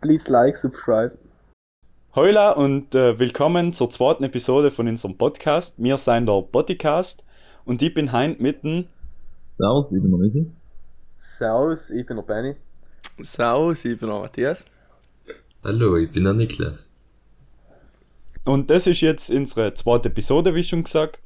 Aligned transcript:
Please 0.00 0.30
like, 0.32 0.56
subscribe. 0.56 1.18
Hola 2.14 2.52
und 2.52 2.94
äh, 2.94 3.18
willkommen 3.18 3.74
zur 3.74 3.90
zweiten 3.90 4.24
Episode 4.24 4.70
von 4.70 4.88
unserem 4.88 5.18
Podcast. 5.18 5.74
Wir 5.76 5.98
sind 5.98 6.24
der 6.24 6.40
Bodycast 6.40 7.22
und 7.66 7.82
ich 7.82 7.92
bin 7.92 8.10
heint 8.10 8.40
mitten. 8.40 8.88
Servus, 9.58 9.92
ich 9.92 10.00
bin 10.00 10.10
der 10.10 10.18
Michi. 10.18 10.46
Servus, 11.18 11.90
ich 11.90 12.06
bin 12.06 12.16
der 12.16 12.22
Benny. 12.22 12.56
Servus, 13.18 13.84
ich 13.84 13.98
bin 13.98 14.08
der 14.08 14.20
Matthias. 14.20 14.64
Hallo, 15.62 15.98
ich 15.98 16.10
bin 16.10 16.24
der 16.24 16.32
Niklas. 16.32 16.90
Und 18.46 18.70
das 18.70 18.86
ist 18.86 19.02
jetzt 19.02 19.30
unsere 19.30 19.74
zweite 19.74 20.08
Episode, 20.08 20.54
wie 20.54 20.64
schon 20.64 20.84
gesagt. 20.84 21.20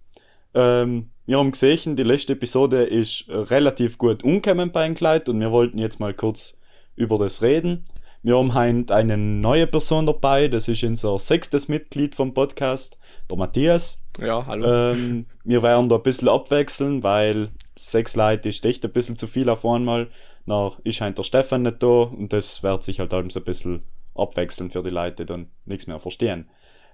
Ähm, 0.52 1.10
wir 1.26 1.38
haben 1.38 1.52
gesehen, 1.52 1.94
die 1.94 2.02
letzte 2.02 2.32
Episode 2.32 2.82
ist 2.82 3.26
relativ 3.28 3.98
gut 3.98 4.24
umgekommen 4.24 4.72
bei 4.72 4.82
einem 4.82 4.96
Kleid 4.96 5.28
und 5.28 5.38
wir 5.38 5.52
wollten 5.52 5.78
jetzt 5.78 6.00
mal 6.00 6.12
kurz 6.12 6.58
über 6.96 7.18
das 7.18 7.40
reden. 7.40 7.84
Wir 8.24 8.38
haben 8.38 8.54
heute 8.54 8.94
eine 8.94 9.18
neue 9.18 9.66
Person 9.66 10.06
dabei, 10.06 10.48
das 10.48 10.66
ist 10.66 10.82
unser 10.82 11.18
sechstes 11.18 11.68
Mitglied 11.68 12.14
vom 12.14 12.32
Podcast, 12.32 12.98
der 13.30 13.36
Matthias. 13.36 14.02
Ja, 14.18 14.46
hallo. 14.46 14.66
Ähm, 14.66 15.26
wir 15.44 15.62
werden 15.62 15.90
da 15.90 15.96
ein 15.96 16.02
bisschen 16.02 16.30
abwechseln, 16.30 17.02
weil 17.02 17.50
sechs 17.78 18.16
Leute 18.16 18.48
ist 18.48 18.64
echt 18.64 18.82
ein 18.86 18.92
bisschen 18.94 19.18
zu 19.18 19.26
viel 19.26 19.50
auf 19.50 19.66
einmal. 19.66 20.08
Na, 20.46 20.72
ist 20.84 21.02
halt 21.02 21.18
der 21.18 21.22
Stefan 21.22 21.64
nicht 21.64 21.82
da 21.82 22.04
und 22.04 22.32
das 22.32 22.62
wird 22.62 22.82
sich 22.82 22.98
halt 22.98 23.12
alles 23.12 23.36
ein 23.36 23.44
bisschen 23.44 23.82
abwechseln 24.14 24.70
für 24.70 24.82
die 24.82 24.88
Leute, 24.88 25.26
die 25.26 25.26
dann 25.26 25.50
nichts 25.66 25.86
mehr 25.86 26.00
verstehen. 26.00 26.48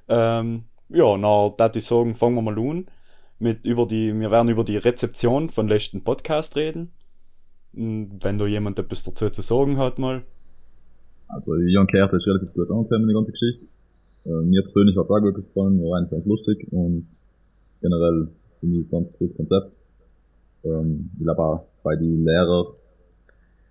Ähm, 0.08 0.64
ja, 0.88 1.16
na, 1.16 1.54
da 1.56 1.70
ich 1.72 1.84
sagen, 1.84 2.16
fangen 2.16 2.34
wir 2.34 2.42
mal 2.42 2.58
an. 2.58 2.86
Mit 3.38 3.64
über 3.64 3.86
die, 3.86 4.12
wir 4.18 4.32
werden 4.32 4.50
über 4.50 4.64
die 4.64 4.78
Rezeption 4.78 5.48
von 5.48 5.68
letzten 5.68 6.02
Podcast 6.02 6.56
reden. 6.56 6.92
Und 7.72 8.18
Wenn 8.20 8.36
da 8.36 8.46
jemand 8.46 8.80
etwas 8.80 9.04
dazu 9.04 9.30
zu 9.30 9.42
sagen 9.42 9.78
hat, 9.78 10.00
mal. 10.00 10.24
Also, 11.34 11.54
gehört, 11.88 12.12
das 12.12 12.20
ist 12.22 12.26
relativ 12.26 12.52
gut 12.54 12.70
angekommen, 12.70 13.08
die 13.08 13.14
ganze 13.14 13.32
Geschichte. 13.32 13.64
Äh, 14.26 14.42
mir 14.44 14.62
persönlich 14.62 14.96
hat 14.96 15.04
es 15.04 15.10
auch 15.10 15.20
gut 15.20 15.34
gefallen, 15.34 15.80
war 15.82 15.98
eigentlich 15.98 16.10
ganz 16.10 16.26
lustig 16.26 16.66
und 16.72 17.06
generell 17.80 18.28
finde 18.60 18.76
ich 18.80 18.86
es 18.86 18.92
ein 18.92 19.04
ganz 19.04 19.16
cooles 19.18 19.36
Konzept. 19.36 19.72
Ähm, 20.64 21.10
ich 21.18 21.22
glaube 21.24 21.42
auch 21.42 21.66
bei 21.82 21.96
den 21.96 22.24
Lehrern, 22.24 22.66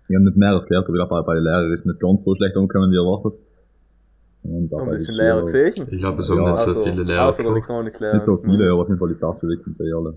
ich 0.08 0.16
habe 0.16 0.24
nicht 0.24 0.36
mehreres 0.36 0.66
gehört, 0.66 0.86
aber 0.86 0.94
ich 0.94 0.98
glaube 0.98 1.14
auch 1.20 1.26
bei 1.26 1.34
den 1.34 1.44
Lehrern 1.44 1.72
ist 1.72 1.86
nicht 1.86 2.00
ganz 2.00 2.24
so 2.24 2.34
schlecht 2.34 2.56
angekommen, 2.56 2.90
wie 2.90 2.96
erwartet. 2.96 3.38
Und 4.42 4.72
Ein 4.72 4.88
bisschen 4.90 5.14
Lehrer 5.14 5.42
gesehen. 5.42 5.74
Ich 5.90 5.98
glaube, 5.98 6.18
es 6.20 6.30
haben 6.30 6.38
Ja, 6.42 6.50
nicht 6.52 6.60
so 6.60 6.70
Also, 6.70 6.82
viele 6.84 7.02
Lehrer 7.04 7.26
der 7.26 7.44
gehabt. 7.44 7.56
Elektroniklehrer. 7.56 8.14
Nicht 8.14 8.24
so 8.24 8.36
viele, 8.38 8.70
aber 8.72 8.82
auf 8.82 8.88
jeden 8.88 8.98
Fall 8.98 9.08
die 9.10 9.14
Startschule 9.16 9.56
die 9.58 9.92
alle. 9.92 10.14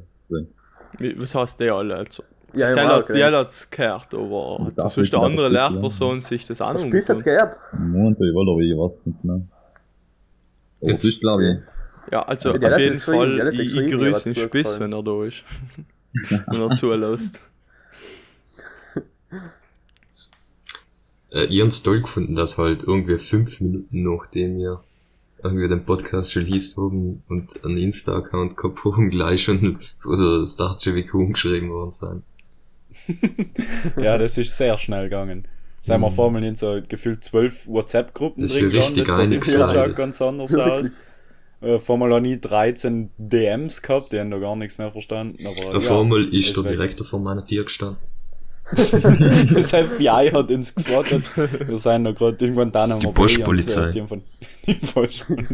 Was 1.20 1.36
heißt 1.36 1.60
der 1.60 1.76
alle? 1.76 1.96
Also, 1.96 2.24
Ja, 2.56 2.98
okay. 3.00 3.14
die 3.16 3.24
hat 3.24 3.50
es 3.50 3.70
gehört, 3.70 4.14
aber 4.14 4.62
Das 4.66 4.76
das 4.76 4.98
ist 4.98 5.12
der 5.14 5.20
wirklich 5.22 5.32
andere 5.32 5.50
Lehrperson 5.50 6.20
sich 6.20 6.46
das 6.46 6.60
Hast 6.60 6.68
du 6.68 6.72
anhören. 6.76 6.90
bis 6.92 7.08
jetzt 7.08 7.24
gehört? 7.24 7.58
Moment, 7.74 8.18
ich 8.20 8.34
wollte 8.34 8.52
aber 8.52 8.62
ich 8.62 8.78
weiß 8.78 9.06
nicht 9.08 9.22
genau. 9.22 9.34
Aber 10.82 10.92
Jetzt- 10.92 11.04
es 11.04 11.10
ist, 11.12 11.22
glaube 11.22 11.44
ich, 11.46 12.12
Ja, 12.12 12.22
also 12.24 12.56
Ja, 12.56 12.70
auf 12.74 12.80
jeden 12.80 13.00
Fall, 13.00 13.54
ich, 13.56 13.76
ich 13.76 13.92
grüße 13.92 14.24
den 14.26 14.36
Spiss, 14.36 14.80
wenn 14.80 14.94
er 14.94 15.02
da 15.04 15.24
ist. 15.24 15.44
wenn 16.48 16.62
er 16.62 16.70
zulässt. 16.72 17.40
Äh, 21.32 21.46
ich 21.46 21.62
hab's 21.62 21.82
toll 21.82 22.02
gefunden, 22.02 22.36
dass 22.36 22.60
halt 22.60 22.84
irgendwie 22.84 23.18
fünf 23.18 23.60
Minuten 23.60 24.04
nachdem 24.04 24.58
wir 24.58 24.84
irgendwie 25.44 25.68
den 25.68 25.84
Podcast 25.84 26.32
schon 26.32 26.44
liest 26.46 26.78
haben 26.78 27.24
und 27.28 27.66
einen 27.66 27.78
Insta-Account 27.78 28.56
gehabt 28.56 28.86
haben, 28.86 29.10
gleich 29.10 29.44
schon 29.44 29.80
oder 30.06 30.40
das 30.40 30.56
dachte 30.56 30.94
wie 30.96 31.10
umgeschrieben 31.10 31.72
worden 31.72 31.92
sein. 31.92 32.24
Ja, 33.98 34.18
das 34.18 34.38
ist 34.38 34.58
sehr 34.58 34.78
schnell 34.78 35.06
gegangen. 35.06 35.48
Sind 35.82 36.00
wir 36.00 36.12
vor 36.12 36.34
allem 36.34 36.44
in 36.44 36.56
so 36.56 36.80
gefühlt 36.88 37.24
zwölf 37.24 37.68
WhatsApp-Gruppen 37.68 38.42
Das 38.42 38.56
ist 38.56 38.74
richtig 38.74 39.06
gelandet, 39.06 39.42
das 39.42 39.48
sieht 39.48 39.70
schon 39.70 39.96
ganz 39.96 40.22
anders 40.22 40.56
aus. 40.56 40.92
Äh, 41.64 41.80
vor 41.80 42.02
allem 42.02 42.14
habe 42.14 42.28
ich 42.28 42.42
13 42.42 43.10
DMs 43.18 43.82
gehabt, 43.82 44.12
die 44.12 44.20
haben 44.20 44.30
da 44.32 44.38
gar 44.38 44.58
nichts 44.58 44.78
mehr 44.78 44.92
verstanden. 44.92 45.48
Aber, 45.48 45.80
ja, 45.80 46.00
einmal 46.02 46.28
ist 46.34 46.58
der 46.58 46.66
weg. 46.66 46.72
Direktor 46.74 47.06
von 47.08 47.24
meiner 47.24 47.46
Tür 47.46 47.64
gestanden. 47.64 47.98
Das 49.54 49.72
FBI 49.72 50.32
hat 50.34 50.50
uns 50.52 50.74
geswattet. 50.74 51.24
Wir 51.68 51.78
sind 51.78 52.04
noch 52.04 52.16
gerade 52.16 52.46
in 52.46 52.56
Guantanamo 52.56 53.00
Die 53.02 53.08
äh, 53.08 53.12
Die, 53.92 54.02
von, 54.08 54.22
schon- 55.12 55.48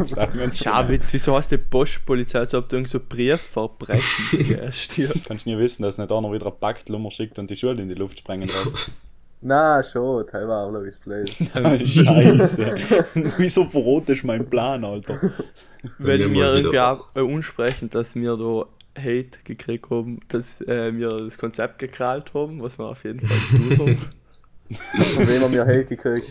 Witz, 0.89 1.11
wieso 1.11 1.35
heißt 1.35 1.51
die 1.51 1.57
Postpolizei, 1.57 2.39
als 2.39 2.53
ob 2.53 2.69
du 2.69 2.77
irgend 2.77 2.89
so 2.89 2.99
Briefverbrechen 2.99 4.43
gehst 4.47 4.93
hier? 4.93 5.11
Kannst 5.27 5.45
du 5.45 5.49
nie 5.49 5.57
wissen, 5.57 5.83
dass 5.83 5.97
nicht 5.97 6.11
einer 6.11 6.31
wieder 6.31 6.47
ein 6.47 6.53
Pakt 6.59 6.89
schickt 7.11 7.39
und 7.39 7.49
die 7.49 7.55
Schule 7.55 7.81
in 7.81 7.89
die 7.89 7.95
Luft 7.95 8.19
sprengen 8.19 8.47
lässt. 8.47 8.91
Na, 9.41 9.81
schon, 9.83 10.27
teilweise 10.27 10.53
auch 10.53 10.71
logisch 10.71 10.95
Play. 11.01 11.25
Scheiße. 11.85 12.75
Wieso 13.37 13.63
verrotest 13.65 14.23
du 14.23 14.27
meinen 14.27 14.49
Plan, 14.49 14.83
Alter? 14.83 15.17
Wenn 15.97 16.33
mal 16.33 16.55
irgendwie 16.57 16.79
auch 16.79 17.09
äh, 17.15 17.21
unsprechen, 17.21 17.89
dass 17.89 18.15
wir 18.15 18.35
da 18.35 18.65
Hate 18.99 19.39
gekriegt 19.43 19.89
haben, 19.89 20.19
dass 20.27 20.61
äh, 20.61 20.95
wir 20.95 21.09
das 21.09 21.37
Konzept 21.37 21.79
gekrallt 21.79 22.33
haben, 22.33 22.61
was 22.61 22.77
wir 22.77 22.85
auf 22.85 23.03
jeden 23.03 23.25
Fall 23.25 23.59
tun 23.59 23.79
haben. 23.79 23.97
Von 25.15 25.27
wem 25.27 25.41
haben 25.41 25.53
wir 25.53 25.65
Hate 25.65 25.85
gekriegt? 25.85 26.27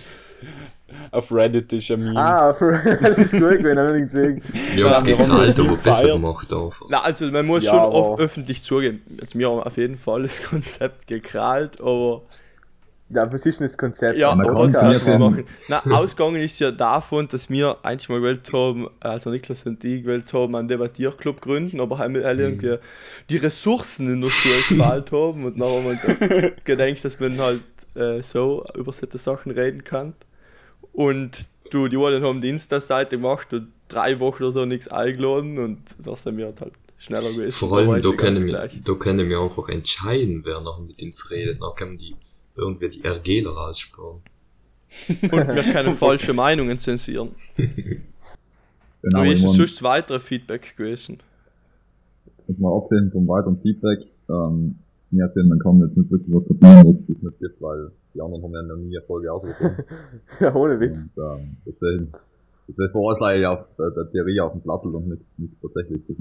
Auf 1.10 1.32
Reddit 1.34 1.72
ist 1.72 1.90
ein 1.90 2.04
Meme. 2.04 2.18
Ah, 2.18 2.52
das 2.52 3.18
ist 3.18 3.32
gut 3.32 3.58
gewesen, 3.58 3.78
hab 3.78 3.88
ich 3.88 4.00
nicht 4.00 4.12
gesehen. 4.12 4.42
Wir 4.74 4.84
haben 4.84 4.90
das 4.90 5.04
gekrallt, 5.04 5.60
aber 5.60 5.76
besser 5.76 6.12
gemacht 6.12 6.52
einfach. 6.52 6.86
Na, 6.88 7.02
also 7.02 7.26
man 7.26 7.46
muss 7.46 7.64
Ja, 7.64 7.72
schon 7.72 7.80
oft 7.80 8.20
öffentlich 8.20 8.62
zugeben. 8.62 9.02
Also 9.20 9.38
wir 9.38 9.50
haben 9.50 9.60
auf 9.60 9.76
jeden 9.76 9.96
Fall 9.96 10.22
das 10.22 10.42
Konzept 10.42 11.06
gekrallt, 11.06 11.80
aber 11.80 12.22
Ja, 13.10 13.32
was 13.32 13.46
ist 13.46 13.60
denn 13.60 13.66
das 13.66 13.78
Konzept? 13.78 14.19
ja, 14.19 14.34
man 14.34 14.46
aber 14.46 14.70
kann 14.70 14.92
das 14.92 15.06
machen. 15.06 15.44
Na, 15.69 15.82
ausgegangen 15.91 16.42
ist 16.42 16.58
ja 16.58 16.70
davon, 16.70 17.26
dass 17.28 17.48
wir 17.48 17.78
eigentlich 17.82 18.08
mal 18.10 18.20
gewählt 18.20 18.52
haben, 18.52 18.88
also 19.00 19.30
Niklas 19.30 19.64
und 19.64 19.82
ich 19.82 20.02
gewählt 20.02 20.30
haben, 20.34 20.54
einen 20.54 20.69
Debattierclub 20.69 21.41
gründen, 21.41 21.80
aber 21.80 21.98
haben 21.98 22.16
alle 22.16 22.42
irgendwie 22.42 22.76
die 23.30 23.38
Ressourcen 23.38 24.12
in 24.12 24.20
der 24.20 24.28
Schule 24.28 24.80
gefehlt 24.80 25.12
haben 25.12 25.44
und 25.44 25.58
dann 25.58 25.68
haben 25.68 25.84
wir 25.84 25.91
uns 25.91 26.54
gedacht, 26.64 27.04
dass 27.04 27.18
man 27.18 27.38
halt 27.38 27.62
äh, 27.94 28.22
so 28.22 28.64
über 28.74 28.92
solche 28.92 29.16
Sachen 29.16 29.52
reden 29.52 29.84
kann. 29.84 30.12
Und 30.92 31.47
du, 31.70 31.88
die 31.88 31.97
anderen 31.97 32.24
haben 32.24 32.41
die 32.42 32.50
Insta-Seite 32.50 33.16
gemacht 33.16 33.52
und 33.54 33.68
drei 33.88 34.20
Wochen 34.20 34.42
oder 34.42 34.52
so 34.52 34.64
nichts 34.66 34.88
eingeladen 34.88 35.58
und 35.58 35.78
da 35.98 36.14
sind 36.14 36.36
wir 36.36 36.47
halt 36.47 36.72
schneller 36.98 37.32
gewesen. 37.32 37.52
Vor 37.52 37.78
allem, 37.78 38.02
da 38.02 38.10
können, 38.10 38.44
wir, 38.44 38.68
da 38.84 38.94
können 38.94 39.28
wir 39.28 39.41
einfach 39.41 39.68
entscheiden, 39.68 40.42
wer 40.44 40.60
noch 40.60 40.78
mit 40.80 41.02
uns 41.02 41.30
redet. 41.30 41.62
Dann 41.62 41.74
können 41.74 41.97
die 41.97 42.14
irgendwie 42.58 42.88
die 42.88 43.06
RGler 43.06 43.50
raussparen. 43.50 44.20
Und 45.22 45.32
wir 45.32 45.62
können 45.72 45.94
falsche 45.94 46.32
Meinungen 46.32 46.78
zensieren. 46.78 47.30
genau, 47.56 49.22
Wie 49.22 49.32
ist 49.32 49.44
mein, 49.44 49.52
sonst 49.52 49.82
weitere 49.82 50.19
Feedback 50.19 50.76
gewesen? 50.76 51.18
jetzt 52.48 52.60
mal 52.60 52.76
abgesehen 52.76 53.10
vom 53.12 53.28
weiteren 53.28 53.60
Feedback, 53.60 54.00
ähm, 54.28 54.76
mir 55.10 55.28
sehen, 55.28 55.48
man 55.48 55.58
kann 55.58 55.80
jetzt 55.80 55.97
nicht 55.97 56.10
wirklich 56.10 56.34
was 56.34 56.47
kopieren, 56.47 56.86
was 56.86 57.08
es 57.08 57.22
nicht 57.22 57.38
gibt, 57.38 57.62
weil 57.62 57.91
die 58.14 58.20
anderen 58.20 58.42
haben 58.42 58.54
ja 58.54 58.62
noch 58.62 58.76
nie 58.76 58.97
eine 58.97 59.06
Folge 59.06 59.32
ausgefunden. 59.32 59.84
Ja, 60.41 60.54
ohne 60.54 60.80
Witz. 60.80 61.06
Und, 61.16 61.22
ähm, 61.22 61.56
deswegen, 61.66 62.12
deswegen 62.66 62.94
war 62.94 63.12
es 63.12 63.20
leider 63.20 63.52
auf 63.52 63.78
äh, 63.78 63.94
der 63.94 64.10
Theorie 64.10 64.41
auf 64.41 64.52
dem 64.52 64.60
Plattel 64.60 64.94
und 64.94 65.08
nichts, 65.08 65.38
nichts 65.38 65.60
tatsächliches. 65.60 66.16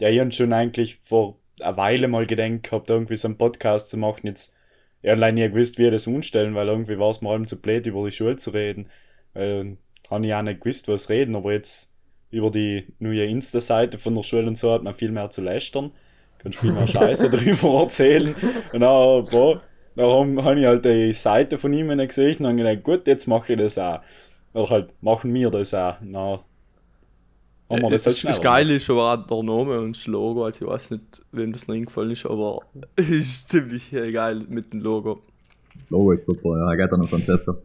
Ja, 0.00 0.08
ich 0.08 0.20
hab 0.20 0.32
schon 0.32 0.52
eigentlich 0.52 0.98
vor 1.02 1.38
einer 1.60 1.76
Weile 1.76 2.08
mal 2.08 2.26
gedenkt 2.26 2.64
gehabt, 2.64 2.90
irgendwie 2.90 3.16
so 3.16 3.28
einen 3.28 3.38
Podcast 3.38 3.88
zu 3.88 3.96
machen. 3.96 4.26
Jetzt, 4.26 4.55
ich 5.02 5.10
hab 5.10 5.18
leider 5.18 5.32
nie 5.32 5.48
gewusst, 5.48 5.78
wie 5.78 5.84
wir 5.84 5.90
das 5.90 6.06
umstellen, 6.06 6.54
weil 6.54 6.68
irgendwie 6.68 6.98
war 6.98 7.10
es 7.10 7.20
mir 7.20 7.30
allem 7.30 7.46
zu 7.46 7.60
blöd, 7.60 7.86
über 7.86 8.04
die 8.04 8.12
Schule 8.12 8.36
zu 8.36 8.50
reden. 8.50 8.88
Weil, 9.34 9.76
habe 10.10 10.26
ich 10.26 10.34
auch 10.34 10.42
nicht 10.42 10.60
gewusst, 10.60 10.88
was 10.88 11.08
reden, 11.08 11.36
aber 11.36 11.52
jetzt 11.52 11.92
über 12.30 12.50
die 12.50 12.86
neue 12.98 13.24
Insta-Seite 13.24 13.98
von 13.98 14.14
der 14.14 14.22
Schule 14.22 14.46
und 14.46 14.58
so 14.58 14.72
hat 14.72 14.82
man 14.82 14.94
viel 14.94 15.10
mehr 15.10 15.30
zu 15.30 15.42
lästern. 15.42 15.92
Kannst 16.38 16.58
viel 16.58 16.72
mehr 16.72 16.86
Scheiße 16.86 17.30
drüber 17.30 17.82
erzählen. 17.82 18.34
Und 18.72 18.80
dann, 18.80 19.24
boah, 19.26 19.60
habe 19.96 20.44
hab 20.44 20.56
ich 20.56 20.66
halt 20.66 20.84
die 20.84 21.12
Seite 21.12 21.58
von 21.58 21.72
ihm 21.72 21.88
gesehen 21.96 22.38
und 22.38 22.46
habe 22.46 22.56
gedacht, 22.56 22.82
gut, 22.82 23.06
jetzt 23.06 23.26
mache 23.26 23.54
ich 23.54 23.58
das 23.58 23.78
auch. 23.78 24.00
Oder 24.52 24.70
halt, 24.70 25.02
machen 25.02 25.32
wir 25.34 25.50
das 25.50 25.74
auch. 25.74 25.96
Dann 26.00 26.40
haben 27.68 27.82
wir 27.82 27.90
das 27.90 28.06
halt 28.06 28.16
das, 28.16 28.22
das 28.22 28.42
Geile 28.42 28.74
ist 28.74 28.88
aber 28.90 29.12
auch 29.12 29.26
der 29.26 29.42
Name 29.42 29.80
und 29.80 29.96
das 29.96 30.06
Logo. 30.06 30.44
Also 30.44 30.64
ich 30.64 30.70
weiß 30.70 30.90
nicht, 30.92 31.22
wem 31.32 31.52
das 31.52 31.66
noch 31.66 31.74
eingefallen 31.74 32.12
ist, 32.12 32.26
aber 32.26 32.60
es 32.96 33.10
ist 33.10 33.48
ziemlich 33.48 33.92
äh, 33.92 34.12
geil 34.12 34.44
mit 34.48 34.72
dem 34.72 34.80
Logo. 34.80 35.22
Logo 35.88 36.12
ist 36.12 36.26
super, 36.26 36.58
ja, 36.58 36.74
geht 36.74 36.92
dann 36.92 37.00
noch 37.00 37.10
Konzepte. 37.10 37.62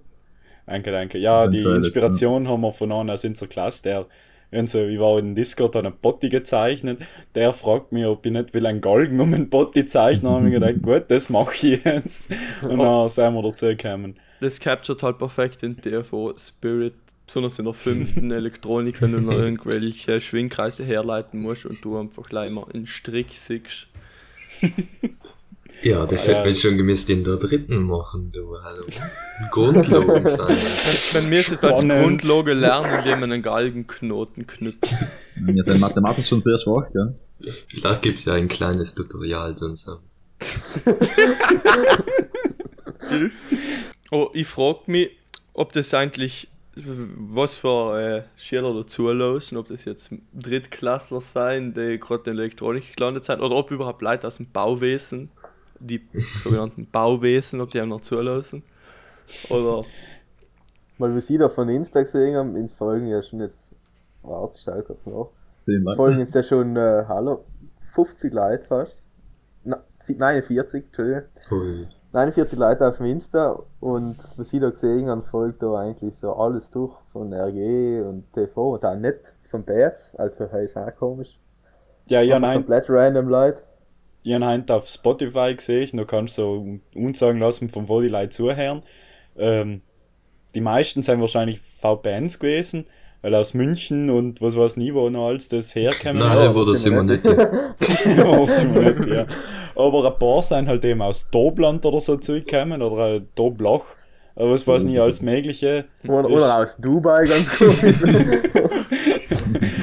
Danke, 0.66 0.92
danke. 0.92 1.18
Ja, 1.18 1.48
die 1.48 1.64
Inspiration 1.64 2.48
haben 2.48 2.62
wir 2.62 2.72
von 2.72 2.92
einer 2.92 3.14
aus 3.14 3.26
unserer 3.26 3.50
Klasse, 3.50 3.84
der, 3.84 4.06
also, 4.52 4.80
ich 4.80 5.00
war 5.00 5.18
in 5.18 5.34
Discord, 5.34 5.76
hat 5.76 5.86
einen 5.86 5.96
Botti 6.02 6.28
gezeichnet, 6.28 7.00
der 7.36 7.54
fragt 7.54 7.94
mich, 7.94 8.06
ob 8.06 8.26
ich 8.26 8.34
nicht 8.34 8.54
will 8.54 8.66
einen 8.66 8.82
Galgen 8.82 9.20
um 9.22 9.34
einen 9.34 9.50
Botti 9.50 9.86
zeichnen, 9.86 10.26
dann 10.26 10.34
habe 10.34 10.48
ich 10.48 10.54
gedacht, 10.54 10.82
gut, 10.82 11.06
das 11.08 11.30
mache 11.30 11.54
ich 11.54 11.84
jetzt. 11.86 12.30
Und 12.62 12.80
dann 12.80 13.10
sind 13.10 13.34
wir 13.34 13.42
dazu 13.44 13.68
gekommen. 13.68 14.16
Das 14.42 14.60
capturet 14.60 15.04
halt 15.04 15.18
perfekt 15.20 15.62
den 15.62 15.78
TFO 15.78 16.34
Spirit, 16.38 16.96
besonders 17.32 17.58
in 17.60 17.66
der 17.66 17.74
fünften 17.74 18.30
Elektronik, 18.32 19.02
wenn 19.02 19.14
du 19.14 19.22
noch 19.22 19.32
irgendwelche 19.38 20.20
Schwingkreise 20.20 20.84
herleiten 20.84 21.40
musst 21.40 21.66
und 21.66 21.84
du 21.84 21.98
einfach 21.98 22.24
gleich 22.28 22.50
mal 22.52 22.66
einen 22.74 22.88
Strick 22.88 23.28
siehst. 23.32 23.88
Ja, 25.84 26.06
das 26.06 26.28
Ja. 26.28 26.34
hätte 26.34 26.50
man 26.50 26.56
schon 26.56 26.78
gemäß 26.78 27.06
in 27.06 27.24
der 27.24 27.38
dritten 27.38 27.82
machen, 27.84 28.32
du, 28.32 28.56
hallo. 28.62 28.84
Grundlagen 29.52 30.28
sein. 30.28 30.56
Man 31.14 31.30
müsste 31.30 31.64
als 31.64 31.80
Spannend. 31.82 32.22
Grundlage 32.22 32.54
lernen, 32.54 33.00
indem 33.00 33.20
man 33.22 33.32
einen 33.32 33.42
Galgenknoten 33.42 34.46
knüpft. 34.46 34.94
Wir 35.38 35.64
sind 35.64 35.80
mathematisch 35.80 36.28
schon 36.28 36.42
sehr 36.42 36.60
schwach, 36.60 36.92
gell? 36.92 37.16
Da 37.82 37.96
gibt's 37.96 38.26
ja 38.26 38.34
ein 38.34 38.48
kleines 38.48 38.94
Tutorial 38.94 39.56
und 39.62 39.76
so. 39.78 39.98
Oh, 44.12 44.30
ich 44.34 44.46
frag 44.48 44.88
mich, 44.88 45.10
ob 45.54 45.72
das 45.72 45.94
eigentlich, 45.96 46.48
was 46.76 47.56
für 47.56 48.00
äh, 48.00 48.24
Schüler 48.38 48.74
dazu 48.74 49.12
losen, 49.12 49.58
ob 49.58 49.68
das 49.68 49.86
jetzt 49.86 50.12
Drittklässler 50.34 51.20
sein, 51.20 51.74
die 51.74 52.00
gerade 52.00 52.30
in 52.30 52.38
der 52.38 52.44
Elektronik 52.46 52.96
gelandet 52.96 53.26
sind, 53.26 53.42
oder 53.42 53.56
ob 53.56 53.72
überhaupt 53.72 54.02
Leute 54.02 54.28
aus 54.28 54.38
dem 54.38 54.50
Bauwesen, 54.52 55.30
die 55.80 56.02
sogenannten 56.44 56.90
Bauwesen, 56.90 57.60
ob 57.60 57.72
die 57.72 57.82
einem 57.82 57.90
noch 57.90 58.02
zulassen. 58.02 58.64
Oder, 59.50 59.86
Weil 60.98 61.14
wir 61.14 61.22
sie 61.22 61.38
da 61.38 61.50
von 61.50 61.68
Insta 61.70 62.02
gesehen 62.02 62.36
haben, 62.36 62.56
ins 62.56 62.74
Folgen 62.74 63.08
ja 63.08 63.22
schon 63.22 63.42
jetzt. 63.42 63.76
Warte, 64.24 64.56
ich 64.56 64.64
schau 64.64 64.82
kurz 64.82 65.06
nach. 65.06 65.28
Zehn 65.60 65.86
Es 65.88 65.96
folgen 65.96 66.20
jetzt 66.20 66.36
ja 66.36 66.44
schon, 66.44 66.76
äh, 66.76 67.06
hallo, 67.08 67.44
50 67.94 68.34
Leute 68.34 68.68
fast. 68.68 69.06
Na, 69.64 69.84
49, 70.08 70.86
Entschuldigung. 70.86 71.24
Ui. 71.52 71.88
49 72.14 72.60
Leute 72.60 72.88
auf 72.88 72.98
dem 72.98 73.06
Insta 73.06 73.60
und 73.80 74.18
was 74.36 74.50
sie 74.50 74.60
da 74.60 74.70
gesehen 74.70 75.08
haben, 75.08 75.24
folgt 75.24 75.64
da 75.64 75.74
eigentlich 75.80 76.16
so 76.16 76.34
alles 76.34 76.70
durch 76.70 76.94
von 77.12 77.32
RG 77.34 78.02
und 78.02 78.32
TV 78.34 78.74
und 78.74 78.86
auch 78.86 78.96
nicht 78.96 79.18
von 79.50 79.64
Bärts, 79.64 80.16
also 80.16 80.48
hey, 80.52 80.66
ist 80.66 80.78
auch 80.78 80.94
komisch. 80.96 81.38
Ja, 82.08 82.22
ja, 82.22 82.40
nein. 82.40 82.58
Komplett 82.58 82.90
random 82.90 83.30
Leute. 83.30 83.62
Ich 84.24 84.34
habe 84.34 84.46
heute 84.46 84.74
auf 84.76 84.88
Spotify 84.88 85.56
gesehen, 85.56 85.98
da 85.98 86.04
kannst 86.04 86.38
du 86.38 86.42
so 86.42 87.00
uns 87.00 87.20
sagen 87.20 87.40
lassen, 87.40 87.70
von 87.70 87.88
wo 87.88 88.02
die 88.02 88.10
Leute 88.10 88.30
zuhören. 88.30 88.82
Ähm, 89.38 89.82
die 90.54 90.62
meisten 90.62 91.04
sind 91.04 91.22
wahrscheinlich 91.22 91.62
VPNs 91.82 92.40
gewesen, 92.40 92.86
weil 93.22 93.34
aus 93.36 93.54
München 93.54 94.10
und 94.10 94.42
was 94.42 94.58
weiß 94.58 94.78
nie, 94.78 94.94
wo 94.94 95.10
noch 95.10 95.28
alles 95.28 95.48
das 95.50 95.74
herkommen. 95.76 96.20
Nein, 96.20 96.38
Ja, 96.38 96.54
wo 96.56 96.66
das 96.66 96.84
sind 96.84 96.94
wir 96.94 97.00
immer 97.00 97.14
nicht. 97.14 97.26
nicht. 97.26 97.38
Ja, 98.18 98.26
Aber 99.88 100.06
ein 100.12 100.18
paar 100.20 100.42
sind 100.42 100.68
halt 100.68 100.84
eben 100.86 101.02
aus 101.02 101.30
Dobland 101.30 101.86
oder 101.86 102.02
so 102.02 102.18
zurückgekommen 102.18 102.82
oder 102.82 103.16
äh, 103.16 103.22
Doblach. 103.36 103.82
Aber 104.36 104.52
was 104.52 104.66
weiß 104.66 104.84
nicht, 104.84 105.00
alles 105.00 105.22
Mögliche. 105.22 105.86
Oder, 106.08 106.30
oder 106.30 106.58
aus 106.60 106.76
Dubai, 106.78 107.26
ganz 107.26 107.48
komisch. 107.58 108.02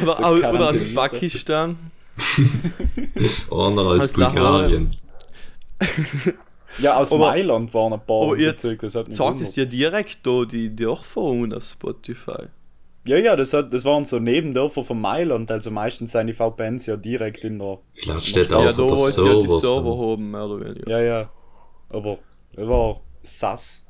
oder, 0.02 0.16
So 0.16 0.24
au- 0.24 0.36
oder 0.36 0.68
aus. 0.70 0.94
Pakistan. 0.94 1.76
Als 3.50 3.50
Aus. 3.50 4.12
Bulgarien. 4.12 4.90
Ja, 6.80 6.96
aus 6.96 7.12
Aber- 7.12 7.26
Mailand 7.30 7.72
waren 7.74 7.92
ein 7.94 8.00
paar. 8.00 8.22
Aber 8.22 8.38
jetzt 8.38 8.62
sagt 9.08 9.40
es 9.40 9.52
dir 9.52 9.66
direkt 9.66 10.18
da 10.24 10.44
die 10.44 10.74
Durchführungen 10.74 11.52
auf 11.52 11.64
Spotify. 11.64 12.44
Ja, 13.08 13.16
ja, 13.16 13.36
das, 13.36 13.52
hat, 13.54 13.72
das 13.72 13.84
waren 13.86 14.04
so 14.04 14.18
Nebendörfer 14.18 14.84
von 14.84 15.00
Mailand, 15.00 15.50
also 15.50 15.70
meistens 15.70 16.12
sind 16.12 16.26
die 16.26 16.34
VPNs 16.34 16.86
ja 16.86 16.96
direkt 16.96 17.42
in 17.44 17.58
der. 17.58 17.78
Vielleicht 17.94 18.26
steht 18.26 18.50
Ja, 18.50 18.58
auch 18.58 18.62
Ja, 18.64 18.68
auf 18.68 18.76
da 18.76 18.82
der 18.86 18.96
wollt 18.98 19.18
ihr 19.18 19.24
ja 19.24 19.40
die 19.40 19.48
Server. 19.48 19.92
So. 19.96 20.12
haben, 20.12 20.30
mehr 20.30 20.44
oder 20.44 20.64
weniger. 20.64 20.90
Ja, 20.90 21.00
ja. 21.00 21.30
Aber 21.90 22.18
das 22.52 22.68
war 22.68 23.00
sass. 23.22 23.86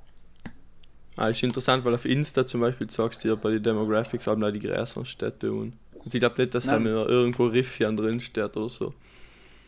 Ah, 1.17 1.29
ist 1.31 1.43
interessant, 1.43 1.85
weil 1.85 1.95
auf 1.95 2.05
Insta 2.05 2.47
zum 2.47 2.61
Beispiel 2.61 2.89
sagst 2.89 3.25
du 3.25 3.29
ja 3.29 3.35
bei 3.35 3.51
den 3.51 3.63
Demographics 3.63 4.29
haben 4.29 4.41
da 4.41 4.53
die 4.53 4.61
größeren 4.61 5.05
Städte 5.05 5.51
und 5.51 5.73
also 5.99 6.11
ich 6.15 6.21
glaube 6.21 6.41
nicht, 6.41 6.55
dass 6.55 6.67
da 6.67 6.79
irgendwo 6.79 7.47
Riffian 7.47 7.97
drin 7.97 8.21
steht 8.21 8.57
oder 8.57 8.69
so. 8.69 8.95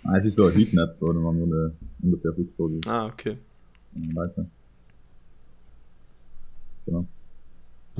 Ah, 0.04 0.16
es 0.18 0.26
ist 0.26 0.36
so 0.36 0.44
ein 0.46 0.52
Heatmap, 0.54 1.02
oder 1.02 1.18
man 1.18 1.36
nur 1.36 1.72
ungefähr 2.00 2.30
die 2.32 2.88
Ah, 2.88 3.06
okay. 3.06 3.36
Leute. 4.14 4.46
Genau. 6.86 7.04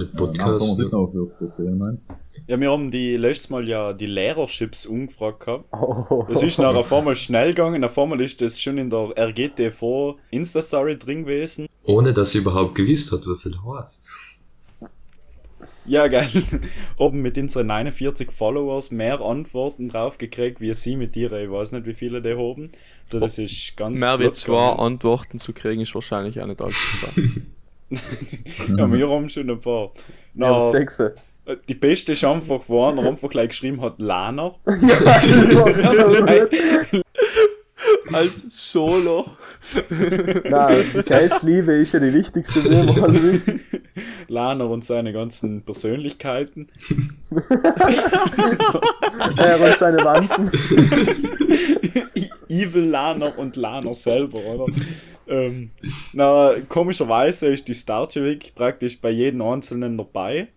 Mit 0.00 0.12
Ja, 0.12 0.16
Podcast. 0.16 0.80
Ferien 1.56 1.76
meinen. 1.76 2.00
Ja, 2.46 2.58
wir 2.58 2.70
haben 2.72 2.90
die 2.90 3.18
letztes 3.18 3.50
Mal 3.50 3.68
ja 3.68 3.92
die 3.92 4.06
Lehrerships 4.06 4.86
umgefragt 4.86 5.40
gehabt. 5.40 5.64
Oh. 5.74 6.24
Das 6.26 6.42
ist 6.42 6.58
nachher 6.58 6.78
auf 6.78 6.90
einmal 6.90 7.14
schnell 7.14 7.48
gegangen, 7.48 7.84
auf 7.84 7.98
einmal 7.98 8.18
ist 8.22 8.40
das 8.40 8.58
schon 8.58 8.78
in 8.78 8.88
der 8.88 9.12
RGTV 9.14 10.16
Insta-Story 10.30 10.98
drin 10.98 11.24
gewesen. 11.24 11.66
Ohne 11.84 12.14
dass 12.14 12.32
sie 12.32 12.38
überhaupt 12.38 12.76
gewusst 12.76 13.12
hat, 13.12 13.26
was 13.26 13.44
es 13.44 13.52
heißt. 13.54 14.08
Ja, 15.84 16.08
geil. 16.08 16.30
Oben 16.96 17.20
mit 17.20 17.36
unseren 17.36 17.66
49 17.66 18.32
Followers 18.32 18.90
mehr 18.90 19.20
Antworten 19.20 19.90
drauf 19.90 20.16
gekriegt, 20.16 20.62
wie 20.62 20.72
sie 20.72 20.96
mit 20.96 21.14
ihrer. 21.14 21.42
Ich 21.42 21.50
weiß 21.50 21.72
nicht, 21.72 21.84
wie 21.84 21.94
viele 21.94 22.22
die 22.22 22.36
haben. 22.36 22.70
Also 23.04 23.20
das 23.20 23.36
ist 23.36 23.76
ganz 23.76 24.00
Mehr 24.00 24.18
wie 24.18 24.30
zwei. 24.30 24.70
Antworten 24.78 25.38
zu 25.38 25.52
kriegen 25.52 25.82
ist 25.82 25.94
wahrscheinlich 25.94 26.40
auch 26.40 26.46
nicht 26.46 26.62
allzu. 26.62 26.76
Ja, 27.90 28.92
wir 28.92 29.08
haben 29.08 29.28
schon 29.28 29.50
ein 29.50 29.60
paar. 29.60 29.92
Ja, 30.34 30.50
Na, 30.50 30.70
sechs. 30.70 31.02
die 31.68 31.74
beste 31.74 32.12
ist 32.12 32.24
einfach, 32.24 32.60
wo 32.68 32.84
einer 32.86 33.02
einfach 33.02 33.30
gleich 33.30 33.48
geschrieben 33.48 33.80
hat, 33.80 34.00
Lana. 34.00 34.52
Als 38.12 38.44
Solo. 38.50 39.26
Nein, 40.48 40.84
Selbstliebe 41.04 41.74
ist 41.74 41.92
ja 41.92 42.00
die 42.00 42.12
wichtigste, 42.12 42.64
wissen. 42.64 43.60
Lana 44.28 44.64
und 44.64 44.84
seine 44.84 45.12
ganzen 45.12 45.62
Persönlichkeiten. 45.62 46.68
Er 49.36 49.60
und 49.60 49.78
seine 49.78 50.04
Wanzen. 50.04 50.50
Evil 52.48 52.84
Lana 52.84 53.26
und 53.36 53.56
Lana 53.56 53.94
selber, 53.94 54.38
oder? 54.38 54.66
Ähm, 55.30 55.70
na, 56.12 56.54
komischerweise 56.68 57.46
ist 57.46 57.68
die 57.68 57.74
Starchewik 57.74 58.54
praktisch 58.54 59.00
bei 59.00 59.10
jedem 59.10 59.42
Einzelnen 59.42 59.96
dabei. 59.96 60.48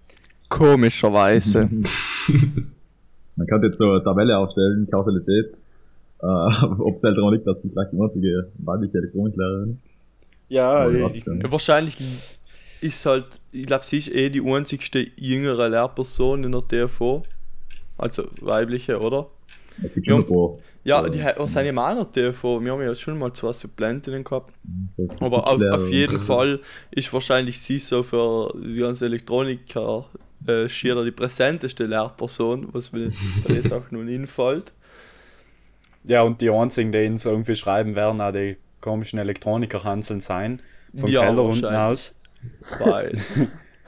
Komischerweise. 0.49 1.69
Man 3.35 3.47
kann 3.47 3.63
jetzt 3.63 3.77
so 3.77 3.91
eine 3.91 4.03
Tabelle 4.03 4.37
aufstellen, 4.37 4.87
Kausalität, 4.91 5.53
äh, 6.21 6.25
ob 6.79 6.93
es 6.93 7.03
halt 7.03 7.17
daran 7.17 7.33
liegt, 7.33 7.47
dass 7.47 7.61
sie 7.61 7.69
vielleicht 7.69 7.93
die 7.93 7.99
einzige 8.01 8.51
weibliche 8.57 8.97
Elektroniklehrerin 8.97 9.71
ist. 9.71 9.93
Ja, 10.49 10.89
ich, 10.89 11.25
ja. 11.25 11.33
Ja, 11.33 11.51
wahrscheinlich 11.51 11.97
ist 12.81 13.05
halt, 13.05 13.39
ich 13.51 13.65
glaube, 13.65 13.85
sie 13.85 13.97
ist 13.99 14.09
eh 14.09 14.29
die 14.29 14.41
einzigste 14.41 15.07
jüngere 15.15 15.69
Lehrperson 15.69 16.43
in 16.43 16.51
der 16.51 16.67
TFO. 16.67 17.23
Also 17.97 18.25
weibliche, 18.41 18.99
oder? 18.99 19.29
Es 19.83 19.93
gibt 19.93 20.05
Ja, 20.07 20.15
schon 20.15 20.25
ein 20.25 20.27
paar. 20.27 20.53
Ja, 20.83 21.07
die 21.07 21.19
sind 21.47 21.65
ja 21.65 21.71
mal 21.71 21.91
in 21.97 21.97
der 22.11 22.33
TFO. 22.33 22.61
Wir 22.63 22.71
haben 22.73 22.81
ja 22.81 22.93
schon 22.95 23.17
mal 23.17 23.33
zwei 23.33 23.53
Supplentinnen 23.53 24.23
gehabt. 24.23 24.53
so 24.95 25.09
Aber 25.19 25.47
auf, 25.47 25.61
auf 25.69 25.89
jeden 25.89 26.15
Mhm. 26.15 26.19
Fall 26.19 26.59
ist 26.91 27.13
wahrscheinlich 27.13 27.61
sie 27.61 27.79
so 27.79 28.03
für 28.03 28.53
die 28.57 28.79
ganze 28.79 29.05
Elektroniker 29.05 30.09
äh, 30.47 30.67
schier 30.69 31.01
die 31.03 31.11
präsenteste 31.11 31.85
Lehrperson, 31.85 32.67
was 32.73 32.91
mir 32.91 33.13
bei 33.41 33.49
der 33.51 33.63
Sache 33.63 33.87
nun 33.91 34.09
einfällt. 34.09 34.73
ja, 36.03 36.21
und 36.23 36.41
die 36.41 36.49
einzigen, 36.49 36.91
die 36.91 37.07
uns 37.07 37.25
irgendwie 37.25 37.55
schreiben 37.55 37.95
werden, 37.95 38.21
auch 38.21 38.31
die 38.31 38.57
komischen 38.81 39.19
Elektroniker 39.19 39.83
Hanseln 39.83 40.21
sein. 40.21 40.61
Vom 40.95 41.09
Ja, 41.09 41.13
Keller 41.13 41.43
unten 41.45 41.75
aus. 41.75 42.15
Weil 42.77 43.25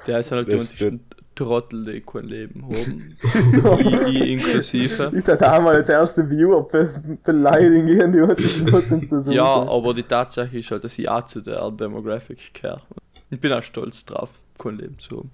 der 0.08 0.20
ist 0.20 0.32
halt 0.32 0.52
die 0.52 0.56
Das 0.56 0.62
einzigsten 0.62 1.06
Trottel, 1.36 1.86
die 1.86 2.02
kein 2.02 2.26
Leben 2.26 2.64
haben. 2.64 3.18
ich, 4.08 4.22
ich 4.22 4.30
inklusive. 4.32 5.12
Ich 5.16 5.24
dachte 5.24 5.52
auch 5.52 5.62
mal 5.62 5.76
als 5.76 5.90
erste 5.90 6.30
Viewer 6.30 6.68
be 6.68 7.18
beleidigen 7.24 7.86
gehen, 7.86 8.12
die 8.12 8.22
uns 8.22 9.06
da 9.10 9.22
so 9.22 9.32
Ja, 9.32 9.44
aber 9.44 9.94
die 9.94 10.04
Tatsache 10.04 10.58
ist 10.58 10.72
halt, 10.72 10.84
dass 10.84 10.98
ich 10.98 11.08
auch 11.10 11.26
zu 11.26 11.42
der 11.42 11.70
Demographic 11.72 12.54
gehöre. 12.54 12.82
Ich 13.30 13.40
bin 13.40 13.52
auch 13.52 13.64
stolz 13.64 14.06
drauf, 14.06 14.32
kein 14.58 14.78
Leben 14.78 14.98
zu 15.00 15.18
haben. 15.18 15.32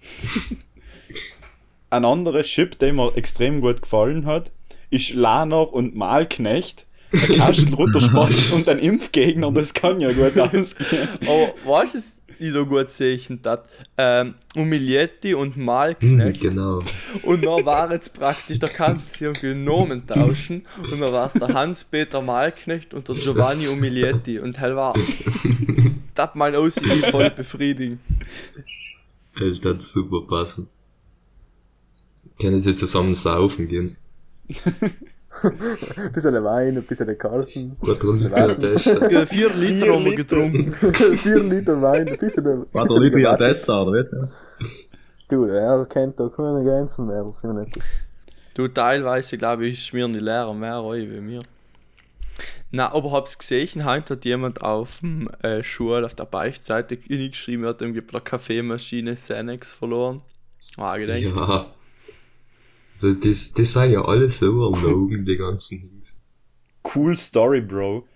Ein 1.90 2.04
anderer 2.04 2.42
Chip, 2.42 2.78
der 2.78 2.92
mir 2.92 3.16
extrem 3.16 3.62
gut 3.62 3.80
gefallen 3.82 4.26
hat, 4.26 4.52
ist 4.90 5.14
Laner 5.14 5.72
und 5.72 5.96
Malknecht. 5.96 6.86
Ein 7.10 7.36
Kastel 7.38 7.74
Rutterspatz 7.74 8.50
und 8.52 8.68
ein 8.68 8.78
Impfgegner, 8.78 9.50
das 9.52 9.72
kann 9.72 9.98
ja 9.98 10.12
gut 10.12 10.38
ausgehen. 10.38 11.08
Aber 11.22 11.54
weißt 11.64 11.94
du, 11.94 11.98
ich 12.40 12.52
da 12.52 12.62
gut 12.62 12.88
sehe, 12.90 13.14
das? 13.42 13.60
Ähm, 13.96 14.34
Umilietti 14.56 15.34
und 15.34 15.56
Hm, 15.56 15.64
Malknecht. 15.64 16.40
genau. 16.40 16.82
Und 17.22 17.44
dann 17.44 17.64
war 17.64 17.92
jetzt 17.92 18.14
praktisch, 18.14 18.58
da 18.58 18.66
kann 18.66 19.02
sie 19.16 19.24
irgendwie 19.24 19.54
Nomen 19.54 20.06
tauschen. 20.06 20.66
Und 20.76 21.00
dann 21.00 21.12
war 21.12 21.26
es 21.26 21.32
der 21.34 21.48
Hans-Peter 21.54 22.20
Malknecht 22.22 22.94
und 22.94 23.08
der 23.08 23.14
Giovanni 23.14 23.68
Umilietti. 23.68 24.38
Und 24.38 24.58
hell 24.58 24.76
war 24.76 24.94
das 26.14 26.34
mal 26.34 26.54
aussieht 26.56 27.06
voll 27.10 27.30
befriedigend. 27.30 28.00
Das 29.38 29.62
wird 29.62 29.82
super 29.82 30.22
passen. 30.28 30.68
Können 32.40 32.60
sie 32.60 32.74
zusammen 32.74 33.14
saufen 33.14 33.68
gehen? 33.68 33.96
Ein 35.42 36.12
bisschen 36.12 36.44
Wein, 36.44 36.76
ein 36.76 36.82
bisschen 36.84 37.16
Karten, 37.18 37.76
Gut 37.78 38.04
runter 38.04 38.54
das. 38.54 38.84
Ja, 38.84 39.26
Vier 39.26 39.50
Liter 39.54 39.94
haben 39.94 40.04
wir 40.04 40.16
getrunken. 40.16 40.72
vier 41.16 41.38
Liter 41.38 41.80
Wein, 41.80 42.08
ein 42.08 42.18
bisschen. 42.18 42.66
Warte, 42.72 42.98
Liter 42.98 43.18
ja 43.18 43.36
Tessa, 43.36 43.82
oder 43.82 43.98
weißt 43.98 44.12
du? 44.12 44.28
Du, 45.28 45.44
er 45.44 45.84
kennt 45.86 46.18
da 46.18 46.28
keine 46.28 46.64
Grenzen 46.64 47.06
mehr, 47.06 47.22
das 47.24 47.40
sind 47.40 47.54
wir 47.54 47.64
nicht. 47.64 47.78
Du, 48.54 48.66
teilweise 48.68 49.38
glaube 49.38 49.66
ich, 49.66 49.84
schmieren 49.84 50.12
die 50.12 50.20
Lehrer 50.20 50.54
mehr 50.54 50.76
rein 50.76 51.10
wie 51.10 51.20
mir. 51.20 51.40
Na, 52.70 52.92
aber 52.92 53.12
hab's 53.12 53.38
gesehen, 53.38 53.84
heute 53.84 54.14
hat 54.14 54.24
jemand 54.24 54.62
auf 54.62 55.00
dem 55.00 55.30
äh, 55.42 55.62
Schul, 55.62 56.04
auf 56.04 56.14
der 56.14 56.24
Beichtseite 56.24 56.96
geschrieben, 56.96 57.64
er 57.64 57.70
hat 57.70 57.80
irgendwie 57.80 58.02
bei 58.02 58.12
der 58.12 58.20
Kaffeemaschine 58.20 59.14
Xanax 59.14 59.72
verloren. 59.72 60.20
Ah, 60.76 60.96
gedacht. 60.96 61.20
Ja. 61.20 61.66
Das, 63.00 63.52
das, 63.52 63.72
sind 63.72 63.92
ja 63.92 64.02
alles 64.02 64.38
so 64.38 64.72
erlogen, 64.72 65.24
die 65.24 65.36
ganzen 65.36 65.80
Dings. 65.80 66.16
Cool 66.94 67.16
Story, 67.16 67.60
Bro. 67.60 68.06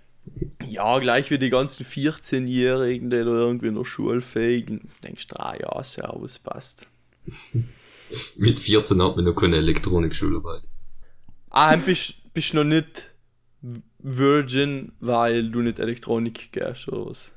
Ja, 0.67 0.99
gleich 0.99 1.31
wie 1.31 1.39
die 1.39 1.51
ganzen 1.51 1.85
14-Jährigen, 1.85 3.11
die 3.11 3.17
da 3.17 3.25
irgendwie 3.25 3.73
der 3.73 3.85
Schule 3.85 4.21
fegen. 4.21 4.91
Denkst 5.03 5.27
du, 5.29 5.41
ah 5.41 5.55
ja, 5.59 5.83
servus, 5.83 6.39
passt. 6.39 6.87
Mit 8.37 8.61
14 8.61 9.03
hat 9.03 9.17
man 9.17 9.25
noch 9.25 9.35
keine 9.35 9.57
Elektronikschularbeit. 9.57 10.62
Ah, 11.51 11.77
bist, 11.77 12.33
bist 12.33 12.55
noch 12.55 12.65
nicht 12.65 13.11
Virgin, 13.99 14.93
weil 15.01 15.51
du 15.51 15.61
nicht 15.61 15.79
Elektronik 15.79 16.53
gehst 16.53 16.89
oder 16.89 17.07
was? 17.07 17.33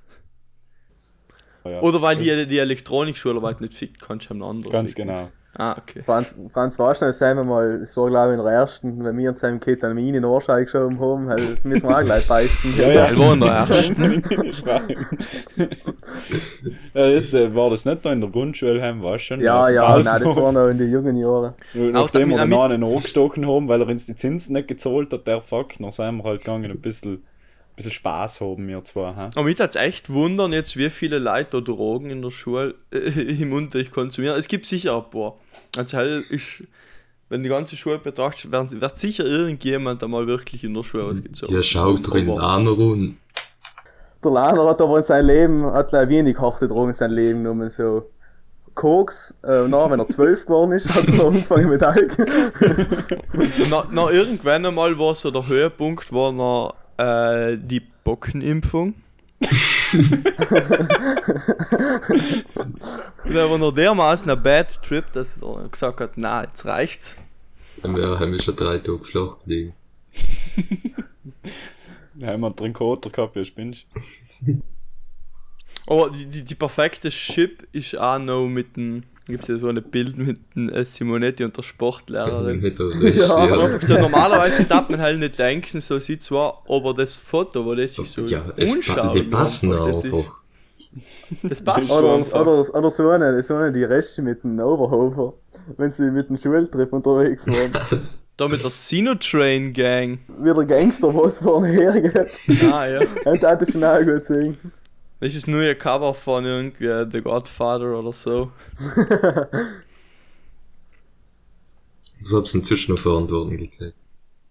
Ja. 1.63 1.81
Oder 1.81 2.01
weil 2.01 2.17
die, 2.17 2.45
die 2.45 2.59
Elektronik-Schularbeit 2.59 3.59
nicht 3.61 3.73
fickt, 3.73 3.99
kannst 3.99 4.29
du 4.29 4.35
einen 4.35 4.43
anderen 4.43 4.71
Ganz 4.71 4.93
ficken. 4.93 5.07
genau. 5.07 5.31
Ah, 5.57 5.77
okay. 5.77 6.03
Franz, 6.03 6.35
Franz 6.51 6.77
noch, 6.77 6.93
sagen 6.93 7.39
wir 7.39 7.43
mal, 7.45 7.67
es 7.81 7.95
war 7.95 8.09
glaube 8.09 8.33
ich 8.33 8.39
in 8.39 8.43
der 8.43 8.53
ersten, 8.53 9.05
wenn 9.05 9.17
wir 9.17 9.29
uns 9.29 9.39
seinem 9.39 9.61
Kind 9.61 9.81
an 9.85 9.95
meine 9.95 10.27
Ohrschein 10.27 10.65
geschoben 10.65 10.99
haben, 10.99 11.29
halt, 11.29 11.63
müssen 11.63 11.87
wir 11.87 11.97
auch 11.97 12.03
gleich 12.03 12.27
beichten. 12.29 12.73
Ja, 12.77 12.91
ja. 12.91 13.11
Ja, 13.11 13.17
war 13.17 13.33
in 13.33 13.39
der 13.39 13.49
ersten. 13.51 14.23
ja, 16.93 17.09
das, 17.09 17.33
äh, 17.33 17.55
war 17.55 17.69
das 17.69 17.85
nicht 17.85 18.03
noch 18.03 18.11
in 18.11 18.19
der 18.19 18.29
Grundschule, 18.29 18.81
heim, 18.81 19.01
war 19.01 19.17
schon? 19.17 19.39
Ja, 19.39 19.69
ja, 19.69 19.97
nein, 19.97 20.03
das 20.03 20.35
war 20.35 20.51
noch 20.51 20.67
in 20.67 20.77
den 20.77 20.91
jungen 20.91 21.15
Jahren. 21.15 21.53
Nachdem 21.73 22.31
wir 22.31 22.37
den 22.37 22.53
einen 22.53 22.83
angestochen 22.83 23.47
haben, 23.47 23.69
weil 23.69 23.81
er 23.81 23.87
uns 23.87 24.05
die 24.05 24.15
Zinsen 24.17 24.53
nicht 24.55 24.67
gezahlt 24.67 25.13
hat, 25.13 25.25
der 25.25 25.39
Fuck, 25.39 25.77
dann 25.79 25.93
sind 25.93 26.17
wir 26.17 26.23
halt 26.25 26.41
gegangen, 26.41 26.69
ein 26.69 26.81
bisschen, 26.81 27.23
bisschen 27.75 27.91
Spaß 27.91 28.41
haben 28.41 28.67
wir 28.67 28.83
zwar. 28.83 29.15
Hä? 29.15 29.29
Aber 29.35 29.43
mich 29.43 29.59
hat's 29.59 29.75
echt 29.75 30.09
wundern 30.09 30.53
jetzt, 30.53 30.77
wie 30.77 30.89
viele 30.89 31.19
Leute 31.19 31.61
da 31.61 31.61
Drogen 31.61 32.09
in 32.09 32.21
der 32.21 32.31
Schule 32.31 32.75
äh, 32.91 32.97
im 33.41 33.53
Unterricht 33.53 33.91
konsumieren. 33.91 34.37
Es 34.37 34.47
gibt 34.47 34.65
sicher 34.65 34.95
ein 34.95 35.09
paar. 35.09 35.35
Also 35.77 35.97
halt 35.97 36.29
ist, 36.29 36.63
wenn 37.29 37.43
die 37.43 37.49
ganze 37.49 37.75
Schule 37.75 37.97
betrachtest, 37.97 38.51
wird 38.51 38.99
sicher 38.99 39.25
irgendjemand 39.25 40.03
einmal 40.03 40.27
wirklich 40.27 40.63
in 40.63 40.73
der 40.73 40.83
Schule 40.83 41.05
ausgezogen. 41.05 41.55
Ja, 41.55 41.61
schaut 41.61 42.11
drin 42.11 42.29
an 42.29 42.67
rum. 42.67 43.17
Der 44.23 44.31
Lahner 44.31 44.65
hat 44.65 44.81
aber 44.81 44.97
in 44.97 45.03
seinem 45.03 45.27
Leben, 45.27 45.65
hat 45.65 45.89
gleich 45.89 46.09
wenig 46.09 46.39
harte 46.39 46.67
Drogen 46.67 46.89
in 46.89 46.93
seinem 46.95 47.13
Leben 47.13 47.43
genommen, 47.43 47.69
so 47.69 48.09
Koks, 48.73 49.33
äh, 49.43 49.61
und 49.61 49.71
dann, 49.71 49.91
wenn 49.91 49.99
er 49.99 50.07
zwölf 50.07 50.45
geworden 50.45 50.73
ist, 50.73 50.93
hat 50.93 51.07
er 51.07 51.25
angefangen 51.25 51.69
mit 51.69 51.81
Alk. 51.81 52.17
Na, 53.69 53.85
na, 53.89 54.11
irgendwann 54.11 54.65
einmal 54.65 54.99
war 54.99 55.15
so 55.15 55.31
der 55.31 55.47
Höhepunkt, 55.47 56.11
war 56.11 56.31
noch 56.33 56.73
äh, 56.97 57.57
die 57.57 57.81
Bockenimpfung. 58.03 58.95
Der 63.25 63.49
war 63.49 63.57
noch 63.57 63.71
dermaßen 63.71 64.29
ein 64.31 64.41
Bad 64.41 64.81
Trip, 64.83 65.11
dass 65.11 65.41
er 65.41 65.67
gesagt 65.69 65.99
hat, 65.99 66.11
na, 66.15 66.43
jetzt 66.43 66.65
reicht's. 66.65 67.17
Haben 67.83 67.95
wir, 67.95 68.19
haben 68.19 68.31
wir 68.31 68.41
schon 68.41 68.55
drei 68.55 68.77
Tage 68.77 69.03
flach 69.03 69.37
gelegen. 69.43 69.73
Da 72.13 72.27
haben 72.27 72.41
wir 72.41 72.47
einen 72.47 72.55
Trinkoter 72.55 73.09
gehabt, 73.09 73.35
ja, 73.35 73.43
spinnst 73.43 73.85
Aber 75.85 76.09
die, 76.09 76.25
die, 76.25 76.43
die 76.43 76.55
perfekte 76.55 77.09
Chip 77.09 77.67
ist 77.71 77.99
auch 77.99 78.19
noch 78.19 78.47
mit 78.47 78.77
dem, 78.77 79.03
gibt 79.25 79.47
ja 79.47 79.57
so 79.57 79.67
ein 79.67 79.81
Bild 79.83 80.17
mit 80.17 80.39
äh, 80.55 80.85
Simonetti 80.85 81.43
und 81.43 81.55
der 81.57 81.63
Sportlehrerin. 81.63 82.61
Ja, 83.15 83.47
ja. 83.47 83.79
So 83.79 83.97
normalerweise 83.97 84.63
darf 84.69 84.89
man 84.89 84.99
halt 84.99 85.19
nicht 85.19 85.39
denken, 85.39 85.79
so 85.79 85.99
sieht 85.99 86.23
zwar, 86.23 86.63
aber 86.67 86.93
das 86.93 87.17
Foto, 87.17 87.65
wo 87.65 87.73
das 87.75 87.97
ist 87.97 88.13
so 88.13 88.21
Ja, 88.21 88.45
es 88.55 88.79
die 88.79 89.23
passen 89.23 89.71
einfach, 89.73 89.87
das. 89.87 90.05
Ist, 90.05 90.31
das 91.43 91.61
passt 91.63 91.89
schon 91.89 92.03
Oder, 92.03 92.15
einfach. 92.15 92.41
oder, 92.41 92.75
oder 92.75 92.91
so 92.91 93.09
eine, 93.09 93.43
so 93.43 93.55
eine 93.55 93.71
die 93.71 93.83
Reste 93.83 94.21
mit 94.21 94.43
dem 94.43 94.59
Overhofer, 94.59 95.33
wenn 95.77 95.91
sie 95.91 96.03
mit 96.11 96.29
dem 96.29 96.37
Schultrip 96.37 96.93
unterwegs 96.93 97.45
waren. 97.47 97.73
Da 98.37 98.49
mit 98.49 98.61
der 98.61 98.69
Sinotrain 98.69 99.71
Gang. 99.71 100.19
Wie 100.41 100.53
der 100.53 100.65
Gangster, 100.65 101.07
was 101.15 101.37
vorne 101.37 101.69
hergeht. 101.69 102.29
Ah 102.69 102.85
ja. 102.85 102.99
Und 103.23 103.41
das 103.41 103.61
ist 103.61 103.71
schon 103.71 103.81
auch 103.81 104.01
gut 104.01 104.25
sehen. 104.25 104.57
Das 105.19 105.29
ist 105.29 105.43
das 105.43 105.47
neue 105.47 105.75
Cover 105.75 106.13
von 106.13 106.45
irgendwie 106.45 107.05
The 107.11 107.21
Godfather 107.21 107.97
oder 107.97 108.13
so. 108.13 108.51
So 112.21 112.37
hab's 112.37 112.55
inzwischen 112.55 112.93
noch 112.93 112.99
Verantwortung 112.99 113.51
gekriegt. 113.51 113.93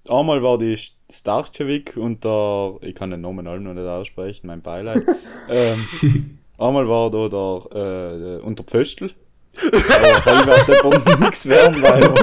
Einmal 0.08 0.42
war 0.44 0.58
die 0.58 0.78
Starchevik 1.10 1.96
und 1.96 2.22
der, 2.22 2.76
ich 2.82 2.94
kann 2.94 3.10
den 3.10 3.22
Namen 3.22 3.48
allem 3.48 3.64
noch 3.64 3.74
nicht 3.74 3.86
aussprechen, 3.86 4.46
mein 4.46 4.62
Beileid. 4.62 5.02
ähm, 5.48 6.38
einmal 6.56 6.86
war 6.88 7.10
da 7.10 7.28
der, 7.28 7.66
äh, 7.72 8.18
der 8.20 8.44
unter 8.44 8.62
Pföstl. 8.62 9.10
Aber 9.56 10.46
halt 10.46 10.68
wird 10.68 10.84
aber 10.84 11.16
nichts 11.16 11.46
werden, 11.46 11.82
weil 11.82 12.14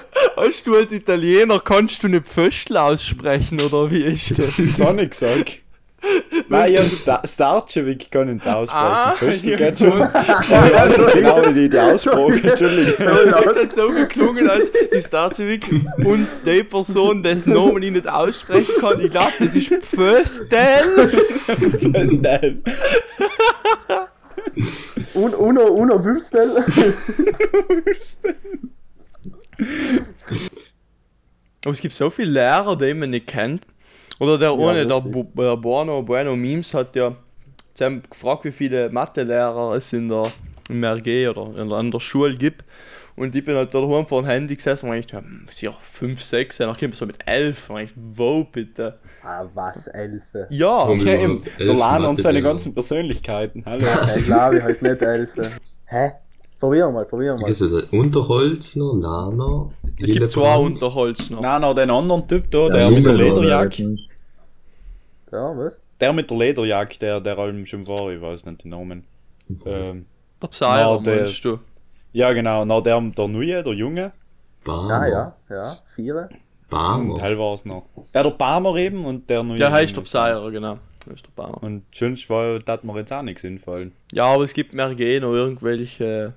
Als 0.36 0.62
du 0.62 0.76
als 0.76 0.92
Italiener 0.92 1.60
kannst 1.60 2.02
du 2.02 2.08
nicht 2.08 2.26
Pföstl 2.26 2.78
aussprechen 2.78 3.60
oder 3.60 3.90
wie 3.90 4.02
ist 4.02 4.38
das? 4.38 4.56
Sonic 4.56 5.14
sag. 5.14 5.30
Nein, 5.36 5.46
ja, 5.46 5.69
Sta 6.90 7.22
Starchevik 7.24 8.10
kann 8.10 8.28
ich 8.28 8.34
nicht 8.34 8.48
aussprechen. 8.48 8.80
Ah, 8.90 9.14
ja, 9.20 9.56
geht 9.56 9.78
schon. 9.78 9.92
Ich 9.92 10.00
weiß 10.50 10.98
nicht 10.98 11.12
genau 11.12 11.46
wie 11.46 11.52
die, 11.54 11.68
die 11.68 11.78
Aussprache, 11.78 12.48
Entschuldigung. 12.48 12.94
Es 12.98 13.56
hat 13.56 13.72
so 13.72 13.90
geklungen, 13.90 14.48
als 14.48 14.72
die 14.72 15.00
Starchevik 15.00 15.68
und 16.04 16.26
die 16.46 16.64
Person, 16.64 17.22
dessen 17.22 17.52
Namen 17.52 17.82
ich 17.82 17.92
nicht 17.92 18.08
aussprechen 18.08 18.74
kann, 18.80 18.98
ich 19.00 19.10
glaube, 19.10 19.32
das 19.38 19.54
ist 19.54 19.68
Pföstel. 19.68 21.10
Pföstl. 21.48 22.62
Un, 25.14 25.34
uno, 25.34 25.62
uno 25.68 26.04
Würstel. 26.04 26.64
Aber 31.64 31.72
es 31.72 31.80
gibt 31.80 31.94
so 31.94 32.10
viele 32.10 32.30
Lehrer, 32.32 32.76
die 32.76 32.94
man 32.94 33.10
nicht 33.10 33.26
kennt. 33.26 33.66
Oder 34.20 34.38
der 34.38 34.56
ohne, 34.56 34.86
der, 34.86 35.00
lustig. 35.00 35.12
Bu- 35.12 35.42
der 35.42 35.56
Buono, 35.56 36.02
Bueno 36.02 36.36
Memes 36.36 36.72
hat 36.74 36.94
ja 36.94 37.16
sie 37.74 37.84
haben 37.84 38.02
gefragt, 38.08 38.44
wie 38.44 38.52
viele 38.52 38.90
Mathelehrer 38.90 39.74
es 39.74 39.92
in 39.92 40.08
der, 40.08 40.30
im 40.68 40.84
RG 40.84 41.28
oder 41.28 41.56
in, 41.60 41.72
an 41.72 41.90
der 41.90 41.98
Schule 42.00 42.36
gibt. 42.36 42.64
Und 43.16 43.34
ich 43.34 43.44
bin 43.44 43.56
halt 43.56 43.74
da 43.74 43.80
daheim 43.80 44.06
vor 44.06 44.22
dem 44.22 44.28
Handy 44.28 44.54
gesessen 44.56 44.88
und 44.88 44.96
ich 44.96 45.06
dachte, 45.06 45.24
hm, 45.24 45.46
sicher 45.50 45.74
5, 45.92 46.22
6, 46.22 46.58
dann 46.58 46.76
kommt 46.76 46.94
so 46.94 47.06
mit 47.06 47.16
11. 47.26 47.70
Und 47.70 47.80
ich, 47.80 47.90
wo 47.96 48.44
bitte? 48.44 48.98
Ah, 49.22 49.44
was, 49.54 49.86
Elfe. 49.88 50.46
Ja, 50.50 50.68
Warum 50.68 50.98
Ja, 51.06 51.14
eben, 51.14 51.42
der 51.58 51.74
Lana 51.74 52.08
und 52.08 52.20
seine 52.20 52.40
ganzen 52.42 52.72
Persönlichkeiten. 52.74 53.62
Hallo. 53.66 53.84
Ich 54.16 54.24
glaube, 54.24 54.58
ich 54.58 54.62
halt 54.62 54.80
nicht 54.82 55.02
Elfe. 55.02 55.42
Hä? 55.86 56.12
Probieren 56.58 56.88
wir 56.88 56.92
mal, 57.00 57.04
probieren 57.06 57.38
wir 57.38 57.42
mal. 57.42 57.50
Ist 57.50 57.62
ein 57.62 57.98
Unterholzner, 57.98 58.92
Lana. 58.94 59.70
es 60.00 60.12
gibt 60.12 60.30
zwei 60.30 60.56
Unterholz 60.56 61.30
noch. 61.30 61.40
Nein, 61.40 61.60
noch 61.62 61.74
den 61.74 61.90
anderen 61.90 62.26
Typ 62.28 62.50
da, 62.50 62.58
Ja, 62.64 62.68
der 62.68 62.90
mit 62.90 63.06
der 63.06 63.14
Lederjacke. 63.14 63.96
Ja, 65.32 65.56
was? 65.56 65.80
Der 66.00 66.12
mit 66.12 66.30
der 66.30 66.36
Lederjacke, 66.38 66.98
der, 66.98 67.20
der 67.20 67.38
allem 67.38 67.64
schon 67.66 67.86
war, 67.86 68.10
ich 68.10 68.20
weiß 68.20 68.44
nicht 68.46 68.64
den 68.64 68.70
Namen. 68.70 69.04
Ähm, 69.66 70.06
Der 70.42 70.48
Psyrer, 70.48 70.96
Na, 70.96 71.02
der- 71.02 71.16
meinst 71.18 71.44
du? 71.44 71.58
ja, 72.12 72.32
genau, 72.32 72.64
na, 72.64 72.80
der, 72.80 73.00
der 73.00 73.28
Neue, 73.28 73.62
der 73.62 73.72
Junge. 73.72 74.12
Barmer. 74.64 74.94
Ah, 74.94 75.06
ja, 75.08 75.36
ja. 75.48 75.78
Und 75.96 76.28
Barmer. 76.68 77.14
Teil 77.16 77.38
war 77.38 77.54
es 77.54 77.64
noch. 77.64 77.84
Ja, 78.14 78.22
der 78.22 78.30
Barmer 78.30 78.76
eben 78.76 79.04
und 79.04 79.28
der 79.30 79.42
Neue. 79.42 79.56
Der 79.58 79.72
heißt 79.72 79.96
der. 79.96 80.02
Psyrer, 80.02 80.50
genau. 80.50 80.78
Das 81.06 81.14
ist 81.14 81.26
der 81.26 81.30
Barmer. 81.34 81.62
Und 81.62 81.84
sonst 81.94 82.28
war, 82.28 82.58
da 82.60 82.72
hat 82.74 82.84
mir 82.84 82.96
jetzt 82.98 83.12
auch 83.12 83.22
nichts 83.22 83.44
einfallen. 83.44 83.92
Ja, 84.12 84.24
aber 84.26 84.44
es 84.44 84.52
gibt 84.52 84.72
im 84.72 84.80
RG 84.80 85.20
noch 85.20 85.32
irgendwelche. 85.32 86.34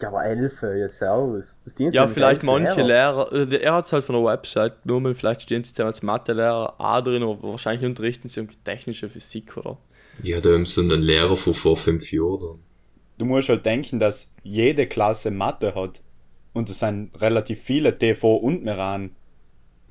Ja, 0.00 0.08
aber 0.08 0.24
Elfe, 0.24 0.78
ja, 0.78 0.88
servus. 0.88 1.58
Was 1.64 1.74
dient 1.74 1.94
Ja, 1.94 2.06
vielleicht 2.06 2.42
manche 2.42 2.82
Lehrer? 2.82 3.30
Lehrer, 3.32 3.52
äh, 3.52 3.56
er 3.56 3.74
hat 3.74 3.86
es 3.86 3.92
halt 3.92 4.04
von 4.04 4.14
der 4.14 4.24
Website 4.24 4.82
genommen, 4.82 5.14
vielleicht 5.14 5.42
stehen 5.42 5.64
sie 5.64 5.70
jetzt 5.70 5.80
als 5.80 6.02
Mathelehrer 6.02 6.74
auch 6.78 7.00
drin, 7.02 7.22
aber 7.22 7.42
wahrscheinlich 7.42 7.84
unterrichten 7.84 8.28
sie 8.28 8.40
irgendwie 8.40 8.58
technische 8.62 9.08
Physik, 9.08 9.56
oder? 9.56 9.78
Ja, 10.22 10.40
da 10.40 10.50
haben 10.50 10.66
sie 10.66 10.82
einen 10.82 11.02
Lehrer 11.02 11.36
von 11.36 11.54
vor 11.54 11.76
fünf 11.76 12.12
Jahren. 12.12 12.60
Du 13.18 13.24
musst 13.24 13.48
halt 13.48 13.66
denken, 13.66 13.98
dass 13.98 14.34
jede 14.42 14.86
Klasse 14.86 15.30
Mathe 15.30 15.74
hat. 15.74 16.00
Und 16.52 16.70
es 16.70 16.78
sind 16.78 17.10
relativ 17.20 17.60
viele 17.60 17.96
TV 17.96 18.36
und 18.36 18.64
Meran. 18.64 19.10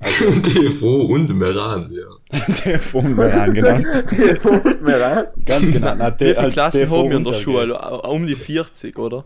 TV 0.00 0.86
und 1.06 1.28
Meran, 1.36 1.90
ja. 1.90 2.38
TV 2.54 2.98
und 2.98 3.16
Meran, 3.16 3.52
genau. 3.52 3.78
Telefon 4.02 4.82
mehr 4.82 5.00
rein. 5.00 5.26
Ganz 5.44 5.72
genau. 5.72 5.94
Nein, 5.94 6.14
Wie 6.18 6.24
viele 6.26 6.38
halt 6.38 6.52
Klassen 6.52 6.80
TV 6.80 6.98
haben 6.98 7.10
wir 7.10 7.16
in 7.16 7.24
der 7.24 7.32
und 7.34 7.40
Schule? 7.40 8.00
Um 8.02 8.26
die 8.26 8.34
40, 8.34 8.98
oder? 8.98 9.24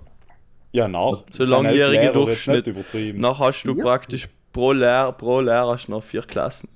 Ja, 0.72 0.88
nach. 0.88 1.10
So 1.30 1.44
sind 1.44 1.48
langjährige 1.50 1.82
elf 1.82 1.90
Lehrer, 1.90 2.04
jetzt 2.04 2.14
Durchschnitt. 2.14 2.66
Übertrieben. 2.66 3.20
Nachher 3.20 3.46
hast 3.46 3.62
du 3.64 3.74
40? 3.74 3.82
praktisch 3.84 4.28
pro 4.52 4.72
Lehrer, 4.72 5.12
pro 5.12 5.40
Lehrer 5.40 5.72
hast 5.72 5.86
du 5.86 5.92
noch 5.92 6.02
vier 6.02 6.22
Klassen. 6.22 6.68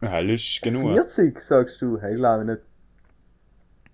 Ja, 0.00 0.22
das 0.22 0.40
ist 0.42 0.62
genug. 0.62 0.92
40, 0.92 1.40
sagst 1.40 1.82
du? 1.82 1.98
Hey, 2.00 2.14
glaube 2.14 2.42
ich 2.42 2.48
nicht. 2.50 2.62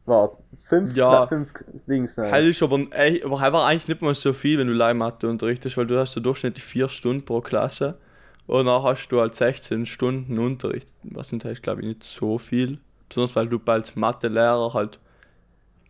Warte, 0.06 0.38
fünf, 0.62 0.94
Ja. 0.94 1.26
Fünf 1.26 1.52
Dings. 1.88 2.16
Nein. 2.16 2.30
Halt 2.30 2.47
ist 2.47 2.62
aber, 2.62 2.78
ey, 2.90 3.23
aber 3.25 3.40
einfach 3.40 3.66
eigentlich 3.66 3.88
nicht 3.88 4.02
mal 4.02 4.14
so 4.14 4.35
viel, 4.35 4.59
wenn 4.59 4.66
du 4.66 4.75
Leihmathe 4.75 5.28
unterrichtest, 5.28 5.78
weil 5.78 5.87
du 5.87 5.99
hast 5.99 6.12
so 6.12 6.21
durchschnittlich 6.21 6.62
vier 6.62 6.88
Stunden 6.90 7.25
pro 7.25 7.40
Klasse. 7.40 7.99
Und 8.47 8.66
dann 8.66 8.83
hast 8.83 9.09
du 9.09 9.21
halt 9.21 9.35
16 9.35 9.87
Stunden 9.87 10.38
Unterricht. 10.38 10.92
Was 11.04 11.30
sind 11.30 11.44
halt, 11.47 11.62
glaube 11.62 11.80
ich, 11.80 11.87
nicht 11.87 12.04
so 12.04 12.37
viel. 12.37 12.80
Besonders 13.09 13.35
weil 13.37 13.49
du 13.49 13.59
als 13.64 13.97
Mathelehrer 13.97 14.75
halt 14.75 14.99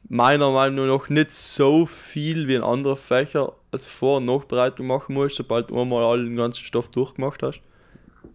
meiner 0.08 0.50
Meinung 0.50 0.86
nach 0.86 1.08
nicht 1.08 1.30
so 1.32 1.86
viel 1.86 2.46
wie 2.48 2.54
in 2.54 2.62
anderen 2.62 2.96
Fächer 2.96 3.52
als 3.72 3.86
Vor- 3.86 4.18
und 4.18 4.26
Nachbereitung 4.26 4.86
machen 4.86 5.14
musst, 5.14 5.36
sobald 5.36 5.70
du 5.70 5.80
einmal 5.80 6.04
all 6.04 6.24
den 6.24 6.36
ganzen 6.36 6.64
Stoff 6.64 6.88
durchgemacht 6.90 7.42
hast. 7.42 7.60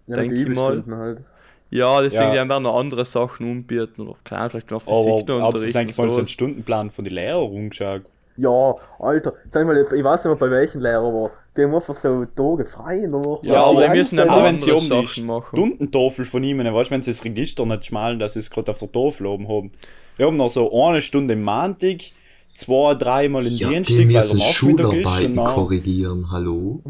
Ja, 0.07 0.15
Denk 0.15 0.33
die 0.33 0.41
ich 0.43 0.47
mal. 0.49 0.83
Halt. 0.91 1.19
Ja, 1.71 2.01
deswegen 2.01 2.33
Ja. 2.33 2.49
werden 2.49 2.63
noch 2.63 2.77
andere 2.79 3.05
Sachen 3.05 3.49
umbieten 3.49 4.01
oder 4.01 4.15
keine 4.23 4.41
Ahnung, 4.41 4.51
vielleicht 4.51 4.71
noch 4.71 4.87
Aber 4.87 4.95
Physik 4.95 5.27
noch 5.27 5.35
ob 5.47 5.53
das 5.53 5.63
unterrichten 5.63 5.77
eigentlich 5.77 5.97
mal 5.97 6.03
so 6.09 6.15
einen 6.15 6.25
sowas. 6.25 6.31
Stundenplan 6.31 6.91
von 6.91 7.05
den 7.05 7.13
Lehrern 7.13 7.43
umgeschaut? 7.43 8.01
Ja, 8.37 8.75
Alter, 8.99 9.33
sag 9.51 9.67
mal, 9.67 9.77
ich 9.77 10.03
weiß 10.03 10.23
nicht 10.23 10.25
mehr 10.25 10.35
bei 10.35 10.49
welchem 10.49 10.81
Lehrer 10.81 11.03
war. 11.13 11.31
Die 11.55 11.63
haben 11.63 11.75
einfach 11.75 11.93
so 11.93 12.25
Tage 12.25 12.65
frei 12.65 12.99
in 12.99 13.11
der 13.11 13.23
Woche. 13.25 13.45
Ja, 13.45 13.63
aber 13.65 13.87
die 13.87 13.97
müssen 13.97 14.17
Aber 14.19 14.31
andere 14.31 14.45
wenn 14.45 14.57
sie 14.57 14.71
um 14.71 14.89
die. 14.89 15.07
Stundentafel 15.07 16.25
von 16.25 16.43
ihm, 16.43 16.59
weißt 16.59 16.89
du, 16.89 16.93
wenn 16.93 17.01
sie 17.01 17.11
das 17.11 17.23
Register 17.23 17.65
nicht 17.65 17.85
schmalen, 17.85 18.17
dass 18.17 18.33
sie 18.33 18.39
es 18.39 18.49
gerade 18.49 18.71
auf 18.71 18.79
der 18.79 18.91
Tafel 18.91 19.27
oben 19.27 19.47
haben. 19.47 19.71
Wir 20.19 20.25
haben 20.25 20.35
noch 20.35 20.49
so 20.49 20.69
eine 20.83 20.99
Stunde 20.99 21.33
im 21.35 21.43
Montag, 21.43 21.99
zwei, 22.53 22.93
dreimal 22.93 23.47
in 23.47 23.53
Ja, 23.53 23.69
Dienstag, 23.69 23.95
die 23.99 24.13
weil 24.13 24.21
der 24.21 24.35
Nachmittag 24.35 24.41
ist. 24.41 24.53
Schularbeiten 24.53 25.25
Und 25.27 25.35
dann, 25.37 25.55
korrigieren, 25.55 26.29
hallo? 26.29 26.83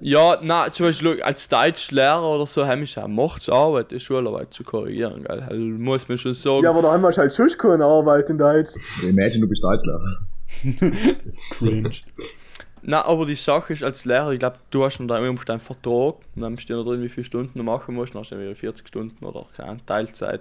Ja, 0.00 0.38
na, 0.42 0.72
zum 0.72 0.86
Beispiel 0.86 1.20
als 1.22 1.46
Deutschlehrer 1.50 2.26
oder 2.26 2.46
so, 2.46 2.66
haben 2.66 2.82
ich 2.82 2.98
auch 2.98 3.06
macht's 3.08 3.50
Arbeit, 3.50 3.90
die 3.90 4.00
Schularbeit 4.00 4.54
zu 4.54 4.64
korrigieren, 4.64 5.22
gell. 5.22 5.40
Also, 5.40 5.62
muss 5.62 6.08
man 6.08 6.16
schon 6.16 6.32
sagen. 6.32 6.64
Ja, 6.64 6.70
aber 6.70 6.80
da 6.80 6.92
haben 6.92 7.02
wir 7.02 7.14
halt 7.14 7.34
schon 7.34 7.50
keine 7.58 7.84
Arbeit 7.84 8.30
in 8.30 8.38
Deutsch. 8.38 8.70
Imagine, 9.06 9.40
du 9.40 9.48
bist 9.48 9.62
Deutschlehrer. 9.62 10.16
cringe. 11.50 11.90
Na, 12.80 13.04
aber 13.04 13.26
die 13.26 13.34
Sache 13.34 13.74
ist, 13.74 13.82
als 13.82 14.06
Lehrer, 14.06 14.30
ich 14.32 14.38
glaube, 14.38 14.56
du 14.70 14.82
hast 14.82 14.98
dann 14.98 15.22
irgendwo 15.22 15.44
deinen 15.44 15.60
Vertrag 15.60 16.14
und 16.34 16.40
dann 16.40 16.56
steht 16.56 16.78
da 16.78 16.82
drin, 16.82 17.02
wie 17.02 17.10
viele 17.10 17.24
Stunden 17.24 17.58
du 17.58 17.64
machen 17.64 17.94
musst, 17.94 18.14
dann 18.14 18.20
hast 18.20 18.30
du 18.30 18.40
wieder 18.40 18.56
40 18.56 18.88
Stunden 18.88 19.22
oder 19.26 19.44
keine 19.54 19.84
Teilzeit, 19.84 20.40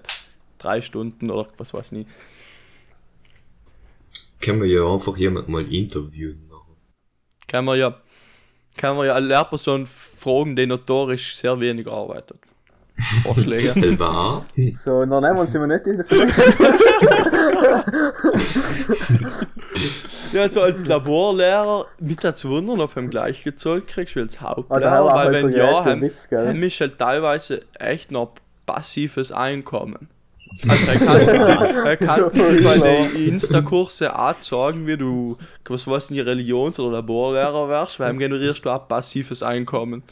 drei 0.66 0.82
Stunden 0.82 1.30
oder 1.30 1.48
was 1.58 1.74
weiß 1.74 1.88
ich 1.88 1.92
nicht. 1.92 2.10
Können 4.42 4.62
wir 4.62 4.68
ja 4.68 4.92
einfach 4.92 5.16
jemand 5.18 5.48
mal 5.48 5.72
interviewen 5.72 6.48
machen. 6.48 6.76
Kann 7.48 7.66
man 7.66 7.80
ja, 7.80 7.96
kann 8.78 8.98
man 8.98 9.08
ja 9.08 9.16
eine 9.16 9.28
Lehrperson 9.28 9.86
fragen, 9.86 10.56
die 10.56 10.66
notorisch 10.66 11.36
sehr 11.36 11.60
wenig 11.60 11.88
arbeitet. 11.88 12.40
Vorschläge. 13.24 13.74
Elva? 13.82 14.46
So, 14.84 15.00
dann 15.00 15.10
nehmen 15.10 15.36
wir 15.36 15.42
uns 15.42 15.54
immer 15.54 15.68
nicht 15.68 15.86
in 15.86 15.98
der 15.98 16.06
ja, 20.32 20.50
so 20.50 20.62
als 20.62 20.86
Laborlehrer, 20.86 21.88
mit 22.00 22.24
dazu 22.24 22.50
wundern, 22.50 22.80
ob 22.80 22.94
du 22.94 23.02
ihm 23.02 23.10
gleich 23.10 23.44
gezahlt 23.44 23.88
kriegst 23.88 24.16
wie 24.16 24.22
als 24.22 24.38
Ah, 24.38 24.56
Hauptlehrer, 24.56 25.06
war 25.06 25.16
weil 25.16 25.34
wenn 25.34 25.52
ja, 25.52 25.84
haben, 25.84 26.10
haben 26.32 26.60
mich 26.60 26.80
halt 26.80 26.98
teilweise 26.98 27.62
echt 27.80 28.12
noch 28.12 28.36
passives 28.66 29.32
Einkommen. 29.32 30.10
Also 30.68 30.92
er 30.92 30.98
kann, 30.98 31.18
er 31.86 31.98
kann 31.98 32.32
bei 32.64 32.78
den 32.78 33.16
Insta-Kurse 33.28 34.18
auch 34.18 34.40
sagen, 34.40 34.88
wie 34.88 34.98
du, 34.98 35.38
was 35.68 35.86
weiß 35.86 36.10
nicht, 36.12 36.26
Religions- 36.26 36.80
oder 36.80 36.98
Laborlehrer 36.98 37.68
wärst, 37.70 38.00
weil 38.00 38.14
ihm 38.14 38.20
generierst 38.20 38.64
du 38.64 38.70
auch 38.70 38.88
passives 38.88 39.44
Einkommen. 39.44 40.04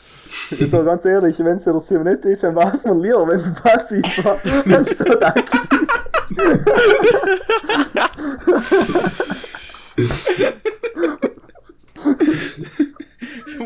Jetzt 0.51 0.71
mal 0.71 0.83
ganz 0.83 1.05
ehrlich, 1.05 1.39
wenn 1.39 1.57
es 1.57 1.65
ja 1.65 1.73
das 1.73 1.87
Sim 1.87 2.03
nicht 2.03 2.25
ist, 2.25 2.43
dann 2.43 2.55
weiß 2.55 2.85
man 2.85 2.99
lieber, 2.99 3.27
wenn 3.27 3.39
es 3.39 3.53
passiv 3.53 4.03
war, 4.23 4.37
anstatt 4.77 5.23
aktiv. 5.23 5.59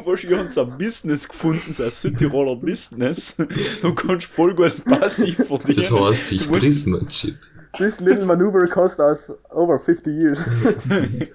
Du 0.07 0.13
hast 0.13 0.23
ja 0.23 0.39
uns 0.39 0.57
ein 0.57 0.77
Business 0.77 1.27
gefunden, 1.27 1.73
so 1.73 1.83
ein 1.83 1.91
Südtiroler 1.91 2.55
Business. 2.55 3.35
Du 3.81 3.93
kannst 3.93 4.27
voll 4.27 4.55
gut 4.55 4.85
passiv 4.85 5.35
verdienen. 5.35 5.75
Das 5.75 5.91
heißt 5.91 6.47
musst- 6.47 6.61
Prisma-Chip. 6.61 7.35
This 7.77 7.99
little 7.99 8.23
maneuver 8.25 8.65
cost 8.67 8.99
us 8.99 9.29
over 9.49 9.77
50 9.77 10.07
years. 10.15 10.39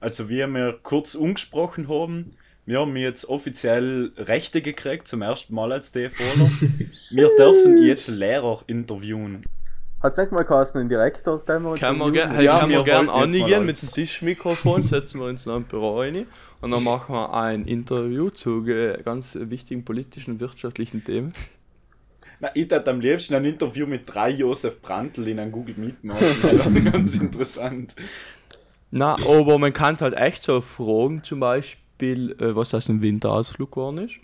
Also 0.00 0.28
wie 0.28 0.44
wir 0.46 0.78
kurz 0.82 1.14
umgesprochen 1.14 1.88
haben, 1.88 2.32
wir 2.66 2.80
haben 2.80 2.96
jetzt 2.96 3.24
offiziell 3.28 4.12
Rechte 4.16 4.60
gekriegt, 4.60 5.06
zum 5.06 5.22
ersten 5.22 5.54
Mal 5.54 5.72
als 5.72 5.92
DFOler. 5.92 6.50
wir 7.10 7.30
dürfen 7.38 7.78
jetzt 7.78 8.08
Lehrer 8.08 8.62
interviewen. 8.66 9.44
Hat's 10.04 10.18
nicht 10.18 10.32
mal 10.32 10.44
geheißen, 10.44 10.78
ein 10.82 10.88
Direktor, 10.90 11.38
den 11.48 11.62
wir 11.62 11.74
Kann 11.76 11.96
man, 11.96 12.08
interviewen? 12.08 12.28
ge 12.30 12.36
hey, 12.36 12.44
Ja, 12.44 12.58
kann 12.58 12.68
wir 12.68 12.76
man 12.76 12.84
gern 12.84 13.06
wollten 13.06 13.32
jetzt 13.32 13.40
mal 13.40 13.42
angehen 13.42 13.64
mit 13.64 13.80
dem 13.80 13.88
Tischmikrofon, 13.90 14.82
setzen 14.82 15.18
wir 15.18 15.28
uns 15.28 15.46
noch 15.46 15.56
im 15.56 15.64
Büro 15.64 15.98
rein 16.00 16.26
und 16.60 16.70
dann 16.72 16.84
machen 16.84 17.14
wir 17.14 17.32
ein 17.32 17.64
Interview 17.64 18.28
zu 18.28 18.62
ganz 19.02 19.34
wichtigen 19.40 19.82
politischen 19.82 20.32
und 20.32 20.40
wirtschaftlichen 20.40 21.02
Themen. 21.04 21.32
Na, 22.38 22.50
ich 22.52 22.70
hätte 22.70 22.90
am 22.90 23.00
liebsten 23.00 23.34
ein 23.34 23.46
Interview 23.46 23.86
mit 23.86 24.02
drei 24.04 24.28
Josef 24.28 24.82
Brandl 24.82 25.26
in 25.26 25.38
einem 25.38 25.50
Google 25.50 25.76
Meet 25.78 26.04
machen. 26.04 26.20
Das 26.42 26.74
wäre 26.74 26.90
ganz 26.90 27.16
interessant. 27.16 27.94
Na, 28.90 29.14
aber 29.26 29.58
man 29.58 29.72
kann 29.72 29.98
halt 30.00 30.12
echt 30.12 30.42
so 30.42 30.60
fragen, 30.60 31.22
zum 31.22 31.40
Beispiel, 31.40 32.32
äh, 32.38 32.54
was 32.54 32.74
aus 32.74 32.84
dem 32.86 33.00
Winterausflug 33.00 33.72
geworden 33.72 33.96
ist. 33.96 34.16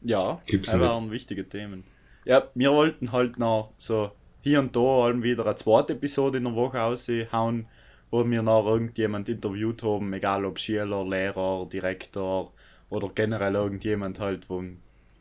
Ja, 0.00 0.40
Gibt's 0.46 0.70
das 0.70 0.80
waren 0.80 1.10
wichtige 1.10 1.46
Themen. 1.46 1.84
Ja, 2.24 2.44
wir 2.54 2.72
wollten 2.72 3.12
halt 3.12 3.38
noch 3.38 3.74
so 3.76 4.10
hier 4.42 4.60
und 4.60 4.76
da 4.76 4.80
allem 4.80 5.22
wieder 5.22 5.46
eine 5.46 5.56
zweite 5.56 5.94
Episode 5.94 6.38
in 6.38 6.44
der 6.44 6.54
Woche 6.54 6.76
raushauen, 6.76 7.66
wo 8.10 8.28
wir 8.28 8.42
noch 8.42 8.66
irgendjemand 8.66 9.28
interviewt 9.28 9.82
haben, 9.82 10.12
egal 10.12 10.44
ob 10.44 10.58
Schüler, 10.58 11.04
Lehrer, 11.04 11.66
Direktor 11.72 12.52
oder 12.90 13.08
generell 13.14 13.54
irgendjemand 13.54 14.20
halt, 14.20 14.50
wo 14.50 14.62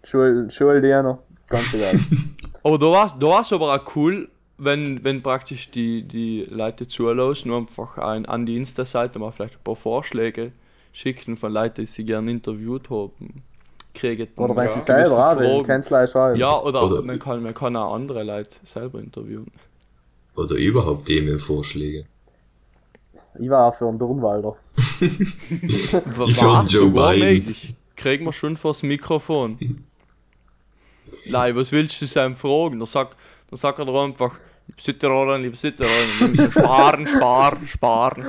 Schul 0.04 0.50
Schuldiener, 0.52 1.20
ganz 1.48 1.74
egal. 1.74 1.94
Aber 2.64 2.78
da 2.78 2.86
war 2.88 3.18
da 3.20 3.28
war's 3.28 3.54
aber 3.54 3.74
auch 3.74 3.96
cool, 3.96 4.30
wenn, 4.58 5.04
wenn 5.04 5.22
praktisch 5.24 5.72
die, 5.72 6.04
die 6.04 6.46
Leute 6.50 6.86
zulassen, 6.86 7.48
nur 7.48 7.58
einfach 7.58 7.98
ein, 7.98 8.26
an 8.26 8.46
die 8.46 8.58
Insta-Seite 8.58 9.18
mal 9.18 9.32
vielleicht 9.32 9.56
ein 9.56 9.64
paar 9.64 9.76
Vorschläge 9.76 10.52
schicken 10.92 11.38
von 11.38 11.52
Leuten, 11.52 11.82
die 11.82 11.86
sie 11.86 12.06
gerne 12.06 12.30
interviewt 12.30 12.90
haben. 12.90 13.44
Kriegen 13.93 14.27
Oder 14.38 14.56
wenn 14.56 14.65
Ja. 14.65 14.71
sie 14.71 14.82
selber 14.82 15.10
Fragen. 15.36 15.63
Kanzlei 15.63 16.08
schreiben. 16.08 16.39
Ja, 16.39 16.60
oder, 16.60 16.84
Oder- 16.86 17.01
man, 17.01 17.19
kann, 17.19 17.43
man 17.43 17.54
kann 17.54 17.75
auch 17.75 17.93
andere 17.93 18.23
Leute 18.23 18.56
selber 18.63 18.99
interviewen. 18.99 19.51
Oder 20.36 20.56
überhaupt 20.56 21.06
Themenvorschläge. 21.08 22.06
Ich 23.39 23.49
war 23.49 23.67
auch 23.67 23.75
für 23.75 23.88
einen 23.88 23.99
Turnwalder. 23.99 24.56
War 24.75 26.27
Ich 26.27 26.38
find 26.38 26.71
Joe 26.71 26.88
sogar 26.88 27.13
Biden. 27.13 27.30
möglich. 27.34 27.75
Kriegen 27.95 28.25
wir 28.25 28.34
schon 28.34 28.58
vors 28.58 28.84
Mikrofon. 28.84 29.58
Nein, 31.30 31.56
was 31.56 31.71
willst 31.71 32.01
du 32.01 32.06
seinem 32.06 32.36
fragen? 32.36 32.80
Da 32.80 32.86
sagt, 32.86 33.17
da 33.49 33.58
sagt 33.58 33.80
er 33.80 33.86
doch 33.86 34.04
einfach, 34.04 34.34
liebe 34.67 34.82
Südtiroler, 34.82 35.38
liebe 35.38 35.56
müssen 36.30 36.51
sparen, 36.51 37.08
sparen, 37.08 37.67
sparen. 37.67 38.25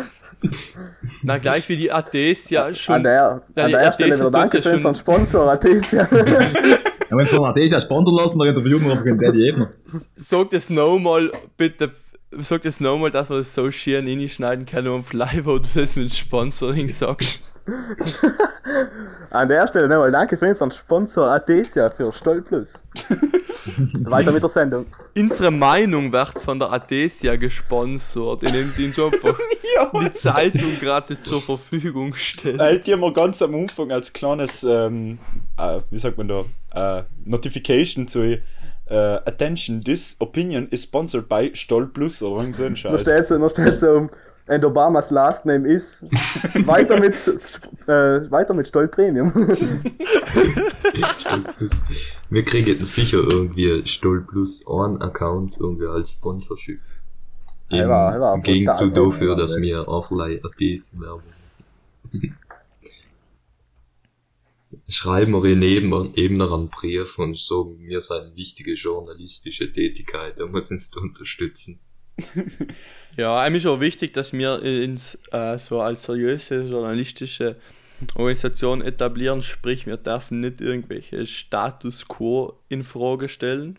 Na, 1.23 1.39
gleich 1.39 1.69
wie 1.69 1.77
die 1.77 1.93
ATs 1.93 2.51
ja 2.51 2.73
schon. 2.75 2.97
An 2.97 3.03
der, 3.05 3.31
an 3.31 3.43
Ja, 3.57 3.67
die- 3.67 3.73
der 3.73 3.93
Stelle 3.93 4.15
wieder 4.17 4.31
danke 4.31 4.63
für 4.63 4.75
unseren 4.75 4.95
Sponsor, 4.95 5.51
Artesia. 5.51 6.09
Ja, 7.11 7.19
wenn 7.19 7.27
es 7.27 7.33
noch 7.33 7.53
das 7.55 7.71
ja 7.71 7.79
sponsern 7.79 8.15
lassen, 8.15 8.39
dann 8.39 8.49
interviewen 8.49 8.85
wir 8.87 8.97
den 8.97 9.19
Daddy 9.19 9.51
Ebner. 9.51 9.71
Sag 10.17 10.49
das 10.49 10.71
nochmal, 10.71 11.31
bitte. 11.59 11.93
Sag 12.39 12.63
das 12.63 12.81
nochmal, 12.81 13.11
dass 13.11 13.29
wir 13.29 13.37
das 13.37 13.53
so 13.53 13.71
schön 13.71 14.09
reinschneiden 14.09 14.65
können 14.65 14.89
und 14.89 15.13
live, 15.13 15.45
wo 15.45 15.59
du 15.59 15.69
das 15.75 15.95
mit 15.95 16.11
Sponsoring 16.11 16.89
sagst. 16.89 17.41
An 19.31 19.49
der 19.49 19.67
Stelle 19.69 19.89
nochmal 19.89 20.11
danke 20.11 20.37
für 20.37 20.47
unseren 20.47 20.71
Sponsor 20.71 21.27
Artesia 21.29 21.91
für 21.91 22.13
Stoll 22.13 22.43
Plus. 22.43 22.81
Weiter 24.05 24.33
mit 24.33 24.43
der 24.43 24.49
Sendung. 24.49 24.87
Unsere 25.17 25.51
Meinung 25.51 26.13
wird 26.13 26.43
von 26.43 26.59
der 26.59 26.73
Adesia 26.73 27.37
gesponsert, 27.37 28.43
indem 28.43 28.67
sie 28.69 28.87
uns 28.87 28.99
einfach 28.99 29.39
die 30.01 30.11
Zeitung 30.11 30.79
gratis 30.81 31.23
zur 31.23 31.41
Verfügung 31.41 32.15
stellt. 32.15 32.59
Halt 32.59 32.87
die 32.87 32.93
haben 32.93 33.01
wir 33.01 33.13
ganz 33.13 33.41
am 33.41 33.55
Anfang 33.55 33.93
als 33.93 34.13
kleines, 34.13 34.65
ähm, 34.65 35.19
äh, 35.57 35.81
wie 35.91 35.99
sagt 35.99 36.19
man 36.19 36.29
da, 36.29 36.45
äh, 36.75 37.05
Notification 37.25 38.09
zu 38.09 38.23
äh, 38.23 38.41
Attention, 38.91 39.83
this 39.83 40.17
opinion 40.19 40.69
is 40.69 40.83
sponsored 40.83 41.29
by 41.29 41.51
Stoll 41.55 41.87
Plus 41.87 42.23
oder 42.23 42.53
so 42.53 42.65
ein 42.65 42.73
Da 42.75 42.77
Scheiß. 42.77 43.01
steht 43.03 43.27
so, 43.29 43.39
da 43.39 43.49
steht 43.49 43.79
so 43.79 43.91
um, 43.93 44.11
and 44.49 44.65
Obamas 44.65 45.11
last 45.11 45.45
name 45.47 45.65
is 45.67 46.03
weiter 46.67 46.99
mit 47.01 47.15
äh, 47.87 48.31
weiter 48.31 48.55
mit 48.55 48.67
Stoll 48.69 48.89
Premium. 48.89 49.31
Stoll 51.19 51.41
Plus. 51.57 51.83
Wir 52.31 52.45
kriegen 52.45 52.85
sicher 52.85 53.19
irgendwie 53.31 53.87
Stoll 53.87 54.23
Plus 54.23 54.67
einen 54.67 55.01
Account 55.03 55.57
irgendwie 55.59 55.87
als 55.87 56.13
Sponsorship. 56.13 56.81
Im, 57.71 57.79
Er 57.79 57.89
war- 57.89 58.13
er 58.15 58.21
war 58.21 58.39
Gegenzug 58.41 58.95
dafür, 58.95 59.37
dass 59.37 59.61
wir 59.61 59.89
Auflei 59.89 60.41
ATs 60.43 60.99
Werbung 61.01 61.23
Schreiben 64.89 65.33
wir 65.33 65.45
in 65.53 65.63
eben, 65.63 66.15
eben 66.15 66.37
noch 66.37 66.53
einen 66.53 66.69
Brief 66.69 67.19
und 67.19 67.39
sagen, 67.39 67.79
wir 67.79 68.01
sind 68.01 68.37
wichtige 68.37 68.73
journalistische 68.75 69.71
Tätigkeit, 69.73 70.39
da 70.39 70.47
muss 70.47 70.71
uns 70.71 70.91
unterstützen. 70.97 71.79
Ja, 73.17 73.39
einem 73.39 73.57
ist 73.57 73.67
auch 73.67 73.81
wichtig, 73.81 74.15
dass 74.15 74.33
wir 74.33 74.63
ins, 74.63 75.19
äh, 75.33 75.59
so 75.59 75.81
als 75.81 76.05
seriöse 76.05 76.63
journalistische 76.63 77.57
Organisation 78.15 78.81
etablieren, 78.81 79.43
sprich, 79.43 79.87
wir 79.87 79.97
dürfen 79.97 80.41
nicht 80.41 80.61
irgendwelche 80.61 81.27
Status 81.27 82.09
quo 82.09 82.59
in 82.69 82.85
Frage 82.85 83.29
stellen. 83.29 83.79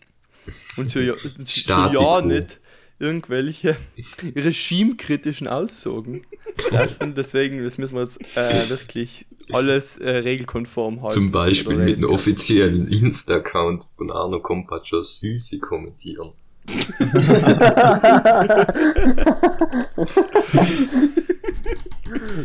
Und 0.76 0.90
so 0.90 1.00
Stati 1.46 1.94
ja 1.94 2.20
nicht 2.24 2.60
irgendwelche 3.00 3.76
regimekritischen 4.22 5.48
Aussagen 5.48 6.24
treffen. 6.56 7.14
Deswegen, 7.14 7.62
das 7.64 7.76
müssen 7.76 7.96
wir 7.96 8.02
jetzt 8.02 8.20
äh, 8.36 8.70
wirklich 8.70 9.26
alles 9.52 9.98
äh, 9.98 10.08
regelkonform 10.10 11.02
halten. 11.02 11.14
Zum 11.14 11.32
Beispiel 11.32 11.76
mit 11.76 11.96
einem 11.96 12.10
offiziellen 12.10 12.86
Insta-Account 12.88 13.86
von 13.96 14.10
Arno 14.10 14.40
Kompatscher 14.40 15.02
Süße 15.02 15.58
kommentieren. 15.58 16.32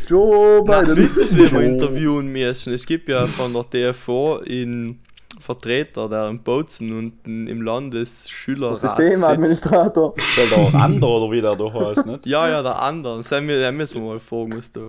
Joe 0.07 0.63
Biden. 0.63 0.95
wisst 0.97 1.17
ihr, 1.33 1.37
wie 1.37 1.51
wir 1.51 1.61
Joe. 1.61 1.63
interviewen 1.63 2.27
müssen? 2.27 2.73
Es 2.73 2.85
gibt 2.85 3.09
ja 3.09 3.25
von 3.25 3.53
der 3.53 3.93
TFO 3.93 4.37
in 4.37 4.99
Vertreter, 5.39 6.09
der 6.09 6.29
in 6.29 6.39
Bozen 6.39 6.91
unten 6.97 7.47
im 7.47 7.61
Landesschülerrat 7.61 8.79
sitzt. 8.79 8.97
Systemadministrator. 8.97 10.13
Der 10.15 10.73
Rander 10.73 11.07
oder 11.07 11.31
wie 11.31 11.41
der 11.41 11.55
da 11.55 11.71
heißt, 11.73 12.05
nicht? 12.05 12.25
Ja, 12.25 12.47
ja, 12.49 12.61
der 12.61 12.81
andere. 12.81 13.17
Das 13.17 13.31
haben 13.31 13.47
wir, 13.47 13.59
den 13.59 13.77
müssen 13.77 14.01
wir 14.01 14.07
mal 14.09 14.19
fragen, 14.19 14.57
was 14.57 14.71
da, 14.71 14.81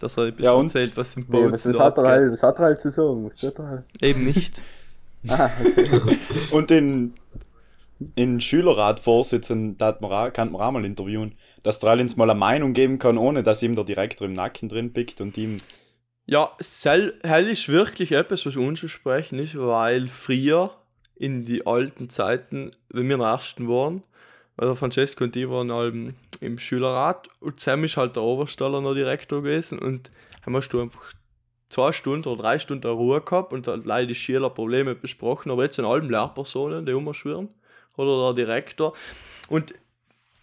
dass 0.00 0.16
er 0.16 0.24
ein 0.24 0.32
bisschen 0.32 0.44
Ja, 0.44 0.52
und? 0.52 0.66
erzählt, 0.66 0.96
was 0.96 1.16
im 1.16 1.24
Nee, 1.28 1.40
Bozen 1.42 1.52
was, 1.52 1.66
was, 1.66 1.78
hat 1.78 1.98
er 1.98 2.04
halt, 2.04 2.32
was 2.32 2.42
hat 2.42 2.58
er 2.58 2.64
halt 2.66 2.80
zu 2.80 2.90
sagen? 2.90 3.26
Was 3.26 3.36
tut 3.36 3.58
er 3.58 3.68
halt? 3.68 3.82
Eben 4.00 4.24
nicht. 4.24 4.62
Ah, 5.28 5.50
okay. 5.60 6.18
Und 6.52 6.70
den, 6.70 7.14
den 7.98 8.40
Schülerratvorsitzenden 8.40 9.78
da 9.78 9.96
man 10.00 10.32
kann 10.32 10.52
man 10.52 10.60
auch 10.60 10.70
mal 10.72 10.84
interviewen, 10.84 11.34
dass 11.62 11.78
der 11.78 11.92
uns 11.94 12.16
mal 12.16 12.28
eine 12.28 12.38
Meinung 12.38 12.72
geben 12.72 12.98
kann, 12.98 13.18
ohne 13.18 13.42
dass 13.42 13.62
ihm 13.62 13.74
der 13.74 13.84
Direktor 13.84 14.26
im 14.26 14.34
Nacken 14.34 14.68
drin 14.68 14.92
pickt 14.92 15.20
und 15.20 15.36
ihm. 15.38 15.56
Ja, 16.26 16.50
Hell, 17.22 17.48
ist 17.48 17.68
wirklich 17.68 18.12
etwas, 18.12 18.44
was 18.44 18.56
unzusprechen 18.56 19.38
ist, 19.38 19.56
weil 19.56 20.08
früher 20.08 20.72
in 21.14 21.44
die 21.44 21.66
alten 21.66 22.10
Zeiten, 22.10 22.72
wenn 22.90 23.08
wir 23.08 23.18
ersten 23.18 23.68
waren, 23.68 24.02
weil 24.56 24.68
der 24.68 24.76
Francesco 24.76 25.24
und 25.24 25.34
die 25.34 25.48
waren 25.48 25.72
halt 25.72 25.94
im 26.40 26.58
Schülerrat 26.58 27.28
und 27.40 27.60
Sam 27.60 27.84
ist 27.84 27.96
halt 27.96 28.16
der 28.16 28.22
Obersteller 28.22 28.80
noch 28.80 28.94
Direktor 28.94 29.42
gewesen 29.42 29.78
und 29.78 30.10
haben 30.44 30.52
wir 30.52 30.60
du 30.60 30.80
einfach 30.82 31.12
zwei 31.70 31.92
Stunden 31.92 32.28
oder 32.28 32.42
drei 32.42 32.58
Stunden 32.58 32.86
Ruhe 32.86 33.20
gehabt 33.22 33.52
und 33.52 33.66
halt 33.66 33.86
leider 33.86 34.08
die 34.08 34.14
Schüler 34.14 34.50
Probleme 34.50 34.94
besprochen, 34.94 35.50
aber 35.50 35.62
jetzt 35.62 35.76
sind 35.76 35.86
alle 35.86 36.06
Lehrpersonen, 36.06 36.84
die 36.84 36.92
umschwirren 36.92 37.48
oder 37.96 38.34
der 38.34 38.44
Direktor 38.44 38.94
und 39.48 39.74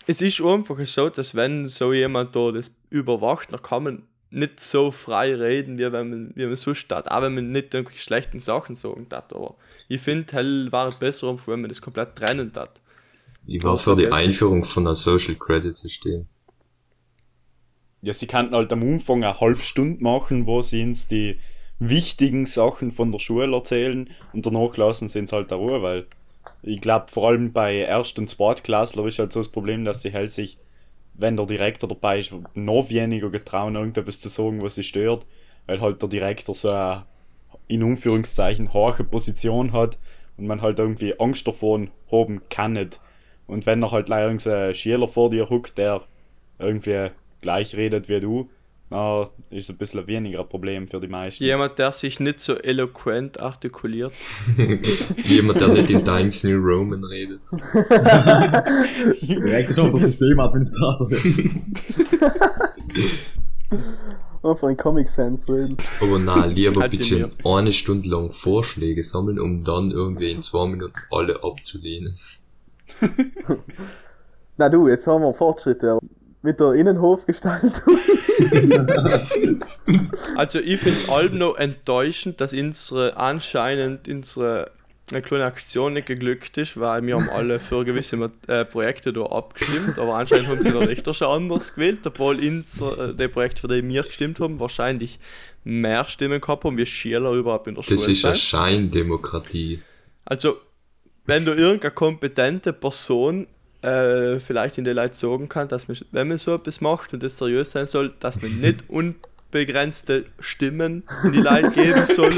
es 0.05 0.21
ist 0.21 0.41
einfach 0.41 0.85
so, 0.85 1.09
dass 1.09 1.35
wenn 1.35 1.67
so 1.69 1.93
jemand 1.93 2.35
da 2.35 2.51
das 2.51 2.73
überwacht, 2.89 3.53
dann 3.53 3.61
kann 3.61 3.83
man 3.83 4.03
nicht 4.31 4.59
so 4.59 4.91
frei 4.91 5.35
reden, 5.35 5.77
wie 5.77 5.91
wenn 5.91 6.09
man, 6.09 6.31
wie 6.35 6.45
man 6.45 6.55
sonst 6.55 6.91
hat. 6.91 7.09
Auch 7.09 7.21
wenn 7.21 7.35
man 7.35 7.51
nicht 7.51 7.73
irgendwelche 7.73 8.01
schlechten 8.01 8.39
Sachen 8.39 8.75
sagen 8.75 9.07
hat. 9.11 9.31
Aber 9.33 9.55
ich 9.87 10.01
finde, 10.01 10.33
hell 10.33 10.71
war 10.71 10.87
es 10.87 10.95
besser, 10.95 11.37
wenn 11.45 11.61
man 11.61 11.69
das 11.69 11.81
komplett 11.81 12.15
trennen 12.15 12.51
hat. 12.55 12.81
Ich 13.45 13.63
war 13.63 13.77
für 13.77 13.95
die? 13.95 14.07
Einführung 14.07 14.63
von 14.63 14.87
einem 14.87 14.95
Social 14.95 15.35
Credit 15.35 15.75
System. 15.75 16.25
Ja, 18.01 18.13
sie 18.13 18.27
könnten 18.27 18.55
halt 18.55 18.73
am 18.73 18.81
Anfang 18.81 19.23
eine 19.23 19.39
halbe 19.39 19.61
Stunde 19.61 20.03
machen, 20.03 20.45
wo 20.47 20.61
sie 20.61 20.83
uns 20.83 21.07
die 21.07 21.39
wichtigen 21.79 22.45
Sachen 22.45 22.91
von 22.91 23.11
der 23.11 23.19
Schule 23.19 23.53
erzählen 23.53 24.09
und 24.33 24.45
danach 24.45 24.75
lassen 24.77 25.09
sie 25.09 25.19
uns 25.19 25.31
halt 25.31 25.51
da 25.51 25.55
Ruhe, 25.55 25.81
weil 25.81 26.07
ich 26.61 26.81
glaube, 26.81 27.07
vor 27.09 27.29
allem 27.29 27.51
bei 27.53 27.75
Erst- 27.75 28.17
und 28.19 28.29
Zweitklässler 28.29 29.05
ist 29.05 29.19
halt 29.19 29.33
so 29.33 29.39
das 29.39 29.49
Problem, 29.49 29.85
dass 29.85 30.01
sie 30.01 30.13
halt 30.13 30.31
sich, 30.31 30.57
wenn 31.13 31.37
der 31.37 31.45
Direktor 31.45 31.89
dabei 31.89 32.19
ist, 32.19 32.33
noch 32.55 32.89
weniger 32.89 33.29
getrauen, 33.29 33.75
irgendetwas 33.75 34.19
zu 34.19 34.29
sagen, 34.29 34.61
was 34.61 34.75
sie 34.75 34.83
stört, 34.83 35.25
weil 35.67 35.81
halt 35.81 36.01
der 36.01 36.09
Direktor 36.09 36.55
so 36.55 36.69
eine, 36.69 37.05
in 37.67 37.83
Anführungszeichen, 37.83 38.73
hohe 38.73 39.03
Position 39.03 39.73
hat 39.73 39.97
und 40.37 40.47
man 40.47 40.61
halt 40.61 40.79
irgendwie 40.79 41.19
Angst 41.19 41.47
davon 41.47 41.91
haben 42.11 42.41
kann 42.49 42.73
nicht. 42.73 42.99
Und 43.47 43.65
wenn 43.65 43.83
er 43.83 43.91
halt 43.91 44.09
leider 44.09 44.27
irgendein 44.27 44.73
Schüler 44.73 45.07
vor 45.07 45.29
dir 45.29 45.49
huckt, 45.49 45.77
der 45.77 46.01
irgendwie 46.59 47.09
gleich 47.41 47.75
redet 47.75 48.09
wie 48.09 48.19
du, 48.19 48.49
na, 48.89 49.27
ist 49.49 49.69
ein 49.69 49.77
bisschen 49.77 50.05
weniger 50.05 50.41
ein 50.41 50.49
Problem 50.49 50.87
für 50.87 50.99
die 50.99 51.07
meisten. 51.07 51.43
Jemand, 51.43 51.79
der 51.79 51.91
sich 51.91 52.19
nicht 52.19 52.39
so 52.39 52.55
eloquent 52.55 53.39
artikuliert. 53.39 54.13
Jemand, 55.23 55.61
der 55.61 55.69
nicht 55.69 55.89
in 55.89 56.05
Times 56.05 56.43
New 56.43 56.59
Roman 56.59 57.03
redet. 57.03 57.41
Direkt 59.21 59.73
schon 59.75 59.95
der 59.95 60.05
Systemadministrator. 60.05 61.09
Einfach 64.43 64.67
in 64.67 64.77
Comic 64.77 65.09
Sans 65.09 65.47
reden. 65.49 65.77
Aber 66.01 66.19
na, 66.19 66.45
lieber 66.45 66.81
Halt 66.81 66.91
bitte 66.91 67.29
eine 67.45 67.71
Stunde 67.71 68.09
lang 68.09 68.31
Vorschläge 68.31 69.01
sammeln, 69.01 69.39
um 69.39 69.63
dann 69.63 69.91
irgendwie 69.91 70.31
in 70.31 70.43
zwei 70.43 70.67
Minuten 70.67 70.93
alle 71.09 71.41
abzulehnen. 71.43 72.17
Na 74.57 74.69
du, 74.69 74.87
jetzt 74.87 75.07
haben 75.07 75.23
wir 75.23 75.33
Fortschritte 75.33 75.97
mit 76.43 76.59
der 76.59 76.73
Innenhofgestaltung. 76.73 77.97
Also 80.35 80.59
ich 80.59 80.79
finde 80.79 80.99
es 80.99 81.09
allem 81.09 81.37
noch 81.37 81.55
enttäuschend, 81.55 82.41
dass 82.41 82.53
unsere 82.53 83.15
anscheinend 83.17 84.07
unsere 84.07 84.71
eine 85.11 85.21
kleine 85.21 85.45
Aktion 85.45 85.93
nicht 85.93 86.07
geglückt 86.07 86.57
ist, 86.57 86.79
weil 86.79 87.05
wir 87.05 87.15
haben 87.15 87.29
alle 87.29 87.59
für 87.59 87.83
gewisse 87.83 88.31
äh, 88.47 88.65
Projekte 88.65 89.11
da 89.11 89.23
abgestimmt, 89.23 89.99
aber 89.99 90.15
anscheinend 90.15 90.47
haben 90.47 90.63
sie 90.63 90.71
der 90.71 90.87
Richter 90.87 91.13
schon 91.13 91.27
anders 91.27 91.75
gewählt, 91.75 91.99
obwohl 92.05 92.39
unser, 92.39 93.09
äh, 93.09 93.13
die 93.13 93.27
Projekte, 93.27 93.61
für 93.61 93.67
die 93.67 93.87
wir 93.87 94.03
gestimmt 94.03 94.39
haben, 94.39 94.59
wahrscheinlich 94.59 95.19
mehr 95.63 96.05
Stimmen 96.05 96.39
gehabt 96.39 96.63
haben, 96.63 96.77
wie 96.77 96.85
Schüler 96.85 97.33
überhaupt 97.33 97.67
in 97.67 97.75
der 97.75 97.83
Das 97.83 98.01
Schule 98.01 98.13
ist 98.13 98.25
eine. 98.25 98.35
Scheindemokratie. 98.35 99.81
Also, 100.25 100.55
wenn 101.25 101.45
du 101.45 101.51
irgendeine 101.53 101.93
kompetente 101.93 102.73
Person 102.73 103.47
äh, 103.83 104.39
vielleicht 104.39 104.77
in 104.77 104.83
die 104.83 104.91
Leute 104.91 105.15
sagen 105.15 105.49
kann, 105.49 105.67
dass 105.67 105.87
man, 105.87 105.97
wenn 106.11 106.27
man 106.29 106.37
so 106.37 106.55
etwas 106.55 106.81
macht 106.81 107.13
und 107.13 107.21
das 107.21 107.37
seriös 107.37 107.71
sein 107.71 107.87
soll, 107.87 108.13
dass 108.19 108.41
man 108.41 108.51
nicht 108.59 108.83
unbegrenzte 108.89 110.25
Stimmen 110.39 111.03
in 111.23 111.33
die 111.33 111.41
Leute 111.41 111.71
geben 111.71 112.05
soll, 112.05 112.31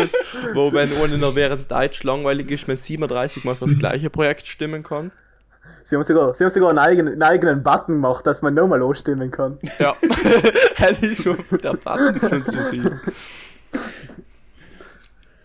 wo 0.54 0.74
wenn 0.74 0.92
ohne 0.94 1.18
noch 1.18 1.36
während 1.36 1.70
Deutsch 1.70 2.04
langweilig 2.04 2.50
ist, 2.52 2.68
man 2.68 2.78
37 2.78 3.44
Mal 3.46 3.56
für 3.56 3.66
das 3.66 3.78
gleiche 3.78 4.10
Projekt 4.10 4.48
stimmen 4.48 4.84
kann. 4.84 5.12
Sie 5.84 5.96
haben 5.96 6.04
sogar, 6.04 6.34
sie 6.34 6.44
haben 6.44 6.52
sogar 6.52 6.70
einen 6.70 6.80
eigenen, 6.80 7.14
einen 7.14 7.24
eigenen 7.24 7.64
Button 7.64 7.96
gemacht, 7.96 8.26
dass 8.26 8.42
man 8.42 8.56
nochmal 8.56 8.82
anstimmen 8.82 9.30
kann. 9.30 9.60
Ja, 9.78 9.96
hätte 10.76 11.06
ich 11.06 11.20
schon, 11.20 11.38
der 11.62 11.74
Button 11.74 12.20
schon 12.20 12.46
zu 12.46 12.58
viel. 12.72 13.00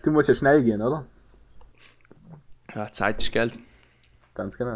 Du 0.01 0.09
musst 0.09 0.29
ja 0.29 0.35
schnell 0.35 0.63
gehen, 0.63 0.81
oder? 0.81 1.05
Ja, 2.73 2.91
Zeit 2.91 3.21
ist 3.21 3.31
Geld. 3.31 3.53
Ganz 4.33 4.57
genau. 4.57 4.73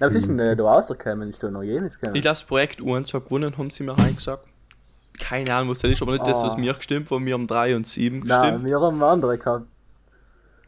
Na, 0.00 0.06
was 0.06 0.14
ist 0.14 0.28
denn 0.28 0.38
äh, 0.38 0.56
da 0.56 0.64
rausgekommen? 0.64 1.28
Ist 1.28 1.42
da 1.42 1.50
noch 1.50 1.62
jenes 1.62 1.94
gekommen? 1.98 2.16
Ich 2.16 2.22
glaube, 2.22 2.32
das 2.32 2.42
Projekt 2.44 2.80
U1 2.80 3.12
hat 3.14 3.24
gewonnen, 3.24 3.56
haben 3.56 3.70
sie 3.70 3.84
mir 3.84 3.96
reingesagt. 3.96 4.46
Keine 5.18 5.54
Ahnung, 5.54 5.70
was 5.70 5.78
das 5.78 5.92
ist, 5.92 6.02
aber 6.02 6.12
nicht 6.12 6.26
das, 6.26 6.42
was 6.42 6.54
Ah. 6.54 6.58
mir 6.58 6.74
gestimmt 6.74 7.10
haben. 7.10 7.24
Wir 7.24 7.34
haben 7.34 7.46
3 7.46 7.76
und 7.76 7.86
7 7.86 8.18
Nein, 8.20 8.26
gestimmt. 8.26 8.64
wir 8.68 8.80
haben 8.80 9.02
andere 9.02 9.38
gehabt. 9.38 9.66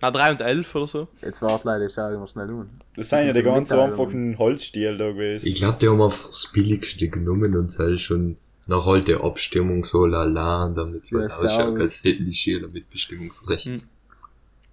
Ah, 0.01 0.11
3 0.11 0.31
und 0.33 0.41
11 0.43 0.75
oder 0.75 0.87
so. 0.87 1.09
Jetzt 1.23 1.43
warte 1.43 1.67
leider, 1.67 1.89
schauen 1.89 2.21
wir 2.21 2.29
schnell 2.29 2.51
um. 2.51 2.69
Das 2.95 3.09
sind 3.09 3.27
ja 3.27 3.33
die 3.33 3.43
ganz 3.43 3.71
Mitteilung. 3.71 3.91
einfachen 3.93 4.39
Holzstiel 4.39 4.97
da 4.99 5.11
gewesen. 5.11 5.49
Ich 5.49 5.57
glaube, 5.57 5.79
die 5.81 5.89
haben 5.89 6.01
einfach 6.03 6.27
das 6.27 6.51
Billigste 6.53 7.09
genommen 7.09 7.57
und 7.57 7.73
sei 7.73 7.97
schon 7.97 8.37
nach 8.67 8.85
halt 8.87 9.09
der 9.09 9.25
Abstimmung 9.25 9.85
so 9.85 10.07
lala, 10.07 10.69
damit 10.69 11.11
Ja, 11.11 11.19
man 11.19 11.27
ausschaut, 11.31 11.51
servus. 11.51 11.81
als 11.81 12.05
hätten 12.05 12.25
die 12.27 12.35
Schüler 12.35 12.69
Mitbestimmungsrecht. 12.69 13.67
Hm. 13.67 13.81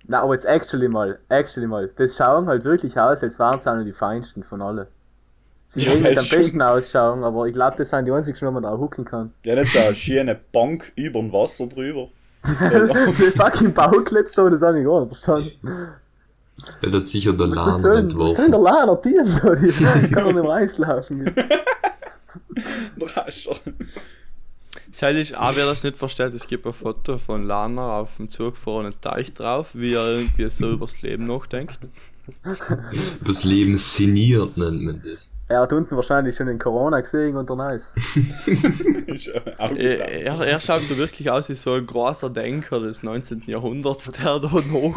Na, 0.06 0.22
aber 0.22 0.34
jetzt 0.34 0.46
actually 0.46 0.88
mal, 0.90 1.20
actually 1.30 1.68
mal. 1.68 1.90
Das 1.96 2.16
schauen 2.18 2.48
halt 2.48 2.64
wirklich 2.66 3.00
aus, 3.00 3.24
als 3.24 3.40
wären 3.40 3.58
es 3.60 3.68
auch 3.68 3.76
noch 3.76 3.84
die 3.86 3.94
feinsten 3.94 4.44
von 4.44 4.62
alle. 4.62 4.88
Sie 5.68 5.82
Ja, 5.86 5.94
ja, 5.94 6.00
nicht 6.10 6.18
am 6.20 6.24
schon- 6.26 6.40
besten 6.40 6.62
ausschauen, 6.62 7.24
aber 7.24 7.48
ich 7.48 7.54
glaube, 7.54 7.78
das 7.78 7.90
sind 7.90 8.06
die 8.06 8.12
einzigen, 8.12 8.40
wo 8.46 8.52
man 8.52 8.64
da 8.64 8.78
hooken 8.78 9.06
kann. 9.06 9.34
Ja, 9.44 9.56
nicht 9.56 9.72
so 9.72 9.80
eine 9.80 9.96
schöne 9.96 10.40
Bank 10.52 10.92
über 10.96 11.20
dem 11.20 11.32
Wasser 11.32 11.68
drüber. 11.68 12.10
Die 12.44 13.32
fucking 13.38 13.74
Bauklitz 13.74 14.34
da, 14.34 14.50
das 14.50 14.62
habe 14.62 14.80
ich 14.80 14.86
gar 14.86 15.00
nicht 15.06 15.16
verstanden. 15.16 15.88
Er 16.82 16.92
hat 16.92 17.08
sicher 17.08 17.32
der 17.34 17.48
Lahn 17.48 17.56
soll, 17.56 17.68
was 17.68 17.82
soll 17.82 17.98
entworfen. 17.98 18.52
der 18.52 18.60
Lahner 18.60 19.02
Tieren 19.02 19.40
da? 19.42 19.56
Die 19.56 19.68
die 19.68 20.12
kann 20.12 20.26
doch 20.26 20.34
nicht 20.34 20.44
mehr 20.44 20.88
reinlaufen. 20.90 21.36
Rascher. 24.94 25.08
Seilig 25.08 25.38
auch, 25.38 25.56
wer 25.56 25.66
das 25.66 25.84
nicht 25.84 25.98
versteht, 25.98 26.34
es 26.34 26.48
gibt 26.48 26.66
ein 26.66 26.74
Foto 26.74 27.18
von 27.18 27.44
Lana 27.46 28.00
auf 28.00 28.18
dem 28.18 28.30
zugefrorenen 28.30 28.94
Teich 29.02 29.34
drauf, 29.34 29.72
wie 29.74 29.94
er 29.94 30.18
irgendwie 30.18 30.50
so 30.50 30.72
übers 30.72 31.02
Leben 31.02 31.28
nachdenkt. 31.28 31.80
Das 33.26 33.44
Leben 33.44 33.76
sinniert 33.76 34.56
nennt 34.56 34.82
man 34.82 35.02
das. 35.04 35.36
Er 35.50 35.60
hat 35.60 35.74
unten 35.74 35.94
wahrscheinlich 35.98 36.38
schon 36.38 36.48
den 36.48 36.58
Corona 36.58 37.02
gesehen 37.02 37.36
und 37.36 37.50
der 37.50 37.58
Nice. 37.58 37.92
Ist 39.08 39.34
gut. 39.34 39.76
Er, 39.76 40.10
er, 40.10 40.40
er 40.40 40.60
schaut 40.62 40.90
da 40.90 40.98
wirklich 40.98 41.30
aus 41.30 41.50
wie 41.50 41.56
so 41.56 41.74
ein 41.74 41.86
großer 41.86 42.30
Denker 42.30 42.80
des 42.80 43.04
19. 43.04 43.44
Jahrhunderts, 43.48 44.10
der 44.12 44.40
da 44.40 44.48
noch, 44.48 44.96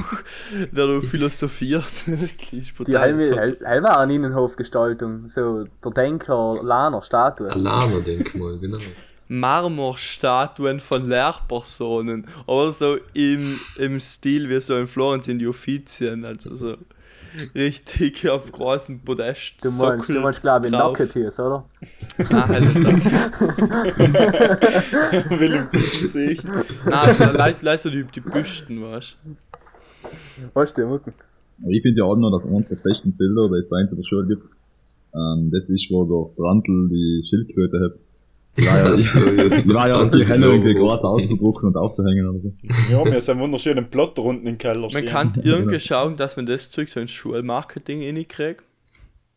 der 0.71 0.87
da 0.87 1.01
philosophiert. 1.01 1.85
Wirklich 2.07 2.69
Die 2.69 2.73
brutal. 2.73 3.01
halbe, 3.01 3.37
halbe, 3.37 3.67
halbe 3.67 3.97
eine 3.97 4.15
Innenhofgestaltung. 4.15 5.29
So, 5.29 5.65
der 5.83 5.91
Denker, 5.91 6.61
Lahner, 6.63 7.03
Statue. 7.03 7.51
Ein 7.51 7.61
Lahner-Denkmal, 7.61 8.59
genau. 8.59 8.79
Marmorstatuen 9.29 10.81
von 10.81 11.09
Lehrpersonen. 11.09 12.27
Aber 12.47 12.73
so 12.73 12.97
im, 13.15 13.59
im 13.79 14.01
Stil 14.01 14.49
wie 14.49 14.61
so 14.61 14.77
in 14.77 14.87
Florenz 14.87 15.29
in 15.29 15.39
die 15.39 15.47
Uffizien. 15.47 16.25
Also 16.25 16.57
so 16.57 16.77
richtig 17.55 18.29
auf 18.29 18.51
großen 18.53 19.01
Podest. 19.01 19.55
Du 19.63 19.71
meinst, 19.73 20.09
du 20.09 20.21
meinst 20.21 20.43
glaube 20.43 20.67
ich, 20.67 20.73
drauf. 20.73 20.99
Nacketeers, 20.99 21.41
oder? 21.41 21.65
Nein, 22.19 22.49
halt 22.49 22.75
nicht. 22.75 23.07
Will 25.41 25.53
im 25.53 25.71
Gesicht. 25.71 26.45
Nein, 26.85 27.17
leist, 27.35 27.63
leist 27.63 27.83
so 27.83 27.91
die, 27.91 28.05
die 28.05 28.21
Büsten, 28.21 28.83
weißt 28.83 29.17
Weißt 30.55 30.79
du, 30.79 30.87
Mucken? 30.87 31.13
Aber 31.63 31.71
ich 31.71 31.83
finde 31.83 31.99
ja 31.99 32.05
auch 32.05 32.17
noch, 32.17 32.31
dass 32.31 32.47
eines 32.47 32.69
der 32.69 32.77
besten 32.77 33.17
Bilder, 33.17 33.49
die 33.49 33.59
es 33.59 33.69
bei 33.69 33.81
uns 33.81 33.91
in 33.91 33.97
der 33.97 34.05
Schule 34.05 34.27
gibt, 34.27 34.45
ähm, 35.15 35.51
das 35.51 35.69
ist, 35.71 35.91
wo 35.91 36.05
der 36.05 36.35
Brandl 36.37 36.89
die 36.89 37.25
Schildkröte 37.29 37.81
hat. 37.85 37.99
Die 38.59 38.65
war 38.67 38.79
ja, 38.79 38.85
Also, 38.85 39.19
ja. 39.21 40.05
die 40.07 40.25
Helle 40.25 40.47
irgendwie 40.47 40.75
groß 40.75 41.05
auszudrucken 41.05 41.69
und 41.69 41.77
aufzuhängen 41.77 42.27
oder 42.29 42.41
so. 42.41 42.53
Ja, 42.63 43.05
wir 43.05 43.15
haben 43.15 43.29
einen 43.31 43.41
wunderschönen 43.41 43.91
Plotter 43.91 44.23
unten 44.23 44.47
im 44.47 44.57
Keller 44.57 44.81
Man 44.81 44.91
stehen. 44.91 45.07
kann 45.07 45.33
irgendwie 45.45 45.79
schauen, 45.79 46.17
dass 46.17 46.37
man 46.37 46.47
das 46.47 46.71
Zeug 46.71 46.89
so 46.89 47.01
ins 47.01 47.11
Schulmarketing 47.11 48.03
reinkriegt. 48.03 48.63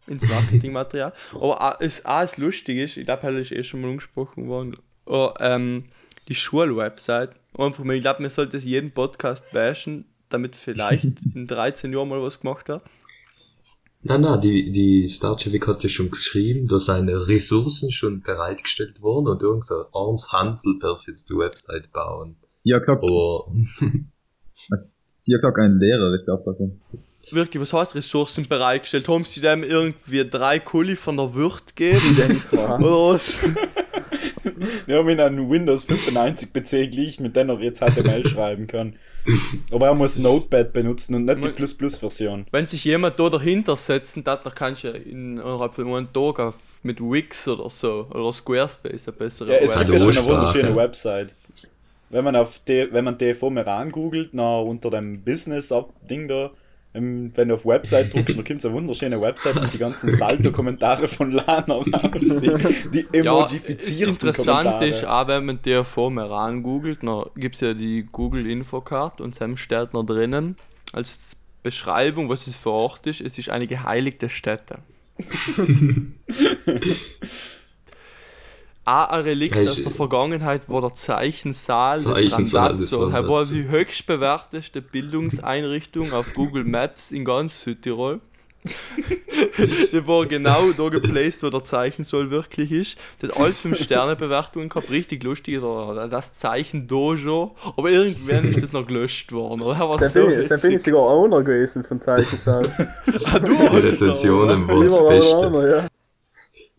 Ins 0.08 0.27
Marketingmaterial. 0.27 1.13
Aber 1.34 1.62
auch, 1.62 1.82
es, 1.82 2.05
auch 2.05 2.21
es 2.21 2.38
lustig 2.38 2.77
ist, 2.77 2.97
ich 2.97 3.05
glaube, 3.05 3.32
das 3.32 3.41
ist 3.41 3.51
eh 3.51 3.63
schon 3.63 3.82
mal 3.82 3.89
angesprochen 3.89 4.47
worden, 4.47 4.77
oh, 5.05 5.32
ähm, 5.39 5.86
die 6.29 6.36
Schulwebsite. 6.36 7.32
Einfach 7.58 7.84
mal, 7.84 7.95
ich 7.95 8.01
glaube, 8.01 8.21
man 8.21 8.32
sollte 8.32 8.58
es 8.58 8.63
jeden 8.63 8.91
Podcast 8.91 9.51
bashen, 9.51 10.05
damit 10.29 10.55
vielleicht 10.55 11.05
in 11.36 11.45
13 11.45 11.91
Jahren 11.91 12.08
mal 12.08 12.21
was 12.21 12.39
gemacht 12.39 12.69
hat. 12.69 12.84
Na, 14.02 14.18
na, 14.18 14.38
die, 14.38 14.72
die 14.72 15.10
Starchevik 15.10 15.68
hat 15.68 15.84
ja 15.84 15.90
schon 15.90 16.10
geschrieben, 16.10 16.68
dass 16.68 16.86
seine 16.86 17.28
Ressourcen 17.28 17.92
schon 17.92 18.22
bereitgestellt 18.22 19.02
wurden 19.02 19.28
und 19.28 19.44
irgend 19.44 19.66
so 19.66 19.76
ein 19.76 19.86
arms 19.92 20.32
Hansel 20.32 20.80
darf 20.80 21.06
jetzt 21.06 21.30
die 21.30 21.36
Website 21.36 21.92
bauen. 21.92 22.38
Hat 22.72 22.82
gesagt, 22.82 23.04
Aber, 23.04 23.48
was, 24.70 24.96
sie 25.18 25.34
hat 25.34 25.40
gesagt, 25.42 25.58
ein 25.58 25.80
Lehrer, 25.80 26.14
ich 26.14 26.26
darf 26.26 26.42
sagen. 26.44 26.80
Wirklich, 27.32 27.62
was 27.62 27.74
heißt 27.74 27.96
Ressourcen 27.96 28.48
bereitgestellt? 28.48 29.10
Haben 29.10 29.26
sie 29.26 29.42
dem 29.42 29.64
irgendwie 29.64 30.28
drei 30.28 30.60
Kuli 30.60 30.96
von 30.96 31.18
der 31.18 31.36
Wirt 31.36 31.76
gegeben? 31.76 32.00
Oder 32.54 32.80
was? 32.80 33.44
Wir 34.86 34.98
haben 34.98 35.10
ihn 35.10 35.20
einen 35.20 35.50
Windows 35.50 35.84
95 35.84 36.54
PC 36.54 36.92
gelegt, 36.92 37.20
mit 37.20 37.36
dem 37.36 37.50
er 37.50 37.60
jetzt 37.60 37.82
HTML 37.82 38.26
schreiben 38.26 38.68
kann. 38.68 38.96
Aber 39.71 39.88
er 39.88 39.95
muss 39.95 40.17
Notepad 40.17 40.73
benutzen 40.73 41.15
und 41.15 41.25
nicht 41.25 41.43
die 41.43 41.49
Plus-Plus-Version. 41.49 42.45
Wenn 42.51 42.67
sich 42.67 42.84
jemand 42.84 43.19
da 43.19 43.29
dahinter 43.29 43.75
setzen 43.75 44.23
dann 44.23 44.39
kannst 44.55 44.84
du 44.84 44.89
ja 44.89 44.93
innerhalb 44.93 45.75
von 45.75 45.88
einem 45.93 46.12
Tag 46.12 46.39
auf, 46.39 46.55
mit 46.84 46.99
Wix 46.99 47.47
oder 47.47 47.69
so 47.69 48.08
oder 48.10 48.32
Squarespace 48.32 49.08
eine 49.08 49.17
bessere 49.17 49.53
Ja, 49.53 49.58
es 49.60 49.77
gibt 49.77 49.91
ja 49.91 49.99
schon 49.99 50.17
eine 50.17 50.25
wunderschöne 50.25 50.75
Website. 50.75 51.36
Wenn 52.10 52.23
man 52.23 52.36
auf 52.36 52.60
D 52.60 52.88
wenn 52.91 53.05
man 53.05 53.17
DFO 53.17 53.49
mehr 53.49 53.67
angoogelt, 53.67 54.29
na 54.34 54.60
unter 54.60 54.89
dem 54.89 55.21
Business-Ding 55.21 56.27
da, 56.27 56.51
ähm, 56.93 57.32
wenn 57.36 57.49
du 57.49 57.56
auf 57.56 57.65
Website 57.65 58.13
drückst, 58.13 58.38
dann 58.38 58.43
kommt 58.43 58.65
eine 58.65 58.73
wunderschöne 58.73 59.21
Website 59.21 59.56
mit 59.56 59.73
die 59.73 59.78
ganzen 59.78 60.10
Salto-Kommentare 60.15 61.08
von 61.08 61.32
Lana 61.32 61.75
raus. 61.75 61.84
Die, 61.84 61.91
die 62.91 63.08
Ja, 63.13 63.45
es 63.45 63.54
emojifizierten 63.54 64.15
interessant 64.15 64.47
Kommentare. 64.47 64.88
ist, 64.88 65.06
auch 65.06 65.28
wenn 65.28 65.45
man 65.45 65.62
der 65.62 65.84
vor 65.84 66.10
mir 66.10 66.32
angoogelt, 66.32 67.04
dann 67.04 67.25
gibt 67.36 67.56
es 67.56 67.62
ja 67.62 67.75
die 67.75 68.08
Google 68.12 68.47
Infocard 68.47 69.21
und 69.21 69.39
dann 69.39 69.58
steht 69.58 69.93
noch 69.93 70.04
drinnen 70.04 70.58
als 70.91 71.36
Beschreibung, 71.62 72.30
was 72.30 72.47
es 72.47 72.56
für 72.56 72.71
Ort 72.71 73.06
ist, 73.06 73.21
es 73.21 73.38
ist 73.38 73.49
eine 73.49 73.67
geheiligte 73.67 74.30
Stätte. 74.30 74.80
auch 78.89 79.10
ein 79.10 79.21
Relikt 79.21 79.56
ich- 79.56 79.69
aus 79.69 79.84
der 79.84 79.91
Vergangenheit 79.91 80.67
war 80.69 80.82
der 80.82 80.93
Zeichensaal 80.93 81.99
Zeichensaal 81.99 82.75
des 82.75 82.91
Randazzo. 82.93 83.10
Er 83.10 83.28
war 83.28 83.45
die 83.45 83.67
höchst 83.67 84.06
bewerteste 84.06 84.82
Bildungseinrichtung 84.82 86.13
auf 86.13 86.34
Google 86.34 86.63
Maps 86.63 87.12
in 87.12 87.25
ganz 87.25 87.62
Südtirol. 87.62 88.19
der 89.93 90.06
war 90.06 90.25
genau 90.25 90.71
da 90.78 90.89
geplaced, 90.89 91.43
wo 91.43 91.49
der 91.49 91.63
Zeichensaal 91.63 92.30
wirklich 92.30 92.73
ist. 92.73 92.97
Der 93.21 93.30
hat 93.30 93.38
alles 93.38 93.60
5 93.60 93.82
Sterne 93.82 94.17
Bewertungen 94.17 94.67
gehabt, 94.67 94.91
richtig 94.91 95.23
lustig, 95.23 95.62
das 96.10 96.34
Zeichen 96.34 96.86
Dojo. 96.86 97.56
Aber 97.78 97.89
irgendwann 97.89 98.49
ist 98.49 98.62
das 98.62 98.73
noch 98.73 98.86
gelöscht 98.86 99.32
worden. 99.32 99.62
Oder? 99.62 99.78
Er 99.80 99.97
Dann 99.97 100.10
so 100.10 100.25
bin, 100.28 100.41
ich, 100.41 100.47
dann 100.49 100.60
bin 100.60 100.71
ich 100.71 100.84
sogar 100.84 101.02
Owner 101.04 101.41
gewesen 101.41 101.86
von 101.86 102.02
Zeichensaal. 102.02 102.63
Ah, 103.32 103.39
du 103.39 103.54
Rezensionen 103.54 104.67
waren 104.67 104.82
Ich 104.82 104.88
das 104.89 105.02
war 105.02 105.10
Beste. 105.10 105.36
Owner, 105.38 105.69
ja. 105.69 105.88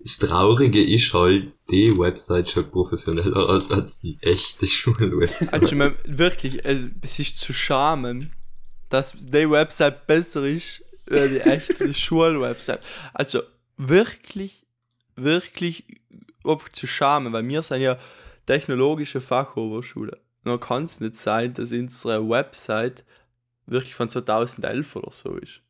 Das 0.03 0.19
Traurige 0.19 0.83
ist 0.83 1.13
halt, 1.13 1.53
die 1.71 1.97
Website 1.97 2.49
schon 2.49 2.71
professioneller 2.71 3.49
als, 3.49 3.71
als 3.71 4.01
die 4.01 4.19
echte 4.23 4.67
Schulwebsite. 4.67 5.53
Also, 5.53 5.77
man, 5.77 5.95
wirklich, 6.05 6.65
es 6.65 6.87
es 7.03 7.19
ist 7.19 7.39
zu 7.39 7.53
schamen, 7.53 8.33
dass 8.89 9.13
die 9.13 9.51
Website 9.51 10.07
besser 10.07 10.45
ist 10.45 10.83
als 11.11 11.31
die 11.31 11.41
echte 11.41 11.93
Schulwebsite. 11.93 12.81
Also, 13.13 13.43
wirklich, 13.77 14.67
wirklich 15.17 15.85
einfach 16.45 16.71
zu 16.71 16.87
schamen, 16.87 17.33
weil 17.33 17.47
wir 17.47 17.63
sind 17.63 17.83
ja 17.83 17.99
technologische 18.47 19.21
Fachoberschule. 19.21 20.17
Und 20.45 20.51
dann 20.51 20.61
kann 20.61 20.85
es 20.85 21.01
nicht 21.01 21.17
sein, 21.17 21.53
dass 21.53 21.73
unsere 21.73 22.29
Website 22.29 23.05
wirklich 23.67 23.95
von 23.95 24.09
2011 24.09 24.97
oder 24.97 25.13
so 25.13 25.37
ist. 25.37 25.61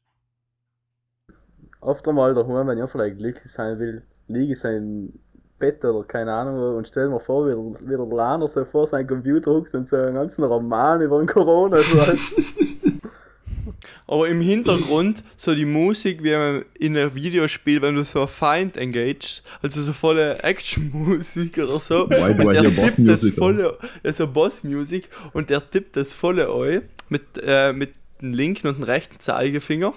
Oft 1.81 2.07
einmal 2.07 2.35
daheim, 2.35 2.69
wenn 2.69 2.83
ich 2.83 2.91
vielleicht 2.91 3.19
glücklich 3.19 3.51
sein 3.53 3.79
will, 3.79 4.03
liege 4.33 4.45
ich 4.45 4.51
in 4.51 4.57
seinem 4.57 5.13
Bett 5.59 5.85
oder 5.85 6.05
keine 6.05 6.33
Ahnung 6.33 6.77
und 6.77 6.89
stell 6.89 7.09
mir 7.09 7.21
vor, 7.21 7.47
wie 7.47 7.51
der, 7.51 7.89
wie 7.89 7.97
der 7.97 8.17
Laner 8.17 8.49
so 8.49 8.65
vor 8.65 8.87
seinem 8.87 9.07
Computer 9.07 9.53
huckt 9.53 9.75
und 9.75 9.87
so 9.87 9.97
einen 9.97 10.15
ganzen 10.15 10.43
Roman 10.45 11.01
über 11.03 11.19
den 11.19 11.29
Corona 11.29 11.77
schreibt. 11.77 12.19
Aber 14.07 14.29
im 14.29 14.41
Hintergrund 14.41 15.23
so 15.37 15.55
die 15.55 15.65
Musik, 15.65 16.25
wie 16.25 16.33
man 16.33 16.65
in 16.79 16.97
einem 16.97 17.15
Videospiel, 17.15 17.81
wenn 17.83 17.95
du 17.95 18.05
so 18.05 18.23
ein 18.23 18.29
Feind 18.29 18.77
engaged, 18.77 19.43
also 19.63 19.81
so 19.81 19.93
volle 19.93 20.43
Action-Musik 20.43 21.59
oder 21.59 21.79
so. 21.79 22.11
Why 22.11 22.35
do 22.35 22.49
und 22.49 22.55
der 22.55 22.63
tippt 22.63 22.77
Boss 22.77 22.97
das 22.97 23.23
Music, 23.23 23.35
volle, 23.35 23.79
also 24.03 24.27
Boss-Music, 24.27 25.09
und 25.33 25.51
der 25.51 25.69
tippt 25.71 25.97
das 25.97 26.13
volle 26.13 26.53
ein 26.53 26.83
mit, 27.09 27.23
äh, 27.43 27.73
mit 27.73 27.93
dem 28.21 28.33
linken 28.33 28.67
und 28.67 28.79
dem 28.79 28.85
rechten 28.85 29.21
Zeigefinger. 29.21 29.95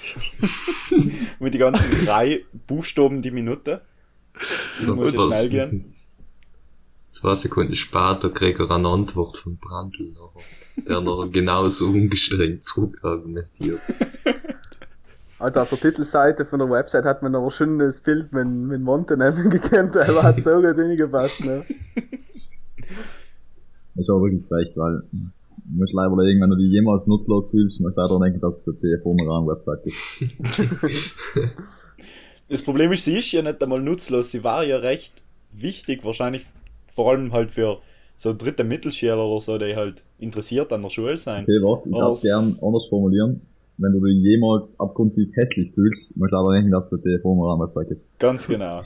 Mit 1.38 1.54
die 1.54 1.58
ganzen 1.58 1.90
drei 2.04 2.40
Buchstaben 2.66 3.22
die 3.22 3.30
Minute. 3.30 3.82
Das 4.80 4.90
Und 4.90 4.96
muss 4.96 5.12
zwar- 5.12 5.28
schnell 5.32 5.48
gehen. 5.48 5.90
Zwei 7.12 7.36
Sekunden 7.36 7.76
später 7.76 8.28
kriegt 8.30 8.58
er 8.58 8.70
eine 8.72 8.88
Antwort 8.88 9.38
von 9.38 9.56
Brandl, 9.56 10.14
der 10.76 11.00
noch 11.00 11.30
genauso 11.30 11.86
ungestrengt 11.86 12.64
zurückargumentiert. 12.64 13.80
Alter, 15.38 15.62
auf 15.62 15.68
der 15.70 15.78
Titelseite 15.80 16.44
von 16.44 16.58
der 16.58 16.68
Website 16.70 17.04
hat 17.04 17.22
man 17.22 17.34
aber 17.36 17.50
schon 17.52 17.78
das 17.78 18.00
Bild 18.00 18.32
mit, 18.32 18.46
mit 18.46 18.80
Montenegro 18.80 19.48
gekannt, 19.48 19.96
aber 19.96 20.22
hat 20.24 20.42
so 20.42 20.60
gut 20.60 20.74
hingepasst, 20.76 21.44
ne? 21.44 21.64
Das 23.94 24.02
ist 24.02 24.10
auch 24.10 24.20
wirklich 24.20 24.42
recht, 24.50 24.76
weil 24.76 25.02
musst 25.64 25.92
leider 25.92 26.12
überlegen, 26.12 26.40
wenn 26.40 26.50
du 26.50 26.56
die 26.56 26.70
jemals 26.70 27.06
nutzlos 27.06 27.48
fühlst, 27.50 27.80
musst 27.80 27.96
du 27.96 28.00
daran 28.00 28.22
denken, 28.22 28.40
dass 28.40 28.66
es 28.66 28.76
eine 28.82 29.00
TFO-Website 29.00 29.84
gibt. 29.84 29.96
Das 32.48 32.62
Problem 32.62 32.92
ist, 32.92 33.04
sie 33.04 33.16
ist 33.16 33.32
ja 33.32 33.42
nicht 33.42 33.62
einmal 33.62 33.80
nutzlos. 33.80 34.30
Sie 34.30 34.44
war 34.44 34.64
ja 34.64 34.76
recht 34.76 35.14
wichtig, 35.52 36.04
wahrscheinlich 36.04 36.44
vor 36.92 37.10
allem 37.10 37.32
halt 37.32 37.50
für 37.52 37.78
so 38.16 38.32
dritte 38.32 38.64
Mittelschüler 38.64 39.26
oder 39.26 39.40
so, 39.40 39.58
die 39.58 39.74
halt 39.74 40.04
interessiert 40.18 40.72
an 40.72 40.82
der 40.82 40.90
Schule 40.90 41.16
sein. 41.16 41.44
Okay, 41.44 41.60
warte, 41.62 41.88
ich 41.88 41.96
darf 41.96 42.20
gern 42.20 42.54
anders 42.62 42.86
formulieren. 42.88 43.40
Wenn 43.76 43.92
du 43.92 44.00
dich 44.04 44.22
jemals 44.22 44.78
abgrundtief 44.78 45.34
hässlich 45.34 45.72
fühlst, 45.72 46.16
musst 46.16 46.32
du 46.32 46.36
leider 46.36 46.54
denken, 46.54 46.70
dass 46.70 46.92
es 46.92 47.04
eine 47.04 47.18
TFO-Website 47.18 47.88
gibt. 47.88 48.18
Ganz 48.20 48.46
genau. 48.46 48.82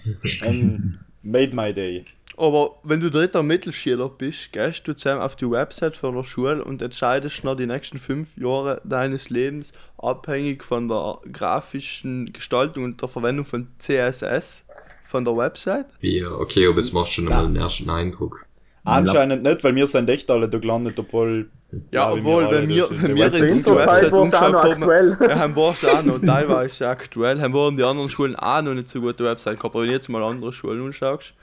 Um, 0.46 0.94
made 1.22 1.54
my 1.54 1.74
day. 1.74 2.04
Aber 2.38 2.76
wenn 2.84 3.00
du 3.00 3.10
dritter 3.10 3.42
Mittelschüler 3.42 4.08
bist, 4.08 4.52
gehst 4.52 4.86
du 4.86 4.94
zusammen 4.94 5.22
auf 5.22 5.34
die 5.34 5.50
Website 5.50 5.96
von 5.96 6.14
der 6.14 6.22
Schule 6.22 6.62
und 6.62 6.80
entscheidest 6.80 7.42
noch 7.42 7.56
die 7.56 7.66
nächsten 7.66 7.98
fünf 7.98 8.36
Jahre 8.36 8.80
deines 8.84 9.28
Lebens 9.28 9.72
abhängig 9.98 10.62
von 10.62 10.86
der 10.86 11.18
grafischen 11.32 12.32
Gestaltung 12.32 12.84
und 12.84 13.02
der 13.02 13.08
Verwendung 13.08 13.44
von 13.44 13.66
CSS 13.80 14.64
von 15.04 15.24
der 15.24 15.36
Website. 15.36 15.86
Ja, 16.00 16.30
okay, 16.30 16.68
aber 16.68 16.78
es 16.78 16.92
macht 16.92 17.12
schon 17.12 17.26
einmal 17.26 17.46
einen 17.46 17.56
ersten 17.56 17.90
Eindruck. 17.90 18.46
Anscheinend 18.84 19.42
nicht, 19.42 19.64
weil 19.64 19.74
wir 19.74 19.88
sind 19.88 20.08
echt 20.08 20.30
alle 20.30 20.48
da 20.48 20.58
gelandet, 20.58 20.96
obwohl. 20.96 21.50
Ja, 21.90 22.12
obwohl, 22.12 22.48
wenn 22.52 22.68
wir, 22.68 22.88
in 22.88 23.02
wenn 23.02 23.16
der 23.16 23.32
wir 23.32 23.40
in 23.40 23.48
die 23.48 23.58
Interzeit 23.58 23.86
Website 23.86 24.12
umgeschaut 24.12 24.54
haben, 24.54 24.54
aktuell. 24.54 25.16
ja, 25.20 25.38
haben 25.38 25.56
wir 25.56 25.70
es 25.70 25.84
auch 25.84 26.04
noch 26.04 26.20
teilweise 26.20 26.88
aktuell, 26.88 27.40
haben 27.40 27.52
wir 27.52 27.72
die 27.72 27.82
anderen 27.82 28.08
Schulen 28.08 28.36
auch 28.36 28.62
noch 28.62 28.74
nicht 28.74 28.88
so 28.88 29.00
gute 29.00 29.24
Website 29.24 29.58
gehabt, 29.58 29.74
aber 29.74 29.82
wenn 29.82 29.88
du 29.88 29.94
jetzt 29.94 30.08
mal 30.08 30.22
andere 30.22 30.52
Schulen 30.52 30.86
anschaust, 30.86 31.34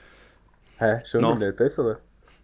Hä, 0.77 1.01
schon 1.05 1.21
No. 1.21 1.35
nicht 1.35 1.55
bessere. 1.57 1.99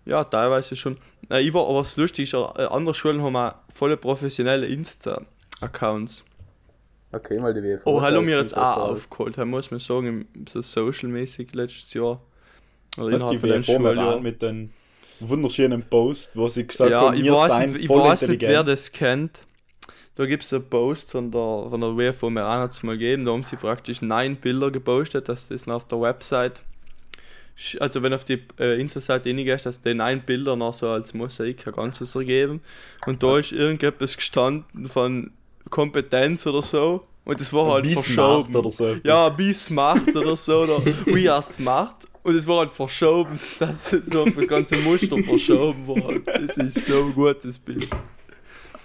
ja, 0.05 0.23
teilweise 0.23 0.75
schon. 0.75 0.97
Na, 1.29 1.39
ich 1.39 1.53
war, 1.53 1.67
aber 1.67 1.79
das 1.79 1.95
Lustige 1.97 2.37
äh, 2.57 2.63
andere 2.65 2.93
Schulen 2.93 3.21
haben 3.21 3.35
auch 3.35 3.53
volle 3.73 3.97
professionelle 3.97 4.67
Insta-Accounts. 4.67 6.23
Okay, 7.13 7.39
mal 7.39 7.53
die 7.53 7.61
WFO. 7.61 7.89
Aber 7.91 8.01
hallo 8.01 8.21
mir 8.21 8.37
jetzt 8.39 8.55
auch 8.57 8.77
aufgeholt, 8.77 9.37
haben 9.37 9.49
muss 9.49 9.69
man 9.69 9.79
sagen, 9.81 10.07
im- 10.33 10.45
so 10.47 10.61
social-mäßig 10.61 11.53
letztes 11.53 11.93
Jahr. 11.93 12.21
Oder 12.97 13.07
Hat 13.07 13.13
innerhalb 13.15 13.31
die 13.31 13.39
von 13.39 13.49
mir 13.49 13.63
Schuljahr. 13.93 14.19
mit 14.19 14.41
den 14.41 14.73
wunderschönen 15.19 15.83
Post, 15.83 16.35
wo 16.35 16.47
sie 16.47 16.65
gesagt 16.65 16.89
Ja, 16.91 17.01
haben, 17.01 17.17
ich 17.17 17.23
wir 17.23 17.33
weiß, 17.33 17.47
seien 17.47 17.71
nicht, 17.73 17.81
ich 17.81 17.87
voll 17.87 18.01
weiß 18.01 18.27
nicht, 18.27 18.41
wer 18.41 18.63
das 18.63 18.91
kennt. 18.91 19.41
Da 20.15 20.25
gibt 20.25 20.43
es 20.43 20.53
einen 20.53 20.69
Post 20.69 21.11
von 21.11 21.31
der, 21.31 21.67
von 21.69 21.79
der 21.81 21.95
WFO 21.97 22.29
Meran 22.29 22.59
hat 22.61 22.71
es 22.71 22.83
mal 22.83 22.93
gegeben, 22.97 23.25
da 23.25 23.31
haben 23.31 23.43
sie 23.43 23.55
praktisch 23.55 24.01
neun 24.01 24.35
Bilder 24.37 24.71
gepostet, 24.71 25.29
das 25.29 25.51
ist 25.51 25.69
auf 25.69 25.87
der 25.87 26.01
Website. 26.01 26.61
Also 27.79 28.03
wenn 28.03 28.11
du 28.11 28.15
auf 28.15 28.23
die 28.23 28.41
äh, 28.59 28.79
Insta-Seite 28.79 29.29
reingehst, 29.29 29.65
dass 29.65 29.81
die 29.81 29.93
neun 29.93 30.21
Bilder 30.21 30.55
noch 30.55 30.73
so 30.73 30.89
als 30.89 31.13
Mosaik 31.13 31.67
ein 31.67 31.73
ganzes 31.73 32.15
ergeben. 32.15 32.61
Und 33.05 33.23
da 33.23 33.37
ist 33.37 33.51
irgendetwas 33.51 34.15
gestanden 34.15 34.85
von 34.85 35.31
Kompetenz 35.69 36.45
oder 36.47 36.61
so. 36.61 37.03
Und 37.23 37.39
das 37.39 37.53
war 37.53 37.71
halt 37.71 37.85
Wie 37.85 37.93
verschoben. 37.93 38.45
smart 38.45 38.55
oder 38.55 38.71
so 38.71 38.87
etwas. 38.87 39.01
Ja, 39.03 39.29
be 39.29 39.53
smart 39.53 40.15
oder 40.15 40.35
so, 40.35 40.61
oder 40.61 40.85
we 41.05 41.31
are 41.31 41.41
smart. 41.41 42.05
Und 42.23 42.35
es 42.35 42.47
war 42.47 42.59
halt 42.59 42.71
verschoben, 42.71 43.39
dass 43.59 43.93
es 43.93 44.07
so 44.07 44.23
auf 44.23 44.35
das 44.35 44.47
ganze 44.47 44.75
Muster 44.77 45.21
verschoben 45.23 45.87
war. 45.87 46.13
Das 46.19 46.57
ist 46.57 46.85
so 46.85 47.03
ein 47.03 47.13
gutes 47.13 47.59
Bild. 47.59 47.87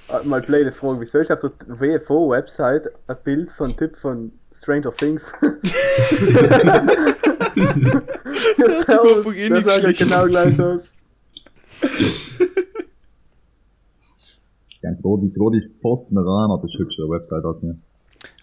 Äh, 0.08 0.26
Mal 0.26 0.42
blöde 0.42 0.72
Frage, 0.72 1.00
wieso 1.00 1.18
ist 1.18 1.32
auf 1.32 1.40
der 1.40 1.52
WFO-Website 1.66 2.88
ein 3.06 3.16
Bild 3.24 3.50
von 3.50 3.76
Typ 3.76 3.96
von 3.96 4.32
Stranger 4.56 4.94
Things? 4.96 5.24
ja, 5.42 5.52
sich 8.80 8.88
einfach 8.88 9.34
eh 9.34 9.48
das 9.48 9.58
nicht 9.58 9.68
sah 9.68 9.78
ja 9.78 9.92
genau 9.92 10.26
gleich 10.26 10.60
aus. 10.60 10.92
Ganz 14.82 15.02
die, 15.02 15.40
wo 15.40 15.50
die 15.50 15.62
Pfosten 15.80 16.18
ran 16.18 16.52
hat, 16.52 16.62
ist 16.64 16.78
hübsche 16.78 17.02
Website 17.08 17.44
aus 17.44 17.60
mir. 17.62 17.76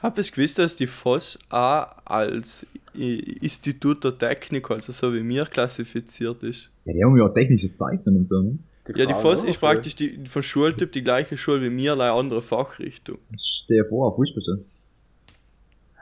Hab 0.02 0.18
es 0.18 0.32
gewusst, 0.32 0.60
dass 0.60 0.76
die 0.76 0.88
FOS 0.88 1.40
auch 1.50 1.88
als 2.06 2.66
I- 2.96 3.38
Instituto 3.42 4.12
Tecnico, 4.12 4.74
also 4.74 4.92
so 4.92 5.14
wie 5.14 5.22
mir, 5.22 5.46
klassifiziert 5.46 6.44
ist. 6.44 6.70
Ja, 6.86 6.94
die 6.94 7.04
haben 7.04 7.18
ja 7.18 7.26
auch 7.26 7.34
technisches 7.34 7.78
Zeichnen 7.78 8.18
und 8.18 8.28
so, 8.28 8.42
ne? 8.42 8.60
Ja, 8.96 9.06
die 9.06 9.14
FOS 9.14 9.46
ist 9.46 9.62
praktisch 9.62 9.96
die, 9.96 10.20
von 10.28 10.44
Schultyp 10.44 10.92
die 10.92 11.04
gleiche 11.04 11.38
Schule 11.38 11.62
wie 11.62 11.70
mir, 11.70 11.94
eine 11.94 12.12
andere 12.12 12.42
Fachrichtung. 12.42 13.18
Ich 13.32 13.62
stehe 13.64 13.86
vor 13.86 14.08
auf 14.10 14.16
Fußball. 14.18 14.66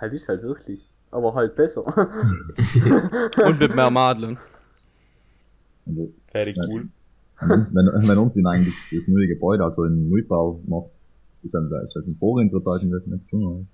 Halt 0.01 0.13
ist 0.13 0.27
halt 0.27 0.41
wirklich. 0.43 0.89
Aber 1.11 1.33
halt 1.35 1.55
besser. 1.55 1.85
Und 3.45 3.59
mit 3.59 3.75
mehr 3.75 3.89
Madeln. 3.91 4.37
Also, 5.85 6.11
Very 6.31 6.53
Ja. 6.55 6.63
cool. 6.69 6.87
wenn, 7.41 8.07
wenn, 8.07 8.17
uns 8.17 8.35
ihn 8.35 8.45
eigentlich 8.47 8.75
das 8.91 9.07
neue 9.07 9.27
Gebäude, 9.27 9.63
also 9.63 9.83
in 9.85 10.09
Neubau 10.09 10.61
macht, 10.67 10.87
ist 11.43 11.53
dann 11.53 11.65
ist 11.85 11.95
das 11.95 12.05
ein 12.05 12.15
Vorrind 12.19 12.51
verzeichnen 12.51 12.91
wird, 12.91 13.07
nicht 13.07 13.29
schon. 13.29 13.43
oder? 13.43 13.65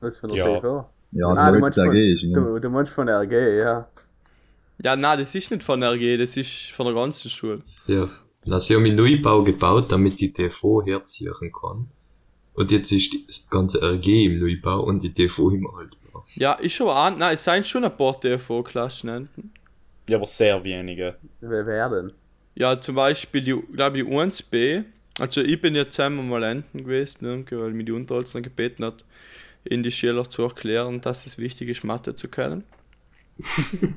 Was 0.00 0.16
von 0.16 0.30
der 0.30 0.38
Ja. 0.38 0.56
TV? 0.60 0.90
Ja, 1.12 1.26
Ah, 1.28 1.52
du 1.52 1.58
meinst 1.60 1.76
ja 1.76 1.84
von- 1.84 1.94
ja. 1.94 2.32
Du, 2.34 2.58
du 2.58 2.68
meinst 2.70 2.92
von 2.92 3.06
der 3.06 3.20
RG, 3.20 3.58
ja. 3.60 3.88
Ja, 4.82 4.96
nein, 4.96 5.18
das 5.20 5.34
ist 5.34 5.50
nicht 5.50 5.62
von 5.62 5.82
RG, 5.82 6.16
das 6.16 6.36
ist 6.36 6.72
von 6.72 6.86
der 6.86 6.94
ganzen 6.94 7.30
Schule. 7.30 7.60
Ja. 7.86 8.08
Sie 8.58 8.74
haben 8.74 8.84
einen 8.84 8.96
Neubau 8.96 9.44
gebaut, 9.44 9.92
damit 9.92 10.18
die 10.20 10.32
TV 10.32 10.82
herziehen 10.84 11.32
kann. 11.60 11.86
Und 12.54 12.70
jetzt 12.70 12.92
ist 12.92 13.14
das 13.26 13.48
ganze 13.48 13.80
RG 13.82 14.26
im 14.26 14.40
Neubau 14.40 14.80
und 14.80 15.02
die 15.02 15.12
TV 15.12 15.50
im 15.50 15.66
Altbau. 15.66 16.24
Ja, 16.34 16.52
ist 16.54 16.80
aber 16.80 16.96
auch, 16.96 17.16
nein, 17.16 17.34
es 17.34 17.44
seien 17.44 17.64
schon 17.64 17.84
ein 17.84 17.96
paar 17.96 18.20
TV-Klassen. 18.20 19.06
ne? 19.10 19.28
Ja, 20.08 20.18
aber 20.18 20.26
sehr 20.26 20.62
wenige. 20.62 21.16
Wer, 21.40 21.66
wer 21.66 21.88
denn? 21.88 22.12
Ja, 22.54 22.78
zum 22.80 22.96
Beispiel, 22.96 23.40
die, 23.40 23.56
glaube 23.72 23.98
ich, 23.98 24.04
die 24.04 24.10
1b. 24.10 24.84
Also, 25.18 25.40
ich 25.40 25.60
bin 25.60 25.74
jetzt 25.74 25.98
einmal 26.00 26.24
mal 26.24 26.42
enten 26.42 26.84
gewesen, 26.84 27.24
ne, 27.26 27.44
weil 27.50 27.70
mich 27.72 27.86
die 27.86 27.92
Unterholzner 27.92 28.40
gebeten 28.40 28.84
hat, 28.84 29.04
in 29.64 29.82
die 29.82 29.90
Schüler 29.90 30.28
zu 30.28 30.42
erklären, 30.42 31.00
dass 31.00 31.26
es 31.26 31.38
wichtig 31.38 31.68
ist, 31.68 31.84
Mathe 31.84 32.14
zu 32.14 32.28
können. 32.28 32.64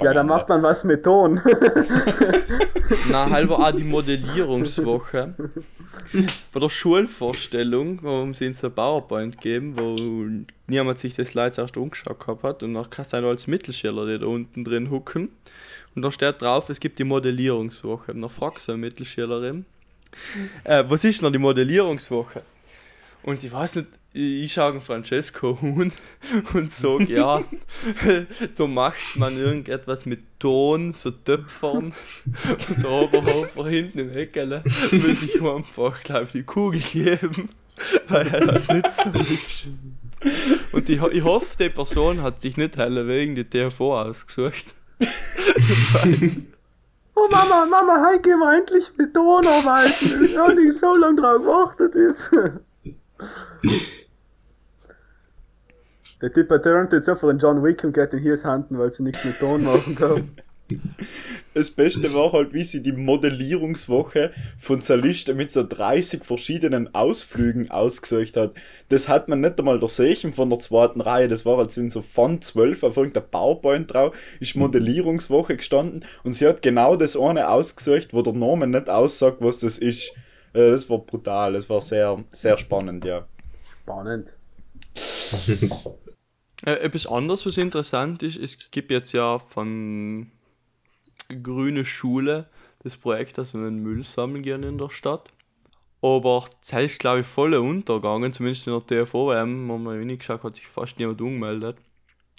Ja, 0.00 0.12
da 0.12 0.24
macht 0.24 0.48
man 0.48 0.62
was 0.62 0.82
mit 0.82 1.04
Ton. 1.04 1.40
Na, 3.12 3.30
halber 3.30 3.60
auch 3.60 3.70
die 3.70 3.84
Modellierungswoche. 3.84 5.34
Bei 6.52 6.60
der 6.60 6.68
Schulvorstellung, 6.68 8.02
wo 8.02 8.32
sie 8.32 8.46
uns 8.46 8.64
ein 8.64 8.72
PowerPoint 8.74 9.40
gegeben, 9.40 9.76
wo 9.76 9.96
niemand 10.66 10.98
sich 10.98 11.14
das 11.14 11.34
Leid 11.34 11.58
erst 11.58 11.76
umgeschaut 11.76 12.20
gehabt 12.20 12.42
hat 12.42 12.62
und 12.62 12.74
dann 12.74 12.86
sind 12.90 13.24
als 13.24 13.46
Mittelschüler, 13.46 14.06
die 14.06 14.18
da 14.18 14.26
unten 14.26 14.64
drin 14.64 14.90
hucken. 14.90 15.30
Und 15.94 16.02
da 16.02 16.12
steht 16.12 16.40
drauf, 16.40 16.68
es 16.68 16.80
gibt 16.80 16.98
die 16.98 17.04
Modellierungswoche. 17.04 18.12
Und 18.12 18.22
dann 18.22 18.30
fragt 18.30 18.60
so 18.60 18.72
eine 18.72 18.80
Mittelschülerin, 18.80 19.64
äh, 20.64 20.84
was 20.86 21.04
ist 21.04 21.22
denn 21.22 21.32
die 21.32 21.38
Modellierungswoche? 21.38 22.42
Und 23.22 23.42
ich 23.42 23.52
weiß 23.52 23.76
nicht, 23.76 23.88
ich 24.12 24.52
schaue 24.52 24.80
Francesco 24.80 25.58
Huhn 25.60 25.92
und 26.54 26.70
sage, 26.70 27.12
ja, 27.12 27.42
da 28.56 28.66
macht 28.66 29.16
man 29.16 29.36
irgendetwas 29.36 30.06
mit 30.06 30.20
Ton, 30.38 30.94
so 30.94 31.10
Töpfern 31.10 31.92
und 32.48 32.82
der 32.82 32.90
Oberhofer 32.90 33.68
hinten 33.68 33.98
im 33.98 34.12
Eckele 34.12 34.62
will 34.64 35.14
sich 35.14 35.40
einfach, 35.42 36.02
glaube 36.02 36.24
ich, 36.24 36.32
die 36.32 36.42
Kugel 36.42 36.80
geben, 36.80 37.50
weil 38.08 38.26
er 38.28 38.46
hat 38.54 38.72
nicht 38.72 38.92
so 38.92 39.10
geschrieben. 39.10 39.98
Und 40.72 40.88
ich, 40.88 41.00
ich 41.00 41.22
hoffe, 41.22 41.56
die 41.58 41.68
Person 41.68 42.22
hat 42.22 42.42
sich 42.42 42.56
nicht 42.56 42.76
heller 42.76 43.06
wegen 43.06 43.34
die 43.34 43.44
TV 43.44 44.00
ausgesucht. 44.00 44.74
Oh 47.14 47.28
Mama, 47.30 47.66
Mama, 47.66 48.04
heute 48.08 48.22
gehen 48.22 48.38
wir 48.38 48.56
endlich 48.56 48.90
mit 48.96 49.14
Ton 49.14 49.46
arbeiten. 49.46 50.24
Ich 50.24 50.36
habe 50.36 50.54
nicht 50.54 50.78
so 50.78 50.94
lange 50.94 51.20
drauf 51.20 51.76
gewartet 51.76 51.94
jetzt. 51.94 52.67
Der 56.20 56.32
Typ 56.32 56.50
hat 56.50 56.64
turnt 56.64 56.92
jetzt 56.92 57.08
einfach 57.08 57.28
in 57.28 57.38
John 57.38 57.62
Wick 57.62 57.84
und 57.84 57.92
geht 57.92 58.12
in 58.12 58.18
hier 58.18 58.36
Handen, 58.42 58.78
weil 58.78 58.92
sie 58.92 59.04
nichts 59.04 59.24
mit 59.24 59.38
Ton 59.38 59.62
machen 59.64 59.94
können. 59.94 60.36
Das 61.54 61.70
Beste 61.70 62.12
war 62.12 62.32
halt, 62.32 62.52
wie 62.52 62.62
sie 62.62 62.82
die 62.82 62.92
Modellierungswoche 62.92 64.32
von 64.58 64.82
so 64.82 64.92
einer 64.92 65.02
Liste 65.02 65.32
mit 65.34 65.50
so 65.50 65.66
30 65.66 66.24
verschiedenen 66.24 66.94
Ausflügen 66.94 67.70
ausgesucht 67.70 68.36
hat. 68.36 68.52
Das 68.90 69.08
hat 69.08 69.28
man 69.28 69.40
nicht 69.40 69.58
einmal 69.58 69.80
der 69.80 69.88
Segen 69.88 70.32
von 70.32 70.50
der 70.50 70.58
zweiten 70.58 71.00
Reihe. 71.00 71.26
Das 71.26 71.46
war 71.46 71.56
halt 71.56 71.74
in 71.76 71.90
so 71.90 72.02
von 72.02 72.42
12 72.42 72.82
auf 72.82 72.96
irgendein 72.96 73.30
PowerPoint 73.30 73.92
drauf, 73.92 74.16
ist 74.40 74.56
Modellierungswoche 74.56 75.56
gestanden 75.56 76.04
und 76.22 76.34
sie 76.34 76.46
hat 76.46 76.60
genau 76.60 76.96
das 76.96 77.16
eine 77.16 77.48
ausgesucht, 77.48 78.12
wo 78.12 78.22
der 78.22 78.34
Name 78.34 78.66
nicht 78.66 78.90
aussagt, 78.90 79.38
was 79.40 79.58
das 79.58 79.78
ist. 79.78 80.12
Äh, 80.52 80.70
Das 80.70 80.88
war 80.88 80.98
brutal, 80.98 81.52
das 81.52 81.68
war 81.68 81.80
sehr, 81.80 82.24
sehr 82.30 82.56
spannend, 82.56 83.04
ja. 83.04 83.26
Spannend. 83.82 84.34
Äh, 86.66 86.72
etwas 86.72 87.06
anderes, 87.06 87.46
was 87.46 87.56
interessant 87.56 88.22
ist, 88.22 88.36
es 88.36 88.70
gibt 88.70 88.90
jetzt 88.90 89.12
ja 89.12 89.38
von 89.38 90.30
Grüne 91.42 91.84
Schule 91.84 92.46
das 92.82 92.96
Projekt, 92.96 93.38
dass 93.38 93.54
wir 93.54 93.62
den 93.62 93.82
Müll 93.82 94.02
sammeln 94.04 94.42
gehen 94.42 94.62
in 94.62 94.78
der 94.78 94.90
Stadt. 94.90 95.32
Aber 96.00 96.46
das 96.60 96.72
ist, 96.72 97.00
glaube 97.00 97.20
ich, 97.20 97.26
voll 97.26 97.54
untergegangen, 97.54 98.32
zumindest 98.32 98.66
in 98.66 98.72
der 98.72 99.04
TFO-WM, 99.04 99.68
wo 99.68 99.78
man 99.78 99.98
wenig 100.00 100.20
geschaut 100.20 100.44
hat, 100.44 100.56
sich 100.56 100.66
fast 100.66 100.98
niemand 100.98 101.20
umgemeldet. 101.20 101.76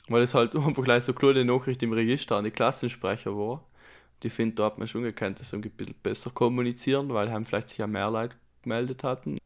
Weil 0.07 0.21
es 0.21 0.33
halt 0.33 0.55
einfach 0.55 0.83
gleich 0.83 1.03
so 1.03 1.13
kleine 1.13 1.45
Nachricht 1.45 1.83
im 1.83 1.93
Register 1.93 2.37
an 2.37 2.45
die 2.45 2.51
Klassensprecher 2.51 3.35
war. 3.35 3.65
Und 4.19 4.25
ich 4.25 4.33
finde, 4.33 4.55
da 4.55 4.65
hat 4.65 4.77
man 4.77 4.85
schon 4.85 5.03
gekannt, 5.03 5.39
dass 5.39 5.53
wir 5.53 5.59
ein 5.59 5.61
bisschen 5.61 5.95
besser 6.03 6.29
kommunizieren, 6.29 7.07
weil 7.13 7.31
haben 7.31 7.45
vielleicht 7.45 7.69
sich 7.69 7.77
ja 7.77 7.87
mehr 7.87 8.11
Leute 8.11 8.35
gemeldet 8.61 9.05
hatten. 9.05 9.37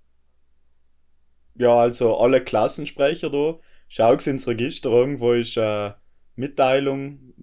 Ja, 1.54 1.76
also 1.76 2.18
alle 2.18 2.44
Klassensprecher 2.44 3.30
da, 3.30 3.60
schau's 3.88 4.26
ins 4.26 4.48
Register, 4.48 4.90
irgendwo 4.90 5.34
ist 5.34 5.58
äh, 5.58 5.92
Mitteilung, 6.36 7.36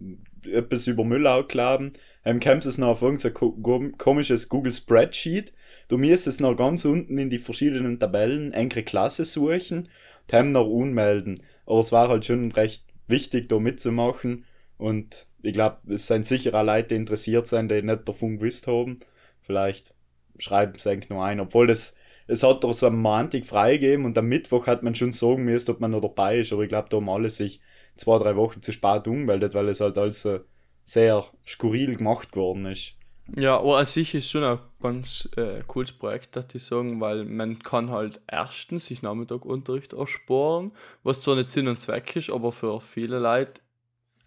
etwas 0.44 0.88
über 0.88 1.04
Müll 1.04 1.28
outladen, 1.28 1.92
ähm, 2.24 2.40
kommst 2.40 2.66
es 2.66 2.78
noch 2.78 2.88
auf 2.88 3.02
irgendein 3.02 3.32
ko 3.32 3.56
kom- 3.62 3.96
komisches 3.96 4.48
Google 4.48 4.72
Spreadsheet, 4.72 5.52
du 5.86 5.98
musst 5.98 6.26
es 6.26 6.40
noch 6.40 6.56
ganz 6.56 6.84
unten 6.84 7.16
in 7.16 7.30
die 7.30 7.38
verschiedenen 7.38 8.00
Tabellen 8.00 8.52
enkere 8.52 8.82
Klasse 8.82 9.24
suchen, 9.24 9.88
und 10.22 10.32
haben 10.32 10.50
noch 10.50 10.66
unmelden. 10.66 11.40
Aber 11.64 11.78
es 11.78 11.92
war 11.92 12.08
halt 12.08 12.24
schon 12.24 12.50
recht 12.50 12.84
wichtig, 13.06 13.48
da 13.48 13.60
mitzumachen 13.60 14.44
und 14.80 15.26
ich 15.42 15.52
glaube, 15.52 15.78
es 15.92 16.06
sind 16.06 16.26
sicher 16.26 16.54
auch 16.54 16.64
Leute, 16.64 16.88
die 16.88 16.96
interessiert 16.96 17.46
sind, 17.46 17.70
die 17.70 17.82
nicht 17.82 18.08
davon 18.08 18.38
gewusst 18.38 18.66
haben. 18.66 18.98
Vielleicht 19.42 19.94
schreiben 20.38 20.78
sie 20.78 20.90
eigentlich 20.90 21.10
nur 21.10 21.24
ein, 21.24 21.40
obwohl 21.40 21.66
das 21.66 21.96
es 22.26 22.44
hat 22.44 22.62
doch 22.62 22.72
so 22.72 22.86
am 22.86 23.02
Montag 23.02 23.44
freigegeben 23.44 24.04
und 24.04 24.16
am 24.16 24.26
Mittwoch 24.26 24.68
hat 24.68 24.84
man 24.84 24.94
schon 24.94 25.10
sagen 25.10 25.44
müssen, 25.44 25.72
ob 25.72 25.80
man 25.80 25.90
noch 25.90 26.00
dabei 26.00 26.38
ist, 26.38 26.52
aber 26.52 26.62
ich 26.62 26.68
glaube, 26.68 26.88
da 26.88 26.98
haben 26.98 27.08
alle 27.08 27.28
sich 27.28 27.60
zwei, 27.96 28.18
drei 28.18 28.36
Wochen 28.36 28.62
zu 28.62 28.70
spät 28.70 29.08
umgemeldet, 29.08 29.52
weil 29.54 29.68
es 29.68 29.80
halt 29.80 29.98
alles 29.98 30.28
sehr 30.84 31.24
skurril 31.44 31.96
gemacht 31.96 32.36
worden 32.36 32.66
ist. 32.66 32.96
Ja, 33.36 33.58
aber 33.58 33.78
an 33.78 33.86
sich 33.86 34.14
ist 34.14 34.30
schon 34.30 34.44
ein 34.44 34.60
ganz 34.80 35.28
äh, 35.36 35.62
cooles 35.66 35.92
Projekt, 35.92 36.36
dass 36.36 36.54
ich 36.54 36.64
sagen, 36.64 37.00
weil 37.00 37.24
man 37.24 37.58
kann 37.60 37.90
halt 37.90 38.20
erstens 38.28 38.86
sich 38.86 39.02
Nachmittagunterricht 39.02 39.92
ersparen, 39.92 40.72
was 41.02 41.22
zwar 41.22 41.36
nicht 41.36 41.50
Sinn 41.50 41.68
und 41.68 41.80
Zweck 41.80 42.14
ist, 42.14 42.30
aber 42.30 42.52
für 42.52 42.80
viele 42.80 43.18
Leute 43.18 43.60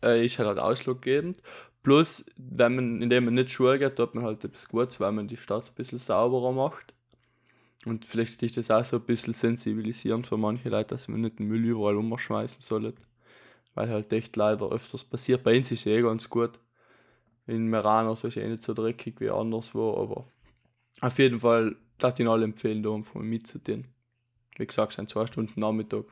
äh, 0.04 0.26
ist 0.26 0.40
halt, 0.40 0.60
ausschlaggebend. 0.60 1.38
Plus, 1.82 2.26
wenn 2.38 2.76
man, 2.76 3.02
indem 3.02 3.26
man 3.26 3.34
nicht 3.34 3.52
Schule 3.52 3.80
geht, 3.80 3.96
tut 3.96 4.16
man 4.16 4.24
halt 4.24 4.44
etwas 4.44 4.68
Gutes, 4.68 5.00
weil 5.00 5.12
man 5.12 5.28
die 5.28 5.38
Stadt 5.38 5.66
ein 5.66 5.76
bisschen 5.76 6.00
sauberer 6.00 6.52
macht. 6.52 6.94
Und 7.86 8.06
vielleicht 8.06 8.42
ist 8.44 8.56
das 8.56 8.72
auch 8.72 8.86
so 8.86 8.98
ein 8.98 9.04
bisschen 9.04 9.34
sensibilisierend 9.34 10.26
für 10.26 10.38
manche 10.38 10.70
Leute, 10.70 10.96
dass 10.96 11.10
man 11.10 11.22
nicht 11.22 11.40
den 11.40 11.48
Müll 11.48 11.66
überall 11.66 11.98
umschmeißen 11.98 12.62
soll. 12.62 12.94
Weil 13.74 13.90
halt 13.90 14.14
echt 14.14 14.36
leider 14.38 14.72
öfters 14.72 15.04
passiert. 15.04 15.44
Bei 15.44 15.58
uns 15.58 15.72
ist 15.72 15.82
es 15.82 15.86
eh 15.88 16.02
ganz 16.02 16.30
gut. 16.30 16.60
In 17.48 17.68
Merano 17.68 18.14
ist 18.14 18.24
eh 18.24 18.48
nicht 18.48 18.64
so 18.64 18.74
dreckig 18.74 19.20
wie 19.20 19.30
anderswo, 19.30 19.98
aber 19.98 20.28
auf 21.02 21.20
jeden 21.20 21.42
Fall 21.42 21.76
ich 22.12 22.20
ihn 22.20 22.28
alle 22.28 22.44
empfehlen, 22.44 22.84
da 22.84 22.94
einfach 22.94 23.16
mal 23.16 23.24
mitzutun. 23.24 23.86
Wie 24.58 24.68
gesagt, 24.68 24.94
sind 24.94 25.10
zwei 25.10 25.26
Stunden 25.26 25.60
Nachmittag. 25.60 26.06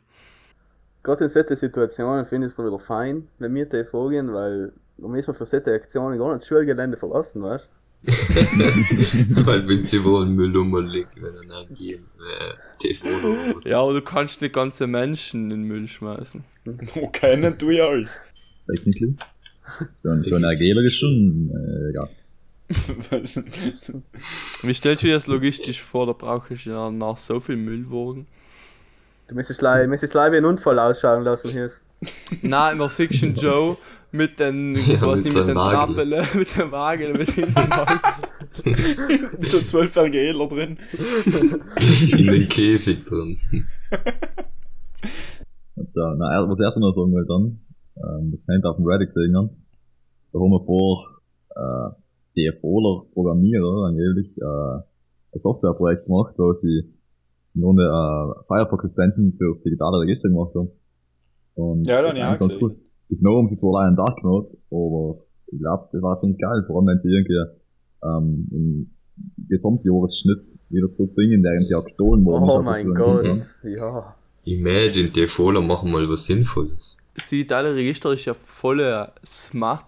Gerade 1.04 1.24
in 1.24 1.30
solchen 1.30 1.58
Situationen 1.58 2.26
finde 2.26 2.48
ich 2.48 2.52
es 2.52 2.58
dann 2.58 2.68
wieder 2.68 2.80
fein, 2.80 3.28
wenn 3.40 3.54
wir 3.56 3.66
die 3.66 3.84
vorgehen, 3.84 4.34
weil 4.34 4.72
da 4.98 5.08
müssen 5.08 5.28
wir 5.28 5.34
für 5.34 5.46
solche 5.46 5.74
Aktionen 5.74 6.18
gar 6.20 6.34
nicht 6.34 6.42
das 6.42 6.48
Schulgelände 6.48 6.98
verlassen, 6.98 7.42
weißt 7.42 7.70
Weil 8.04 9.68
wenn 9.68 9.86
sie 9.86 10.04
wollen 10.04 10.34
Müll 10.34 10.58
umlegen, 10.58 11.12
wenn 11.18 11.36
dann 11.36 11.52
auch 11.52 11.68
gehen, 11.76 12.04
äh, 12.18 12.54
TV 12.80 13.08
oder 13.08 13.56
was. 13.56 13.66
Ja, 13.66 13.80
aber 13.80 13.94
du 13.94 14.02
kannst 14.02 14.42
nicht 14.42 14.56
ganze 14.56 14.88
Menschen 14.88 15.44
in 15.44 15.50
den 15.52 15.64
Müll 15.64 15.88
schmeißen. 15.88 16.44
Wo 16.66 17.08
kennen 17.14 17.56
du 17.60 17.70
ja 17.70 17.86
alles? 17.86 18.20
Technically. 18.68 19.16
So 20.02 20.10
ein, 20.10 20.24
so 20.24 20.36
ein 20.36 20.44
Ergeber 20.44 20.82
ist 20.82 20.98
schon, 20.98 21.52
äh, 21.52 21.94
ja. 21.94 22.10
Wie 24.64 24.74
stellst 24.74 25.04
du 25.04 25.08
dir 25.08 25.14
das 25.14 25.28
logistisch 25.28 25.82
vor? 25.82 26.08
Da 26.08 26.14
brauche 26.14 26.56
ich 26.56 26.66
ja 26.66 26.90
nach 26.90 27.18
so 27.18 27.40
viel 27.40 27.58
Müllwagen. 27.58 28.26
Du 29.32 29.36
müsstest 29.36 29.62
leider, 29.62 29.88
müsstest 29.88 30.14
leider 30.14 30.34
wie 30.34 30.40
ein 30.40 30.46
Unfall 30.46 30.78
ausschauen 30.78 31.24
lassen 31.24 31.52
hier. 31.52 31.70
Nein, 32.42 32.76
immer 32.76 32.90
Section 32.90 33.34
Joe 33.34 33.78
mit 34.12 34.42
den, 34.42 34.76
ich 34.76 35.00
Ja, 35.00 35.08
weiß 35.08 35.24
mit 35.24 35.34
nicht, 35.34 35.38
mit 35.38 35.48
den. 35.48 35.56
Trappeln, 35.56 36.10
mit 36.38 36.58
dem 36.58 36.72
Wagen, 36.74 37.14
mit 37.14 37.38
dem 37.38 37.56
Hals. 37.56 38.24
so 39.50 39.60
zwölf 39.60 39.96
RGler 39.96 40.50
drin. 40.50 40.78
In 42.12 42.28
den 42.28 42.50
Käfig 42.50 43.06
drin. 43.06 43.38
Und 45.76 45.94
so, 45.94 46.02
na, 46.18 46.46
was 46.50 46.60
ich 46.60 46.66
erst 46.66 46.80
noch 46.80 46.92
sagen 46.92 47.14
wollte 47.14 47.30
dann, 47.30 47.62
ähm, 48.04 48.32
das 48.32 48.46
kann 48.46 48.60
ich 48.60 48.66
auf 48.66 48.76
dem 48.76 48.86
Reddit 48.86 49.14
gesehen 49.14 49.38
haben. 49.38 49.52
Da 50.34 50.40
haben 50.40 50.52
wir 50.52 50.66
vor, 50.66 51.08
äh, 51.56 52.52
DFOler 52.52 53.06
Programmierer 53.14 53.86
angeblich, 53.88 54.38
äh, 54.38 54.44
ein 54.44 55.40
Softwareprojekt 55.40 56.08
gemacht, 56.08 56.34
wo 56.36 56.52
sie 56.52 56.94
Grunde, 57.60 57.84
äh, 57.84 58.44
Firefox 58.48 58.84
Extension 58.86 59.34
fürs 59.38 59.62
digitale 59.62 60.00
Register 60.00 60.30
gemacht 60.30 60.56
haben. 60.56 60.70
Und 61.56 61.88
Ja, 61.88 62.02
dann 62.02 62.16
ist 62.16 62.20
ja 62.20 62.36
ganz 62.36 62.54
gesehen. 62.54 62.76
Bis 63.10 63.22
noch 63.22 63.38
haben 63.38 63.50
sie 63.50 63.58
zwar 63.58 63.82
einen 63.86 63.98
Tag 63.98 64.16
gemacht, 64.22 64.48
aber 64.72 65.20
ich 65.48 65.60
glaube, 65.60 65.90
das 65.92 66.02
war 66.02 66.18
ziemlich 66.18 66.40
geil, 66.40 66.64
vor 66.66 66.78
allem 66.78 66.88
wenn 66.88 66.98
sie 66.98 67.12
irgendwie, 67.12 67.44
ähm, 68.04 68.48
im 68.52 68.92
Gesamtjahresschnitt 69.50 70.60
wieder 70.70 70.92
zurückbringen, 70.92 71.44
während 71.44 71.68
sie 71.68 71.76
auch 71.76 71.84
gestohlen 71.84 72.24
worden. 72.26 72.50
Oh 72.50 72.60
ist. 72.60 72.66
mein 72.66 72.94
Gott. 72.94 73.26
Ja. 73.64 74.16
Imagine, 74.46 75.10
die 75.10 75.28
Fohler 75.28 75.62
machen 75.62 75.92
mal 75.92 76.08
was 76.10 76.26
Sinnvolles. 76.26 76.98
Das 77.14 77.30
digitale 77.30 77.76
Register 77.76 78.14
ist 78.14 78.26
ja 78.26 78.34
voll 78.34 78.82
ein 78.82 79.10
smart 79.26 79.86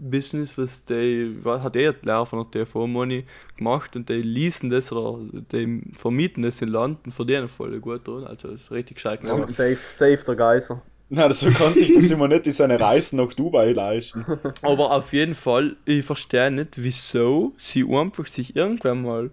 Business, 0.00 0.56
was 0.56 0.84
die, 0.84 1.36
was 1.42 1.62
hat 1.62 1.76
er 1.76 1.94
Lehrer 2.02 2.26
von 2.26 2.40
der 2.40 2.50
TV 2.50 2.86
Money 2.86 3.24
gemacht 3.56 3.94
und 3.96 4.08
die 4.08 4.22
leasen 4.22 4.70
das 4.70 4.90
oder 4.92 5.18
die 5.52 5.82
vermieten 5.94 6.42
das 6.42 6.62
in 6.62 6.68
Land 6.68 6.98
und 7.04 7.12
verdienen 7.12 7.48
voll 7.48 7.78
gut 7.80 8.06
drin. 8.06 8.24
Also 8.24 8.48
das 8.48 8.62
ist 8.62 8.70
richtig 8.70 8.96
gescheit 8.96 9.20
ja. 9.22 9.36
Safe, 9.46 9.78
safe 9.92 10.24
der 10.26 10.36
Geiser. 10.36 10.82
Na, 11.12 11.32
so 11.32 11.50
kann 11.50 11.74
sich 11.74 11.92
das 11.92 12.10
immer 12.12 12.28
nicht 12.28 12.46
in 12.46 12.52
seine 12.52 12.78
Reisen 12.78 13.16
nach 13.16 13.32
Dubai 13.32 13.72
leisten. 13.72 14.24
Aber 14.62 14.92
auf 14.92 15.12
jeden 15.12 15.34
Fall, 15.34 15.76
ich 15.84 16.04
verstehe 16.04 16.52
nicht, 16.52 16.82
wieso 16.82 17.52
sie 17.58 17.84
einfach 17.84 18.26
sich 18.26 18.54
irgendwann 18.54 19.02
mal 19.02 19.30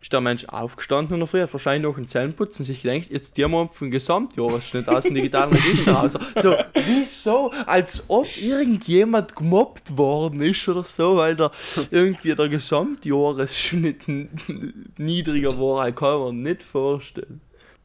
ist 0.00 0.12
der 0.12 0.20
Mensch 0.20 0.46
aufgestanden 0.46 1.14
und 1.14 1.20
er 1.20 1.26
früher 1.26 1.42
hat 1.42 1.52
wahrscheinlich 1.52 1.82
noch 1.82 1.96
einen 1.96 2.06
Zähneputzen 2.06 2.64
sich 2.64 2.82
gedacht, 2.82 3.10
jetzt 3.10 3.36
dir 3.36 3.48
mal 3.48 3.68
vom 3.70 3.90
Gesamtjahresschnitt 3.90 4.88
aus 4.88 5.04
dem 5.04 5.14
digitalen 5.14 5.52
Register 5.52 5.92
raus. 5.92 6.18
So, 6.40 6.54
wieso? 6.74 7.52
Als 7.66 8.04
ob 8.08 8.26
irgendjemand 8.40 9.36
gemobbt 9.36 9.96
worden 9.98 10.40
ist 10.40 10.66
oder 10.68 10.84
so, 10.84 11.16
weil 11.16 11.36
der 11.36 11.50
irgendwie 11.90 12.34
der 12.34 12.48
Gesamtjahresschnitt 12.48 14.06
niedriger 14.96 15.58
war, 15.60 15.88
ich 15.88 15.94
kann 15.94 16.18
mir 16.20 16.32
nicht 16.32 16.62
vorstellen. 16.62 17.40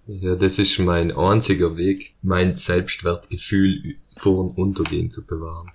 Ja, 0.07 0.35
das 0.35 0.59
ist 0.59 0.77
mein 0.79 1.11
einziger 1.11 1.77
Weg, 1.77 2.13
mein 2.21 2.55
Selbstwertgefühl 2.55 3.95
vor 4.17 4.39
und 4.39 4.57
untergehen 4.57 5.09
zu 5.09 5.25
bewahren. 5.25 5.71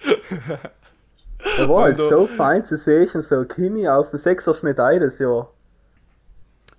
Er 1.59 1.69
war 1.69 1.85
halt 1.85 1.99
so 1.99 2.27
fein 2.27 2.65
zu 2.65 2.77
sehen, 2.77 3.09
so 3.23 3.45
Kimi 3.45 3.89
auf 3.89 4.11
dem 4.11 4.19
Sechserschnitt 4.19 4.79
ein 4.79 5.01
das 5.01 5.19
Jahr. 5.19 5.51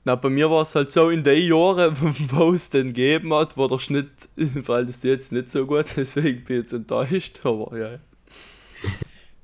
Na, 0.03 0.15
bei 0.15 0.29
mir 0.29 0.49
war 0.49 0.63
es 0.63 0.73
halt 0.73 0.89
so 0.89 1.09
in 1.09 1.23
den 1.23 1.47
Jahren, 1.47 1.95
wo 2.31 2.53
es 2.53 2.69
den 2.69 2.87
gegeben 2.87 3.33
hat, 3.33 3.55
war 3.55 3.67
der 3.67 3.79
Schnitt, 3.79 4.29
weil 4.35 4.85
das 4.85 5.03
jetzt 5.03 5.31
nicht 5.31 5.49
so 5.49 5.65
gut, 5.65 5.85
deswegen 5.95 6.43
bin 6.43 6.57
ich 6.57 6.63
jetzt 6.63 6.73
enttäuscht, 6.73 7.39
aber 7.43 7.77
ja. 7.77 7.99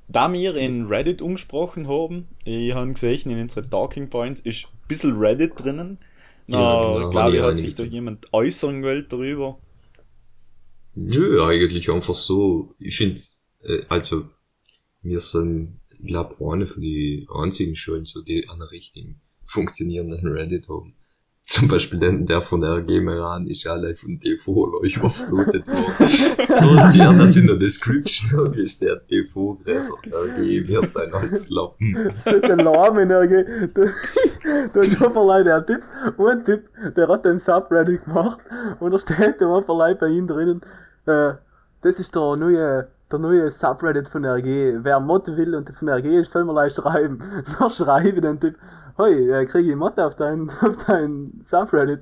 Da 0.08 0.32
wir 0.32 0.56
in 0.56 0.86
Reddit 0.86 1.22
umgesprochen 1.22 1.88
haben, 1.88 2.28
ich 2.46 2.74
habe 2.74 2.92
gesehen, 2.92 3.30
in 3.32 3.42
unseren 3.42 3.70
Talking 3.70 4.10
Points 4.10 4.42
ist 4.42 4.66
ein 4.66 4.88
bisschen 4.88 5.18
Reddit 5.18 5.54
drinnen. 5.58 6.00
Na, 6.48 6.60
Ja, 6.60 6.94
genau, 6.96 7.10
glaube 7.10 7.36
ich, 7.36 7.42
hat 7.42 7.60
sich 7.60 7.76
da 7.76 7.84
jemand 7.84 8.34
äußern 8.34 8.82
wollen 8.82 9.06
darüber. 9.10 9.60
Nö, 10.96 11.44
eigentlich 11.44 11.92
einfach 11.92 12.16
so. 12.16 12.74
Ich 12.80 12.98
finde, 12.98 13.22
äh, 13.62 13.84
also, 13.90 14.30
wir 15.02 15.20
sind, 15.20 15.82
ich 16.00 16.08
glaube, 16.08 16.36
eine 16.52 16.66
von 16.66 16.82
die 16.82 17.28
einzigen 17.36 17.76
Schulen, 17.76 18.06
so 18.06 18.24
die 18.24 18.48
einen 18.50 18.64
richtigen 18.64 19.22
funktionierenden 19.48 20.28
Reddit 20.28 20.70
haben. 20.70 20.94
Zum 21.48 21.70
Beispiel 21.70 22.00
den, 22.00 22.26
der 22.26 22.42
von 22.42 22.62
RG 22.62 23.00
Meran 23.00 23.48
ist 23.48 23.66
alle 23.68 23.94
von 23.94 24.20
TV 24.20 24.82
überflutet 24.82 25.66
worden. 25.66 26.48
so 26.48 26.90
sehr, 26.90 27.14
dass 27.14 27.38
in 27.38 27.48
der 27.48 27.56
Description 27.56 28.54
steht 28.68 29.08
TV 29.08 29.58
Gräser 29.64 29.96
RG, 30.06 30.68
wir 30.68 30.84
sein 30.84 31.14
als 31.14 31.50
Lappen. 31.50 32.12
So 32.18 32.38
den 32.40 32.58
Namen 32.58 33.10
irgendwie. 33.10 33.68
Du, 33.74 33.90
du 34.74 34.80
hast 34.82 35.02
einfach 35.02 35.26
leider 35.26 35.62
der 35.62 35.66
Typ, 35.66 35.84
ein 36.20 36.44
Typ, 36.44 36.64
der 36.96 37.08
hat 37.08 37.24
den 37.24 37.40
Subreddit 37.40 38.04
gemacht 38.04 38.40
und 38.82 38.92
da 38.92 39.00
steht 39.00 39.42
einfach 39.42 39.78
leider 39.78 40.00
bei 40.02 40.08
ihm 40.08 40.28
drinnen, 40.28 40.62
äh, 41.06 41.36
das 41.82 42.00
ist 42.00 42.14
der 42.16 42.36
neue, 42.36 42.88
der 43.12 43.20
neue 43.20 43.52
Subreddit 43.52 44.10
von 44.10 44.26
RG. 44.26 44.80
Wer 44.84 45.00
Mod 45.00 45.28
will 45.28 45.56
und 45.56 45.70
von 45.70 45.88
RG 45.88 46.22
ist, 46.22 46.32
soll 46.32 46.44
mal 46.44 46.54
leicht 46.54 46.76
schreiben. 46.76 47.20
Da 47.60 47.70
schreibe 47.70 48.10
ich 48.10 48.22
den 48.22 48.40
Typ, 48.40 48.56
hoi, 48.98 49.30
äh, 49.32 49.46
kriege 49.46 49.70
ich 49.72 49.76
Mod 49.76 50.00
auf 50.00 50.16
dein, 50.16 50.50
auf 50.62 50.78
dein 50.86 51.42
Subreddit? 51.44 52.00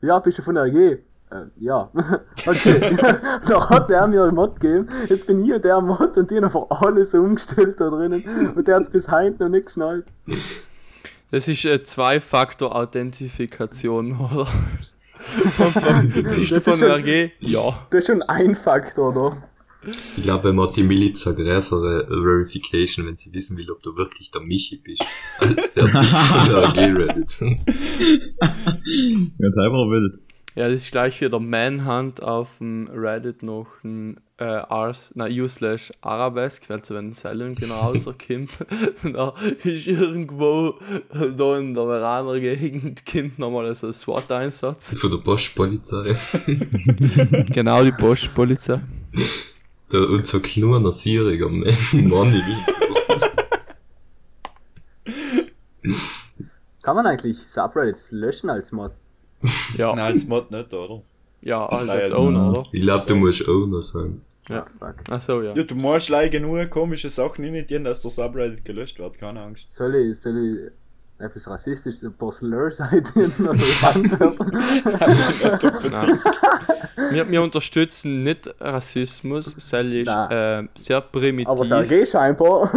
Ja, 0.00 0.18
bist 0.20 0.38
du 0.38 0.42
von 0.42 0.56
RG? 0.56 0.98
Äh, 1.30 1.42
ja. 1.58 1.90
Okay. 2.46 2.96
da 3.46 3.68
hat 3.68 3.90
er 3.90 4.06
mir 4.06 4.22
einen 4.24 4.34
Mod 4.34 4.58
gegeben. 4.60 4.88
Jetzt 5.08 5.26
bin 5.26 5.44
ich 5.44 5.60
der 5.60 5.80
Mod 5.82 6.16
und 6.16 6.30
die 6.30 6.36
haben 6.36 6.44
einfach 6.44 6.66
alles 6.70 7.12
umgestellt 7.14 7.78
da 7.80 7.90
drinnen. 7.90 8.52
Und 8.54 8.66
der 8.68 8.76
hat 8.76 8.84
es 8.84 8.90
bis 8.90 9.10
heute 9.10 9.42
noch 9.42 9.50
nicht 9.50 9.66
geschnallt. 9.66 10.06
Das 11.30 11.46
ist 11.48 11.64
äh, 11.66 11.82
Zwei-Faktor-Authentifikation, 11.82 14.18
oder? 14.18 14.46
Bist 16.36 16.52
du 16.52 16.60
von 16.60 16.78
schon- 16.78 16.90
RG? 16.90 17.32
Ja. 17.40 17.74
Das 17.90 17.98
ist 18.00 18.06
schon 18.06 18.22
ein 18.22 18.54
Faktor, 18.54 19.14
oder? 19.14 19.36
Ich 20.16 20.22
glaube, 20.22 20.52
man 20.52 20.68
hat 20.68 20.76
die 20.76 20.82
Miliza 20.82 21.32
größere 21.32 22.06
Verification, 22.08 23.06
wenn 23.06 23.16
sie 23.16 23.32
wissen 23.34 23.56
will, 23.56 23.70
ob 23.70 23.82
du 23.82 23.96
wirklich 23.96 24.30
der 24.30 24.40
Michi 24.40 24.76
bist, 24.76 25.04
als 25.38 25.72
der 25.74 25.86
Typ 25.86 25.92
von 25.92 26.50
RG 26.54 26.78
Reddit. 26.78 27.38
Ganz 29.38 29.56
einfach 29.56 29.90
wild. 29.90 30.20
Ja, 30.58 30.68
das 30.68 30.82
ist 30.82 30.90
gleich 30.90 31.20
wie 31.20 31.28
der 31.28 31.38
Manhunt 31.38 32.22
auf 32.22 32.58
dem 32.58 32.88
Reddit 32.88 33.44
noch 33.44 33.68
ein 33.84 34.18
äh, 34.38 34.44
Ars, 34.44 35.12
na, 35.14 35.26
u 35.26 35.46
slash 35.46 35.92
Arabesque, 36.00 36.68
weil 36.68 36.84
so 36.84 36.94
wenn 36.94 37.12
Silent 37.12 37.60
genau 37.60 37.74
rauskommt, 37.80 38.50
da 39.12 39.34
ist 39.62 39.86
irgendwo 39.86 40.74
da 41.12 41.58
in 41.58 41.74
der 41.74 41.84
Veraner 41.84 42.40
Gegend 42.40 43.04
kommt 43.06 43.38
nochmal 43.38 43.72
so 43.74 43.88
ein 43.88 43.92
SWAT-Einsatz. 43.92 44.98
Von 44.98 45.10
der 45.10 45.18
Postpolizei. 45.18 46.14
genau, 47.52 47.84
die 47.84 47.92
Postpolizei. 47.92 48.80
Der, 49.92 50.00
unser 50.10 50.40
kleiner 50.40 50.92
Sieriger 50.92 51.48
Mann, 51.92 52.42
Kann 56.82 56.96
man 56.96 57.06
eigentlich 57.06 57.38
Subreddits 57.38 58.10
löschen 58.12 58.50
als 58.50 58.72
Mod? 58.72 58.92
Ja, 59.76 59.94
Nein, 59.94 60.12
als 60.12 60.26
Mod 60.26 60.50
nicht, 60.50 60.72
oder? 60.72 61.02
ja 61.40 61.64
als, 61.66 61.86
Nein, 61.86 62.00
als 62.00 62.08
jetzt- 62.10 62.18
Owner, 62.18 62.50
oder? 62.50 62.62
Ich 62.72 62.82
glaube, 62.82 63.06
du 63.06 63.16
musst 63.16 63.48
Owner 63.48 63.82
sein. 63.82 64.20
Ja. 64.48 64.66
Fuck. 64.78 64.94
Achso, 65.10 65.42
ja. 65.42 65.54
Ja, 65.54 65.62
du 65.62 65.74
musst 65.74 66.08
leider 66.08 66.30
genug 66.30 66.70
komische 66.70 67.08
Sachen 67.10 67.42
nicht 67.50 67.70
dass 67.84 68.00
der 68.02 68.10
Subreddit 68.10 68.64
gelöscht 68.64 68.98
wird, 68.98 69.18
keine 69.18 69.42
Angst. 69.42 69.70
Soll 69.70 69.94
ich, 69.96 70.18
soll 70.18 70.38
ich 70.38 70.72
etwas 71.18 71.48
rassistisch, 71.48 72.02
ein 72.02 72.12
paar 72.12 72.32
Slurs 72.32 72.80
eintippen 72.80 73.48
oder 73.48 73.58
wir, 77.10 77.28
wir 77.28 77.42
unterstützen 77.42 78.22
nicht 78.22 78.48
Rassismus, 78.60 79.54
ist 79.54 79.72
Nein. 80.06 80.66
äh, 80.66 80.68
sehr 80.78 81.00
primitiv. 81.00 81.48
Aber 81.48 81.66
sag 81.66 81.90
ich 81.90 82.10
scheinbar. 82.10 82.70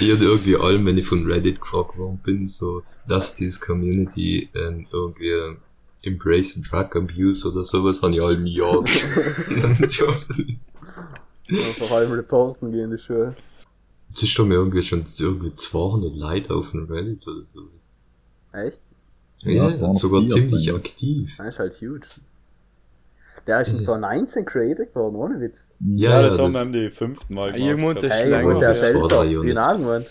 Ich 0.00 0.12
hatte 0.12 0.24
irgendwie 0.24 0.56
allem, 0.56 0.86
wenn 0.86 0.98
ich 0.98 1.06
von 1.06 1.30
Reddit 1.30 1.60
gefragt 1.60 1.96
worden 1.96 2.20
bin, 2.22 2.46
so, 2.46 2.82
dass 3.08 3.34
diese 3.34 3.60
Community 3.60 4.48
ähm, 4.54 4.86
irgendwie 4.92 5.56
Embrace 6.02 6.60
Drug 6.60 6.96
Abuse 6.96 7.48
oder 7.48 7.64
sowas, 7.64 8.02
habe 8.02 8.12
ich 8.12 8.20
Jahr. 8.46 8.84
Ja, 8.86 9.76
vor 11.48 11.96
allem 11.98 12.12
reporten 12.12 12.70
gehen 12.72 12.84
in 12.84 12.90
die 12.92 12.98
Schule. 12.98 13.36
Es 14.12 14.22
ist 14.22 14.38
doch 14.38 14.46
mir 14.46 14.54
irgendwie 14.54 14.82
schon 14.82 15.04
irgendwie 15.18 15.54
200 15.54 16.14
Leute 16.14 16.54
auf 16.54 16.70
dem 16.70 16.84
Reddit 16.90 17.26
oder 17.26 17.42
so. 17.52 17.68
Echt? 18.52 18.78
Ja, 19.40 19.68
Ja, 19.70 19.92
204 19.92 19.94
sogar 19.94 20.26
ziemlich 20.26 20.64
sein. 20.66 20.74
aktiv. 20.76 21.34
Das 21.36 21.46
ist 21.48 21.58
halt 21.58 21.74
huge. 21.80 22.06
Der 23.46 23.60
ist 23.60 23.72
in 23.72 23.80
so 23.80 23.96
19 23.96 24.44
created 24.46 24.94
geworden, 24.94 25.16
ohne 25.16 25.40
Witz. 25.40 25.68
Ja, 25.80 26.10
Ja, 26.12 26.22
das, 26.22 26.36
das- 26.38 26.54
haben 26.54 26.72
wir 26.72 26.88
die 26.88 26.90
fünften 26.94 27.34
Mal 27.34 27.50
Ja, 27.58 27.66
irgendwo 27.66 27.88
gemacht. 27.88 28.04
das- 28.04 28.22
gehabt. 28.22 28.42
Hey, 28.42 28.44
und 28.46 28.60
der 28.60 28.74
ja. 29.24 29.42
Wie 29.42 29.48
jetzt. 29.48 29.58
irgendwann. 29.58 30.06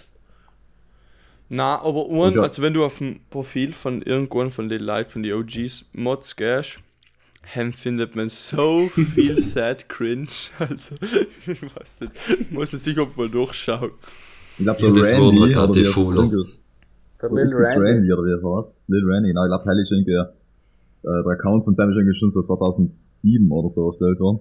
Na, 1.50 1.82
aber 1.82 2.32
Ja. 2.36 2.42
also 2.44 2.62
wenn 2.62 2.74
du 2.74 2.84
auf 2.84 2.98
dem 2.98 3.22
Profil 3.30 3.74
von 3.74 4.02
irgendwann 4.02 4.52
von 4.52 4.70
den 4.70 4.82
Leuten, 4.82 5.10
von 5.12 5.24
den 5.24 5.34
OGs 5.34 5.86
Mods 5.94 6.36
gehst, 6.36 6.80
dann 7.56 7.74
findet 7.74 8.16
man 8.16 8.30
so 8.30 8.88
viel 8.88 9.40
sad 9.42 9.88
cringe. 9.90 10.28
Also, 10.60 10.96
ich 11.02 11.62
weiß 11.62 12.02
nicht, 12.02 12.52
muss 12.52 12.72
man 12.72 12.80
sich 12.80 12.98
auch 13.00 13.16
mal 13.16 13.30
durchschauen. 13.30 13.92
Ich 14.58 14.64
glaube, 14.66 14.82
Ja, 14.82 14.92
der 14.92 15.02
das 15.02 15.12
Randy, 15.14 15.36
die 15.36 15.42
wie 15.42 15.86
Fehler. 15.86 16.16
irgendwie- 16.16 16.50
Der 17.22 17.30
Lil 17.30 17.54
Randy. 17.54 17.80
Randy, 17.86 18.14
oder 18.14 18.24
wie 18.24 18.32
er 18.32 18.58
heißt? 18.58 18.90
Lil 18.90 19.04
Randy, 19.06 19.30
genau. 19.30 19.46
Ich 19.46 19.50
glaube, 19.50 19.66
Hell 19.66 19.80
ist 19.82 19.92
irgendwie, 19.92 20.12
äh, 20.12 20.26
der 21.24 21.32
Account 21.34 21.64
von 21.66 21.74
Sam 21.76 21.90
ist 21.90 21.96
irgendwie 21.98 22.18
schon 22.20 22.32
so 22.32 22.44
2007 22.44 23.52
oder 23.52 23.70
so 23.72 23.90
erstellt 23.90 24.20
worden. 24.20 24.40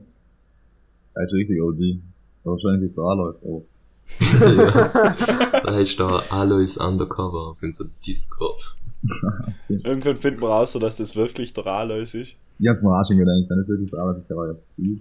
Er 1.14 1.24
ist 1.24 1.32
richtig 1.32 1.61
OG. 1.62 2.00
Wahrscheinlich 2.44 2.86
ist 2.86 2.96
der 2.96 3.05
Aloy, 3.05 3.34
aber 3.42 3.62
ja. 4.20 5.12
Da 5.64 5.78
ist 5.78 5.98
da 5.98 6.22
Alois 6.30 6.76
Undercover 6.78 7.50
auf 7.50 7.62
unserem 7.62 7.90
Discord. 8.06 8.76
Irgendwann 9.68 10.16
finden 10.16 10.40
wir 10.40 10.48
raus, 10.48 10.72
dass 10.72 10.96
das 10.96 11.16
wirklich 11.16 11.52
der 11.52 11.66
Alois 11.66 12.14
ist. 12.14 12.14
ich 12.14 12.68
hab's 12.68 12.82
mir 12.82 12.90
auch 12.90 13.04
schon 13.06 13.18
gedacht, 13.18 13.48
wenn 13.48 13.58
es 13.60 13.68
wirklich 13.68 13.90
der 13.90 14.00
Aloy 14.00 14.18
ist, 14.18 14.28
der 14.28 14.36
war 14.36 14.46
ja 14.46 14.54
viel. 14.76 15.00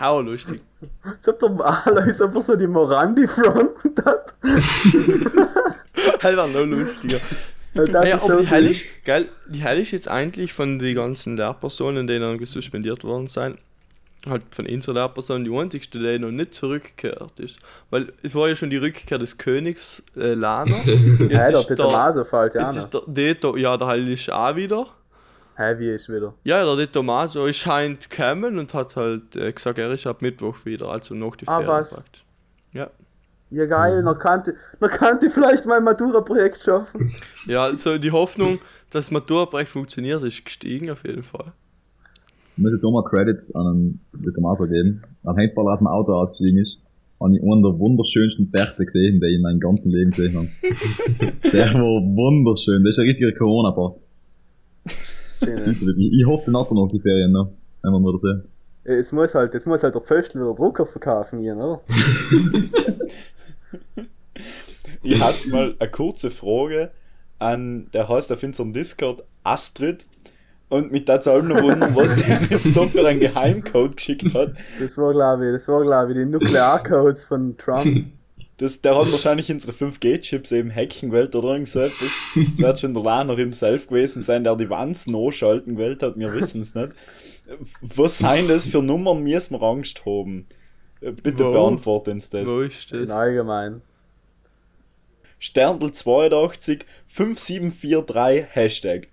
Hau 0.00 0.20
lustig. 0.20 0.62
Als 1.02 1.28
ob 1.28 1.38
der 1.38 1.86
Alois 1.86 2.20
einfach 2.20 2.42
so 2.42 2.56
die 2.56 2.66
Morandi 2.66 3.26
fronten 3.26 4.04
hat. 4.04 4.34
Hell 6.20 6.36
war 6.36 6.48
noch 6.48 6.64
lustiger. 6.64 7.18
Ja, 7.74 7.82
ist 7.82 7.94
aber 7.94 8.38
so 8.38 8.44
die 8.44 8.70
ist, 8.70 9.04
geil, 9.04 9.28
die 9.48 9.62
Hell 9.62 9.80
ist 9.80 9.92
jetzt 9.92 10.08
eigentlich 10.08 10.52
von 10.52 10.78
den 10.78 10.94
ganzen 10.94 11.36
Lehrpersonen, 11.36 12.06
die 12.06 12.14
irgendwie 12.14 12.44
suspendiert 12.44 13.02
worden 13.02 13.28
sind, 13.28 13.56
halt 14.28 14.44
von 14.50 14.66
unserer 14.66 14.94
Lehrperson 14.94 15.44
die 15.44 15.56
einzigste, 15.56 15.98
die 15.98 16.18
noch 16.18 16.30
nicht 16.30 16.54
zurückgekehrt 16.54 17.40
ist. 17.40 17.58
Weil 17.90 18.12
es 18.22 18.34
war 18.34 18.48
ja 18.48 18.56
schon 18.56 18.70
die 18.70 18.76
Rückkehr 18.76 19.18
des 19.18 19.38
Königs 19.38 20.02
äh, 20.16 20.34
Lana. 20.34 20.74
Hey, 20.84 21.28
der 21.28 21.50
Jetzt 21.50 21.54
ist 21.60 21.68
Peter 21.68 22.12
der, 22.14 22.24
fällt 22.24 22.54
ja 22.54 22.66
jetzt 22.70 22.76
ist 22.76 22.90
der, 22.94 23.02
der, 23.06 23.34
der, 23.34 23.56
ja, 23.58 23.76
der 23.76 23.86
Heil 23.86 24.08
ist 24.08 24.30
auch 24.30 24.56
wieder. 24.56 24.86
Hey, 25.54 25.78
wie 25.78 25.90
ist 25.90 26.08
wieder? 26.08 26.34
Ja, 26.44 26.64
der 26.64 26.76
De 26.76 26.86
Tomaso 26.86 27.46
ist 27.46 27.58
scheint 27.58 28.08
gekommen 28.08 28.58
und 28.58 28.72
hat 28.74 28.96
halt 28.96 29.36
äh, 29.36 29.52
gesagt, 29.52 29.78
er 29.78 29.90
ist 29.92 30.06
ab 30.06 30.22
Mittwoch 30.22 30.56
wieder, 30.64 30.88
also 30.88 31.14
noch 31.14 31.36
die 31.36 31.46
Ah, 31.46 31.58
Ferien 31.58 31.68
was? 31.68 31.90
praktisch. 31.90 32.24
Ja. 32.72 32.90
Ja 33.50 33.66
geil, 33.66 34.02
noch 34.02 34.18
kannte, 34.18 34.56
noch 34.80 34.90
kannte 34.90 35.26
ich 35.26 35.32
vielleicht 35.32 35.66
mein 35.66 35.84
Matura-Projekt 35.84 36.62
schaffen. 36.62 37.14
Ja, 37.46 37.64
also 37.64 37.98
die 37.98 38.10
Hoffnung, 38.10 38.58
dass 38.88 39.06
das 39.06 39.10
Matura-Projekt 39.10 39.70
funktioniert, 39.70 40.22
ist 40.22 40.42
gestiegen 40.42 40.90
auf 40.90 41.04
jeden 41.04 41.22
Fall. 41.22 41.52
Ich 42.56 42.62
muss 42.62 42.72
jetzt 42.72 42.84
auch 42.84 42.92
mal 42.92 43.04
Credits 43.04 43.54
an 43.54 43.74
den 43.74 44.00
Diplomator 44.12 44.68
geben. 44.68 45.02
Als 45.24 45.36
Handballer 45.38 45.72
aus 45.72 45.78
dem 45.78 45.86
Auto 45.86 46.12
ausgestiegen 46.12 46.58
ist, 46.58 46.78
habe 47.20 47.34
ich 47.34 47.42
einen 47.42 47.62
der 47.62 47.78
wunderschönsten 47.78 48.50
Bärte 48.50 48.84
gesehen, 48.84 49.20
die 49.20 49.26
ich 49.28 49.36
in 49.36 49.42
meinem 49.42 49.60
ganzen 49.60 49.90
Leben 49.90 50.10
gesehen 50.10 50.36
habe. 50.36 50.48
der 51.52 51.74
war 51.74 52.02
wunderschön. 52.02 52.84
Das 52.84 52.96
ist 52.96 52.98
ein 52.98 53.08
richtiger 53.08 53.32
Corona-Bart. 53.32 53.96
Schön, 55.42 55.76
Ich, 55.98 56.12
ich 56.20 56.26
hoffe 56.26 56.50
nachher 56.50 56.74
noch 56.74 56.88
die 56.92 57.00
Ferien 57.00 57.32
noch. 57.32 57.52
Wenn 57.82 57.92
wir 57.92 58.00
mal 58.00 58.12
das 58.12 58.20
sehen. 58.20 58.42
Es 58.84 59.12
muss 59.12 59.34
halt, 59.34 59.54
jetzt 59.54 59.66
muss 59.66 59.82
halt 59.82 59.94
der 59.94 60.02
Föstl 60.02 60.40
wieder 60.40 60.54
Drucker 60.54 60.86
verkaufen 60.86 61.40
gehen, 61.40 61.58
oder? 61.58 61.80
Ich 65.04 65.20
hatte 65.20 65.48
mal 65.50 65.74
eine 65.78 65.90
kurze 65.90 66.30
Frage 66.30 66.90
an, 67.38 67.88
der 67.92 68.08
heißt 68.08 68.32
auf 68.32 68.42
unserem 68.42 68.72
Discord 68.72 69.24
Astrid. 69.42 70.06
Und 70.72 70.90
mich 70.90 71.04
da 71.04 71.16
allem 71.16 71.48
noch 71.48 71.62
wundern, 71.62 71.94
was 71.94 72.16
der 72.16 72.40
jetzt 72.48 72.74
da 72.74 72.88
für 72.88 73.06
einen 73.06 73.20
Geheimcode 73.20 73.94
geschickt 73.94 74.32
hat. 74.32 74.54
Das 74.80 74.96
war 74.96 75.12
glaube 75.12 75.44
ich, 75.44 75.52
das 75.52 75.68
war 75.68 75.82
glaube 75.82 76.12
ich 76.12 76.18
die 76.18 76.24
Nuklearcodes 76.24 77.26
von 77.26 77.58
Trump. 77.58 78.06
Das, 78.56 78.80
der 78.80 78.96
hat 78.96 79.12
wahrscheinlich 79.12 79.52
unsere 79.52 79.72
5G-Chips 79.72 80.50
eben 80.52 80.74
hacken 80.74 81.10
gewollt 81.10 81.34
oder 81.34 81.50
irgend 81.52 81.68
so 81.68 81.80
etwas. 81.80 82.32
Das 82.34 82.58
wird 82.58 82.80
schon 82.80 82.94
der 82.94 83.02
Laner 83.02 83.36
himself 83.36 83.88
gewesen 83.88 84.22
sein, 84.22 84.44
der 84.44 84.56
die 84.56 84.70
Wanzen 84.70 85.14
anschalten 85.14 85.76
gewollt 85.76 86.02
hat, 86.02 86.16
wir 86.16 86.32
wissen 86.32 86.62
es 86.62 86.74
nicht. 86.74 86.92
Was 87.82 88.16
seien 88.18 88.48
das 88.48 88.66
für 88.66 88.80
Nummern, 88.80 89.22
müssen 89.22 89.52
wir 89.52 89.62
Angst 89.62 90.06
haben? 90.06 90.46
Bitte 91.00 91.44
Wo? 91.44 91.52
beantworten 91.52 92.12
uns 92.12 92.30
das. 92.30 92.48
Wo 92.48 92.60
ist 92.60 92.90
das? 92.92 93.00
Im 93.00 93.10
Allgemeinen. 93.10 93.82
Sterndl 95.38 95.90
82 95.90 96.86
5743 97.08 98.46
Hashtag. 98.54 99.08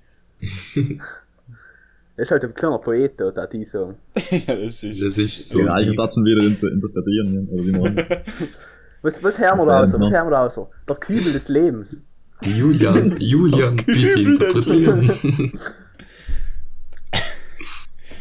Er 2.20 2.24
ist 2.24 2.32
halt 2.32 2.44
ein 2.44 2.54
kleiner 2.54 2.80
Poet, 2.80 3.18
da, 3.18 3.48
die 3.48 3.64
so. 3.64 3.96
ja, 4.30 4.56
das 4.58 4.84
ist. 4.84 5.02
Das 5.02 5.18
ist 5.18 5.48
so. 5.48 5.62
Ja, 5.62 5.80
ich 5.80 5.96
schon 5.96 6.26
wieder 6.26 6.46
inter 6.46 6.70
interpretieren. 6.70 7.48
Oder 7.48 7.66
wie 7.66 7.72
man. 7.72 7.96
Was, 9.02 9.24
was 9.24 9.40
hören 9.40 9.58
wir 9.58 9.66
da 9.66 9.80
raus? 9.80 9.94
Was 9.94 10.12
hören 10.12 10.28
wir 10.28 10.32
da 10.32 10.44
raus? 10.44 10.60
Der 10.86 10.96
Kübel 10.98 11.32
des 11.32 11.48
Lebens. 11.48 12.04
Julian, 12.44 13.16
Julian, 13.18 13.78
bitte 13.78 14.10
Kübel 14.10 14.38
des 14.38 14.66
interpretieren. 14.68 15.60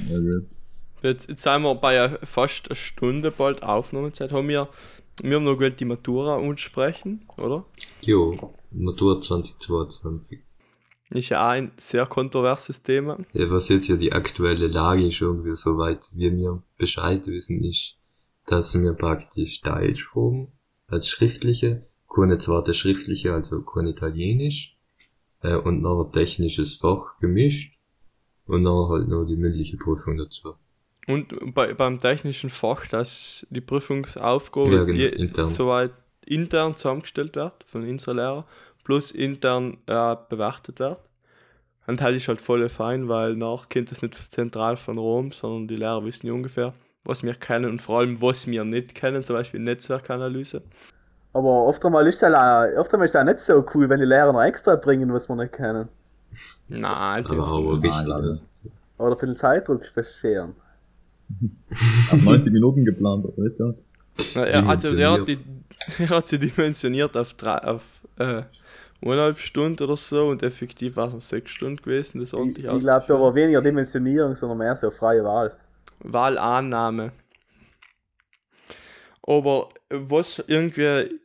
Ja, 0.09 0.19
gut. 0.21 0.47
Jetzt, 1.03 1.29
jetzt 1.29 1.43
sind 1.43 1.63
wir 1.63 1.75
bei 1.75 2.11
fast 2.23 2.69
einer 2.69 2.77
Stunde 2.77 3.33
bald 3.33 3.65
Aufnahmezeit. 3.65 4.33
Haben 4.33 4.47
wir, 4.47 4.69
wir 5.21 5.35
haben 5.35 5.43
noch 5.43 5.55
gewählt, 5.55 5.81
die 5.81 5.85
Matura 5.85 6.37
ansprechen, 6.37 7.23
oder? 7.37 7.67
jo, 8.03 8.55
Matur 8.71 9.21
2022. 9.21 10.39
Ist 11.11 11.31
ja 11.31 11.49
ein 11.49 11.73
sehr 11.79 12.07
kontroverses 12.07 12.83
Thema. 12.83 13.19
Ja, 13.33 13.51
was 13.51 13.69
jetzt 13.71 13.89
ja 13.89 13.97
die 13.97 14.13
aktuelle 14.13 14.69
Lage 14.69 15.07
ist, 15.07 15.21
irgendwie 15.21 15.55
soweit 15.55 16.09
wir 16.13 16.33
mir 16.33 16.63
Bescheid 16.77 17.27
wissen, 17.27 17.65
ist, 17.65 17.97
dass 18.47 18.75
wir 18.81 18.93
praktisch 18.93 19.63
Deutsch 19.63 20.11
haben, 20.15 20.49
als 20.87 21.09
schriftliche, 21.09 21.87
keine 22.15 22.39
zweite 22.39 22.75
schriftliche, 22.75 23.33
also 23.33 23.63
kein 23.63 23.87
Italienisch, 23.87 24.77
äh, 25.43 25.57
und 25.57 25.81
noch 25.81 26.05
ein 26.05 26.13
technisches 26.13 26.77
Fach 26.77 27.19
gemischt, 27.21 27.79
und 28.47 28.65
dann 28.65 28.89
halt 28.89 29.09
noch 29.09 29.25
die 29.25 29.37
mündliche 29.37 29.77
Prüfung 29.77 30.17
dazu. 30.17 30.55
Und 31.07 31.55
bei, 31.55 31.73
beim 31.73 32.01
technischen 32.01 32.51
Fach, 32.51 32.87
dass 32.87 33.47
die 33.51 33.61
Prüfungsaufgabe 33.63 34.75
Ja, 34.75 34.85
genau, 34.85 35.05
intern. 35.05 35.47
soweit 35.47 35.93
intern 36.27 36.77
zusammengestellt 36.77 37.37
wird 37.37 37.65
von 37.67 37.89
unseren 37.89 38.17
Lehrer, 38.17 38.47
plus 38.89 39.11
intern 39.11 39.77
äh, 39.87 40.17
bewertet 40.31 40.81
wird. 40.81 40.99
Und 41.87 42.01
halt 42.01 42.17
ist 42.17 42.27
halt 42.27 42.41
voll 42.41 42.67
fein, 42.71 43.07
weil 43.07 43.37
nach 43.37 43.69
kommt 43.69 43.91
das 43.91 44.01
nicht 44.01 44.15
zentral 44.33 44.79
von 44.79 44.97
Rom, 44.97 45.31
sondern 45.31 45.69
die 45.69 45.77
Lehrer 45.77 46.03
wissen 46.07 46.27
ja 46.27 46.33
ungefähr, 46.33 46.73
was 47.05 47.23
wir 47.23 47.35
kennen 47.35 47.71
und 47.71 47.83
vor 47.83 47.99
allem, 47.99 48.23
was 48.23 48.47
wir 48.47 48.65
nicht 48.65 48.95
kennen, 48.95 49.23
zum 49.23 49.37
Beispiel 49.37 49.61
Netzwerkanalyse. 49.61 50.63
Aber 51.35 51.67
oft 51.67 51.85
einmal 51.85 52.07
ist 52.07 52.15
es 52.17 52.21
ja, 52.23 52.65
ist 52.65 52.93
nicht 53.25 53.41
so 53.41 53.63
cool, 53.75 53.91
wenn 53.91 54.01
die 54.01 54.07
Lehrer 54.07 54.33
noch 54.33 54.43
extra 54.43 54.77
bringen, 54.77 55.13
was 55.13 55.29
wir 55.29 55.37
nicht 55.37 55.53
kennen. 55.53 55.89
Nein, 56.69 56.85
Alter, 56.91 57.29
Aber 57.33 57.37
das- 57.37 57.53
auch 57.53 57.61
Nein, 57.61 57.81
richtig. 57.91 58.15
also. 58.15 58.47
Oder 58.97 59.19
für 59.19 59.27
den 59.27 59.37
Zeitdruck 59.37 59.83
bescheren. 59.95 60.55
Auf 62.11 62.23
90 62.25 62.55
Minuten 62.55 62.87
geplant, 62.87 63.27
oder 63.27 63.45
weißt 63.45 63.61
du? 63.61 63.75
Na, 64.35 64.45
er, 64.45 64.67
also 64.67 64.97
er 64.97 65.13
hat, 65.13 65.29
die, 65.29 65.39
er 65.99 66.09
hat 66.09 66.27
sie 66.29 66.39
dimensioniert 66.39 67.15
auf, 67.19 67.35
drei, 67.35 67.59
auf 67.59 67.83
äh, 68.19 68.43
eineinhalb 69.01 69.39
Stunden 69.39 69.83
oder 69.83 69.97
so 69.97 70.29
und 70.29 70.43
effektiv 70.43 70.97
war 70.97 71.09
es 71.09 71.15
noch 71.15 71.21
sechs 71.21 71.51
Stunden 71.51 71.83
gewesen, 71.83 72.21
das 72.21 72.33
Ich, 72.33 72.39
ordentlich 72.39 72.67
ich 72.67 72.81
glaube, 72.81 73.05
da 73.07 73.15
war 73.15 73.35
weniger 73.35 73.63
Dimensionierung, 73.63 74.35
sondern 74.35 74.59
mehr 74.59 74.77
so 74.77 74.91
freie 74.91 75.25
Wahl. 75.25 75.57
Wahlannahme. 76.01 77.13
Aber 79.23 79.69
was 79.91 80.43
irgendwie, 80.47 81.21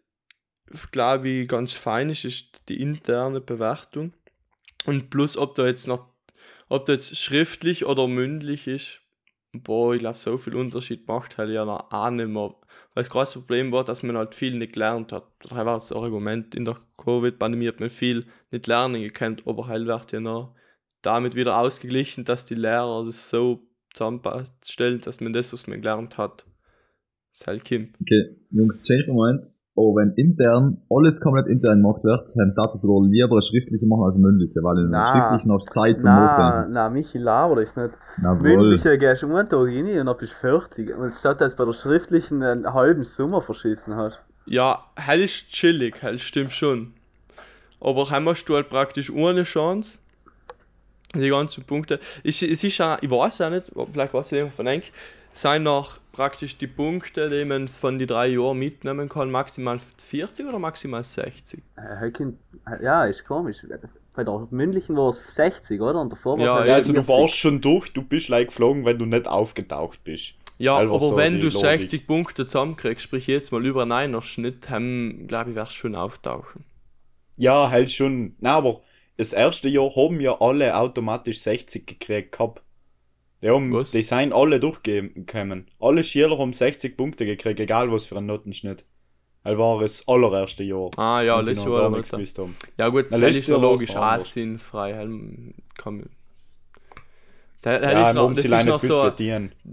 glaube 0.92 1.30
ich, 1.30 1.48
ganz 1.48 1.74
fein 1.74 2.10
ist, 2.10 2.26
ist 2.26 2.70
die 2.70 2.82
interne 2.82 3.40
Bewertung. 3.40 4.14
Und 4.86 5.10
plus, 5.10 5.38
ob 5.38 5.56
da 5.56 5.66
jetzt 5.66 5.88
noch, 5.88 6.10
ob 6.68 6.86
da 6.86 6.94
jetzt 6.94 7.16
schriftlich 7.16 7.86
oder 7.86 8.08
mündlich 8.08 8.68
ist, 8.68 9.03
boah, 9.54 9.93
ich 9.93 9.99
glaube, 9.99 10.18
so 10.18 10.38
viel 10.38 10.56
Unterschied 10.56 11.08
macht 11.08 11.38
halt 11.38 11.51
ja 11.51 11.66
noch 11.66 11.91
auch 11.91 12.10
nicht 12.10 12.28
mehr. 12.28 12.56
Weil 12.93 13.04
das 13.04 13.10
große 13.10 13.39
Problem 13.39 13.72
war, 13.72 13.84
dass 13.84 14.04
man 14.04 14.18
halt 14.18 14.36
viel 14.36 14.58
nicht 14.58 14.74
gelernt 14.74 15.12
hat. 15.12 15.26
Das 15.41 15.51
war 15.51 15.66
das 15.66 15.91
Argument, 15.91 16.56
in 16.56 16.66
der 16.66 16.78
Covid-Pandemie 16.97 17.68
hat 17.68 17.80
man 17.80 17.89
viel 17.89 18.26
nicht 18.51 18.68
lernen 18.68 19.01
gekannt, 19.01 19.43
aber 19.45 19.68
halt 19.68 19.86
wird 19.86 20.12
ja 20.12 20.20
noch 20.20 20.56
damit 21.01 21.36
wieder 21.36 21.58
ausgeglichen, 21.58 22.26
dass 22.26 22.45
die 22.45 22.56
Lehrer 22.56 23.04
das 23.06 23.30
so 23.30 23.68
zusammenstellen, 23.93 25.01
dass 25.01 25.20
man 25.20 25.34
das, 25.34 25.54
was 25.54 25.68
man 25.68 25.82
gelernt 25.82 26.18
hat, 26.18 26.45
das 27.34 27.47
halt 27.47 27.68
kommt. 27.68 27.95
Okay, 28.01 28.36
Jungs, 28.51 28.82
change 28.82 29.12
Moment. 29.12 29.53
Aber 29.76 29.96
wenn 29.96 30.14
intern 30.16 30.78
alles 30.90 31.20
komplett 31.20 31.48
intern 31.48 31.82
gemacht 31.82 32.04
wird, 32.04 32.30
dann 32.36 32.54
darf 32.56 32.76
ich 32.76 32.82
sogar 32.82 33.08
lieber 33.10 33.36
das 33.36 33.48
schriftliche 33.48 33.86
machen 33.88 34.04
als 34.06 34.14
das 34.14 34.22
mündliche, 34.22 34.62
weil 34.62 34.78
in 34.86 34.90
Na. 34.92 35.14
der 35.14 35.20
schriftlichen 35.22 35.52
hast 35.52 35.66
du 35.68 35.72
Zeit 35.82 36.00
zum 36.02 36.10
Na, 36.12 36.60
Noten. 36.60 36.74
na, 36.74 36.90
Michi, 36.90 37.18
laber 37.18 37.56
dich 37.56 37.76
nicht. 37.76 37.96
Jawohl. 38.22 38.42
Mündliche 38.42 38.98
gehst 39.00 39.24
du 39.24 39.36
einen 39.36 39.50
Tag 39.50 39.60
rein 39.60 40.00
und 40.00 40.06
dann 40.06 40.18
bist 40.18 40.34
du 40.34 40.38
fertig. 40.38 40.96
Und 40.96 41.14
statt 41.16 41.42
dass 41.42 41.56
du 41.56 41.64
bei 41.64 41.66
der 41.66 41.74
schriftlichen 41.74 42.44
einen 42.44 42.72
halben 42.72 43.04
Sommer 43.04 43.42
verschissen 43.42 43.96
hast. 43.96 44.22
Ja, 44.46 44.84
hell 44.96 45.22
ist 45.22 45.48
chillig, 45.50 46.02
hell 46.04 46.20
stimmt 46.20 46.52
schon. 46.52 46.94
Aber 47.82 48.10
heim 48.12 48.30
hast 48.30 48.46
du 48.46 48.56
halt 48.56 48.70
praktisch 48.70 49.10
ohne 49.12 49.44
Chance. 49.44 49.98
Die 51.16 51.30
ganzen 51.30 51.64
Punkte. 51.64 52.00
Es, 52.24 52.42
es 52.42 52.64
ist 52.64 52.78
ja, 52.78 52.98
ich 53.02 53.10
weiß 53.10 53.38
ja 53.40 53.50
nicht, 53.50 53.72
vielleicht 53.92 54.14
weiß 54.14 54.32
ich 54.32 54.38
irgendwann 54.38 54.56
von 54.56 54.68
Enk, 54.68 54.84
sind 55.34 55.64
noch 55.64 56.00
praktisch 56.12 56.58
die 56.58 56.68
Punkte, 56.68 57.30
die 57.30 57.44
man 57.46 57.68
von 57.68 57.98
die 58.00 58.06
drei 58.06 58.28
Jahren 58.28 58.58
mitnehmen 58.60 59.10
kann, 59.10 59.32
maximal 59.32 59.80
40 59.80 60.48
oder 60.48 60.60
maximal 60.60 61.04
60? 61.04 61.62
Äh, 61.76 62.12
kind- 62.12 62.38
Ja, 62.82 63.06
ist 63.06 63.26
komisch. 63.26 63.66
Bei 64.16 64.24
der 64.24 64.48
mündlichen 64.52 64.96
war 64.96 65.10
es 65.10 65.34
60, 65.36 65.82
oder? 65.82 66.00
Und 66.02 66.12
davor 66.12 66.38
war 66.38 66.46
Ja, 66.46 66.52
es 66.54 66.58
halt 66.60 66.68
Ja, 66.68 66.74
also 66.76 66.94
du 66.94 67.02
40. 67.02 67.10
warst 67.22 67.36
schon 67.36 67.62
durch, 67.62 67.92
du 67.94 68.04
bist 68.04 68.30
like 68.30 68.50
geflogen, 68.50 68.86
wenn 68.86 69.00
du 69.00 69.06
nicht 69.06 69.28
aufgetaucht 69.28 70.04
bist. 70.04 70.36
Ja, 70.60 70.78
Einfach 70.78 70.96
aber 70.96 71.06
so 71.08 71.18
wenn 71.18 71.40
du 71.40 71.48
Logik. 71.48 71.60
60 71.60 72.06
Punkte 72.08 72.46
zusammenkriegst, 72.46 73.04
sprich 73.04 73.26
jetzt 73.26 73.52
mal 73.52 73.66
über 73.66 73.82
einen 73.82 73.92
Einer 73.92 74.22
Schnitt, 74.22 74.70
haben, 74.70 75.26
glaube 75.28 75.50
ich, 75.50 75.56
wirst 75.56 75.72
du 75.72 75.76
schon 75.78 75.96
auftauchen. 75.96 76.64
Ja, 77.38 77.72
halt 77.72 77.92
schon. 77.92 78.36
Na, 78.40 78.52
aber 78.58 78.82
das 79.18 79.34
erste 79.34 79.68
Jahr 79.68 79.90
haben 79.96 80.22
ja 80.22 80.40
alle 80.40 80.76
automatisch 80.78 81.42
60 81.42 81.88
gekriegt 81.88 82.34
gehabt. 82.34 82.62
Die, 83.44 83.50
haben, 83.50 83.74
Was? 83.74 83.91
die 83.91 84.04
sind 84.04 84.32
alle 84.32 84.60
durchgekommen. 84.60 85.68
Alle 85.80 86.02
Schüler 86.04 86.38
haben 86.38 86.54
60 86.54 86.96
Punkte 86.96 87.26
gekriegt, 87.26 87.60
egal 87.60 87.91
was 87.91 88.06
für 88.06 88.18
ein 88.18 88.26
Notenschnitt. 88.26 88.86
Das 89.44 89.58
war 89.58 89.82
das 89.82 90.08
allererste 90.08 90.64
Jahr. 90.64 90.89
Ah 90.98 91.22
ja, 91.22 91.38
letztes 91.41 91.66
Jahr 91.66 91.82
gar 91.82 91.89
nichts 91.89 92.12
gewusst 92.12 92.39
haben. 92.39 92.56
Ja 92.78 92.88
gut, 92.88 93.08
Na, 93.10 93.18
das 93.18 93.36
ist 93.36 93.50
ja 93.50 93.58
logisch 93.58 93.94
auch 93.96 94.20
sinnfrei. 94.22 95.06
Man. 95.06 95.56
Da, 97.62 97.80
da 97.80 97.91
Ja, 97.91 98.10
ist 98.10 98.16
noch, 98.16 98.30
das 98.30 98.46
ist 98.46 98.66
noch 98.66 98.80
so, 98.80 99.12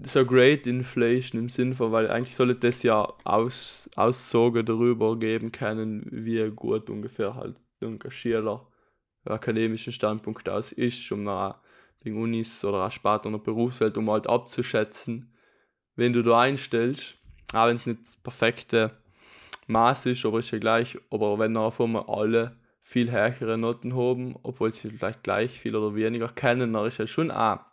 so 0.03 0.25
Great 0.25 0.67
Inflation 0.67 1.41
im 1.41 1.49
Sinn 1.49 1.73
von, 1.73 1.93
weil 1.93 2.09
eigentlich 2.09 2.35
sollte 2.35 2.55
das 2.55 2.83
ja 2.83 3.07
aus, 3.23 3.89
Aussagen 3.95 4.65
darüber 4.65 5.17
geben 5.17 5.53
können, 5.53 6.05
wie 6.11 6.49
gut 6.51 6.89
ungefähr 6.89 7.35
halt 7.35 7.55
irgendein 7.79 8.11
Schüler 8.11 8.67
akademischen 9.23 9.93
Standpunkt 9.93 10.49
aus 10.49 10.71
ist, 10.73 11.09
um 11.11 11.23
nach 11.23 11.59
den 12.03 12.15
Unis 12.17 12.63
oder 12.65 12.85
auch 12.85 12.91
später 12.91 13.25
in 13.25 13.33
der 13.33 13.39
Berufswelt, 13.39 13.97
um 13.97 14.09
halt 14.09 14.27
abzuschätzen, 14.27 15.33
wenn 15.95 16.13
du 16.13 16.23
da 16.23 16.41
einstellst, 16.41 17.15
auch 17.53 17.67
wenn 17.67 17.75
es 17.75 17.85
nicht 17.85 18.01
das 18.03 18.15
perfekte 18.17 18.97
Maß 19.67 20.07
ist, 20.07 20.25
aber 20.25 20.39
ist 20.39 20.51
ja 20.51 20.59
gleich, 20.59 20.97
aber 21.09 21.37
wenn 21.39 21.55
auf 21.57 21.79
einmal 21.79 22.05
alle 22.07 22.55
viel 22.81 23.11
höhere 23.11 23.57
Noten 23.57 23.95
haben, 23.95 24.35
obwohl 24.43 24.71
sie 24.71 24.89
vielleicht 24.89 25.23
gleich 25.23 25.59
viel 25.59 25.75
oder 25.75 25.95
weniger 25.95 26.29
kennen, 26.29 26.73
dann 26.73 26.87
ist 26.87 26.97
ja 26.97 27.07
schon 27.07 27.31
auch 27.31 27.57
ein 27.57 27.65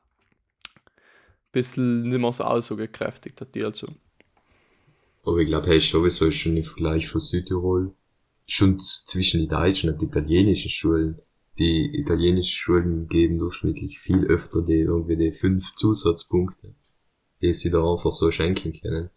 bisschen 1.53 2.09
nicht 2.09 2.19
mehr 2.19 2.33
so 2.33 2.45
aussagekräftig, 2.45 3.35
der 3.35 3.47
Deal 3.47 3.75
so. 3.75 3.89
Aber 5.25 5.39
ich 5.39 5.49
glaube, 5.49 5.67
hey, 5.67 5.81
sowieso 5.81 6.31
schon 6.31 6.57
im 6.57 6.63
Vergleich 6.63 7.09
von 7.09 7.21
Südtirol, 7.21 7.95
schon 8.47 8.79
zwischen 8.79 9.41
die 9.41 9.49
deutschen 9.49 9.93
und 9.93 10.03
italienischen 10.03 10.71
Schulen. 10.71 11.21
Die 11.59 11.99
italienischen 12.01 12.57
Schulen 12.57 13.09
geben 13.09 13.39
durchschnittlich 13.39 13.99
viel 13.99 14.25
öfter 14.27 14.63
die 14.63 14.81
irgendwie 14.81 15.17
die 15.17 15.33
fünf 15.33 15.75
Zusatzpunkte, 15.75 16.75
die 17.43 17.53
sie 17.53 17.71
da 17.71 17.81
einfach 17.91 18.13
so 18.13 18.31
schenken 18.31 18.73
können. 18.73 19.11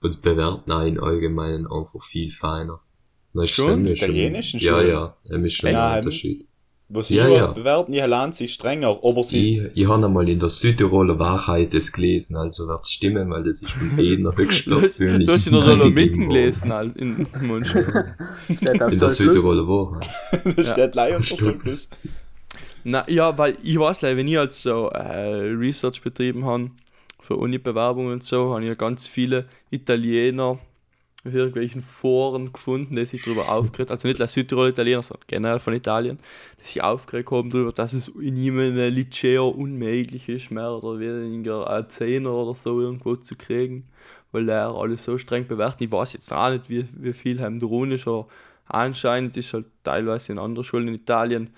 Und 0.00 0.20
bewerten 0.22 0.70
auch 0.72 0.84
im 0.86 1.02
Allgemeinen 1.02 1.66
einfach 1.66 2.02
viel 2.02 2.30
feiner. 2.30 2.80
Das 3.32 3.50
Schon? 3.50 3.86
italienischen 3.86 4.60
Ja, 4.60 4.72
Schulen? 4.80 4.88
ja, 4.88 5.16
das 5.24 5.42
ist 5.42 5.54
schon 5.54 5.70
Ja, 5.70 5.88
ein 5.92 5.98
Unterschied. 5.98 6.46
Wo 6.94 7.02
sie 7.02 7.16
Ja, 7.16 7.28
was 7.28 7.46
ja. 7.46 7.52
bewerten, 7.52 7.92
die 7.92 7.98
lernen 7.98 8.32
sich 8.32 8.52
strenger. 8.54 8.98
Aber 9.02 9.24
sie, 9.24 9.58
Ich, 9.58 9.82
ich 9.82 9.88
habe 9.88 10.04
einmal 10.06 10.28
in 10.28 10.38
der 10.38 10.48
Südtiroler 10.48 11.18
Wahrheit 11.18 11.74
das 11.74 11.90
gelesen, 11.92 12.36
also 12.36 12.68
wird 12.68 12.86
stimmen, 12.86 13.28
weil 13.30 13.42
das 13.42 13.60
ist 13.60 13.72
von 13.72 13.98
Edner 13.98 14.32
höchstpersönlich. 14.36 15.26
du 15.26 15.32
hast 15.32 15.46
in 15.48 15.52
der 15.54 15.62
Dolomiten 15.64 16.28
gelesen, 16.28 16.72
halt, 16.72 16.96
in 16.96 17.26
auf 17.26 17.74
In 18.48 18.56
der 18.76 18.90
Stolz. 18.92 19.16
Südtiroler 19.16 19.66
Wahrheit. 19.66 20.08
da 20.56 20.62
steht 20.62 20.94
leider. 20.94 21.18
Plus. 21.58 21.90
Na 22.84 23.08
ja, 23.10 23.36
weil 23.36 23.56
ich 23.62 23.78
weiß 23.78 24.02
leider, 24.02 24.16
wenn 24.16 24.28
ich 24.28 24.36
halt 24.36 24.52
so 24.52 24.88
äh, 24.90 24.98
Research 25.56 26.02
betrieben 26.02 26.44
habe 26.44 26.70
für 27.20 27.36
Uni-Bewerbungen 27.36 28.12
und 28.12 28.22
so, 28.22 28.52
habe 28.52 28.62
ich 28.62 28.68
ja 28.68 28.74
ganz 28.74 29.06
viele 29.06 29.46
Italiener 29.70 30.58
auf 31.26 31.32
irgendwelchen 31.32 31.80
Foren 31.80 32.52
gefunden, 32.52 32.96
die 32.96 33.06
sich 33.06 33.22
darüber 33.24 33.48
aufgeregt 33.48 33.90
also 33.90 34.06
nicht 34.06 34.20
als 34.20 34.34
Südtirol 34.34 34.68
Italiener, 34.68 35.02
sondern 35.02 35.26
generell 35.26 35.58
von 35.58 35.72
Italien, 35.72 36.18
die 36.60 36.66
sich 36.66 36.82
aufgeregt 36.82 37.30
haben 37.30 37.50
darüber, 37.50 37.72
dass 37.72 37.94
es 37.94 38.08
in 38.08 38.36
jedem 38.36 38.76
Liceo 38.76 39.48
unmöglich 39.48 40.28
ist, 40.28 40.50
mehr 40.50 40.70
oder 40.70 40.98
weniger 40.98 41.68
ein 41.68 41.88
Zehner 41.88 42.32
oder 42.32 42.54
so 42.54 42.80
irgendwo 42.80 43.16
zu 43.16 43.36
kriegen, 43.36 43.88
weil 44.32 44.44
Lehrer 44.44 44.78
alles 44.78 45.04
so 45.04 45.16
streng 45.16 45.46
bewerten. 45.46 45.84
Ich 45.84 45.92
weiß 45.92 46.12
jetzt 46.12 46.32
auch 46.32 46.50
nicht, 46.50 46.68
wie, 46.68 46.86
wie 46.98 47.12
viel 47.12 47.40
aber 47.42 48.28
anscheinend 48.66 49.36
ist 49.36 49.54
halt 49.54 49.66
teilweise 49.82 50.32
in 50.32 50.38
anderen 50.38 50.64
Schulen 50.64 50.88
in 50.88 50.94
Italien 50.94 51.50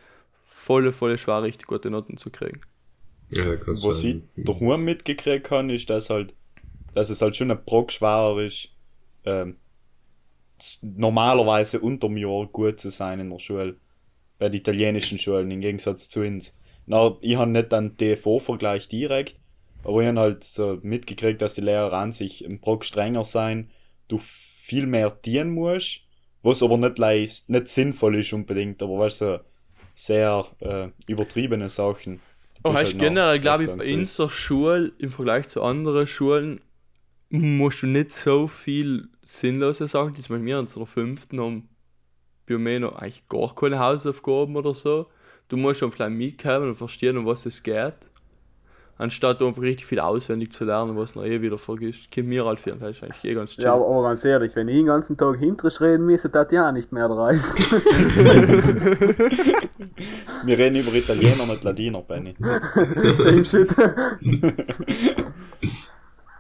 volle, 0.45 0.93
volle 0.93 1.19
schwer, 1.19 1.43
richtig 1.43 1.67
gute 1.67 1.91
Noten 1.91 2.17
zu 2.17 2.31
kriegen. 2.31 2.61
Ja, 3.31 3.45
Was 3.67 4.05
ich 4.05 4.15
sein. 4.15 4.29
daheim 4.37 4.85
mitgekriegt 4.85 5.51
habe, 5.51 5.73
ist, 5.73 5.91
dass 5.91 6.11
halt, 6.11 6.35
dass 6.95 7.11
es 7.11 7.21
halt 7.21 7.37
schon 7.37 7.51
ein 7.51 7.65
Brock 7.65 7.91
schwerer 7.91 8.41
ist, 8.41 8.71
ähm, 9.27 9.57
normalerweise 10.81 11.81
unterm 11.81 12.17
Jahr 12.17 12.47
gut 12.47 12.81
zu 12.81 12.91
sein 12.91 13.21
in 13.21 13.31
der 13.31 13.39
Schule. 13.39 13.77
Bei 14.39 14.49
den 14.49 14.61
italienischen 14.61 15.19
Schulen, 15.19 15.51
im 15.51 15.61
Gegensatz 15.61 16.09
zu 16.09 16.21
uns. 16.21 16.59
Na, 16.87 17.17
ich 17.21 17.37
habe 17.37 17.51
nicht 17.51 17.73
einen 17.73 17.97
DFO-Vergleich 17.97 18.89
direkt, 18.89 19.41
aber 19.83 20.03
ich 20.03 20.09
habe 20.09 20.21
halt 20.21 20.45
so 20.45 20.79
mitgekriegt, 20.83 21.43
dass 21.43 21.55
die 21.55 21.63
Lehrer 21.63 21.93
an 21.93 22.13
sich 22.13 22.45
im 22.45 22.61
Brock 22.61 22.85
strenger 22.85 23.25
sein, 23.25 23.71
du 24.09 24.19
viel 24.19 24.87
mehr 24.87 25.11
dienen 25.11 25.51
musst, 25.51 26.03
was 26.43 26.63
aber 26.63 26.77
nicht, 26.77 26.99
leicht, 26.99 27.49
nicht 27.49 27.69
sinnvoll 27.69 28.17
ist 28.17 28.33
unbedingt, 28.33 28.83
aber 28.83 28.99
weißt 28.99 29.21
du, 29.23 29.39
so 29.39 29.41
sehr 29.97 30.47
äh, 30.61 30.89
übertriebene 31.07 31.69
Sachen. 31.69 32.21
Aber 32.63 32.75
Ist 32.75 32.81
heißt 32.81 32.93
halt 32.93 33.01
generell, 33.01 33.41
glaube 33.41 33.65
ich, 33.65 33.71
bei 33.71 33.95
unserer 33.95 34.31
Schule 34.31 34.93
im 34.99 35.11
Vergleich 35.11 35.49
zu 35.49 35.63
anderen 35.63 36.07
Schulen 36.07 36.61
musst 37.31 37.83
du 37.83 37.87
nicht 37.87 38.13
so 38.13 38.47
viel 38.47 39.09
sinnlose 39.23 39.87
Sachen, 39.87 40.15
die 40.15 40.23
zum 40.23 40.37
Beispiel 40.37 40.47
wir 40.47 40.55
in 40.55 40.61
unserer 40.61 40.87
fünften 40.87 41.41
haben, 41.41 41.69
bei 42.49 42.59
mir 42.59 42.81
noch 42.81 42.97
eigentlich 42.97 43.29
gar 43.29 43.55
keine 43.55 43.79
Hausaufgaben 43.79 44.57
oder 44.57 44.75
so. 44.75 45.07
Du 45.49 45.57
musst 45.57 45.81
schon 45.81 45.91
vielleicht 45.91 46.13
mitkommen 46.13 46.69
und 46.69 46.75
verstehen, 46.75 47.17
um 47.17 47.27
was 47.27 47.47
es 47.47 47.63
geht. 47.63 47.95
Anstatt 48.99 49.43
einfach 49.43 49.61
richtig 49.61 49.85
viel 49.85 50.01
auswendig 50.01 50.53
zu 50.53 50.65
lernen, 50.65 50.97
was 50.97 51.13
du 51.13 51.19
noch 51.19 51.27
eh 51.27 51.43
wieder 51.43 51.59
vergisst. 51.59 52.11
Kommt 52.15 52.29
mir 52.29 52.47
halt 52.47 52.59
viel, 52.59 52.77
das 52.77 52.97
ist 52.97 53.03
eigentlich 53.03 53.25
eh 53.25 53.35
ganz 53.35 53.51
chill. 53.51 53.65
Ja, 53.65 53.75
aber, 53.75 53.87
aber 53.87 54.05
ganz 54.05 54.25
ehrlich, 54.25 54.57
wenn 54.57 54.69
ich 54.69 54.77
den 54.77 54.87
ganzen 54.87 55.19
Tag 55.19 55.39
hinterisch 55.39 55.83
reden 55.83 56.07
müsste, 56.07 56.31
das 56.31 56.51
ja 56.51 56.73
nicht 56.73 56.93
mehr 56.93 57.11
reißen. 57.11 57.55
Wir 60.45 60.59
reden 60.59 60.77
über 60.77 60.95
Italiener, 60.95 61.47
nicht 61.47 61.63
Ladiner, 61.63 62.01
Benny. 62.01 62.35
Same 63.19 63.45
shit. 63.45 63.69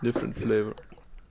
Different 0.06 0.38
flavor. 0.38 0.74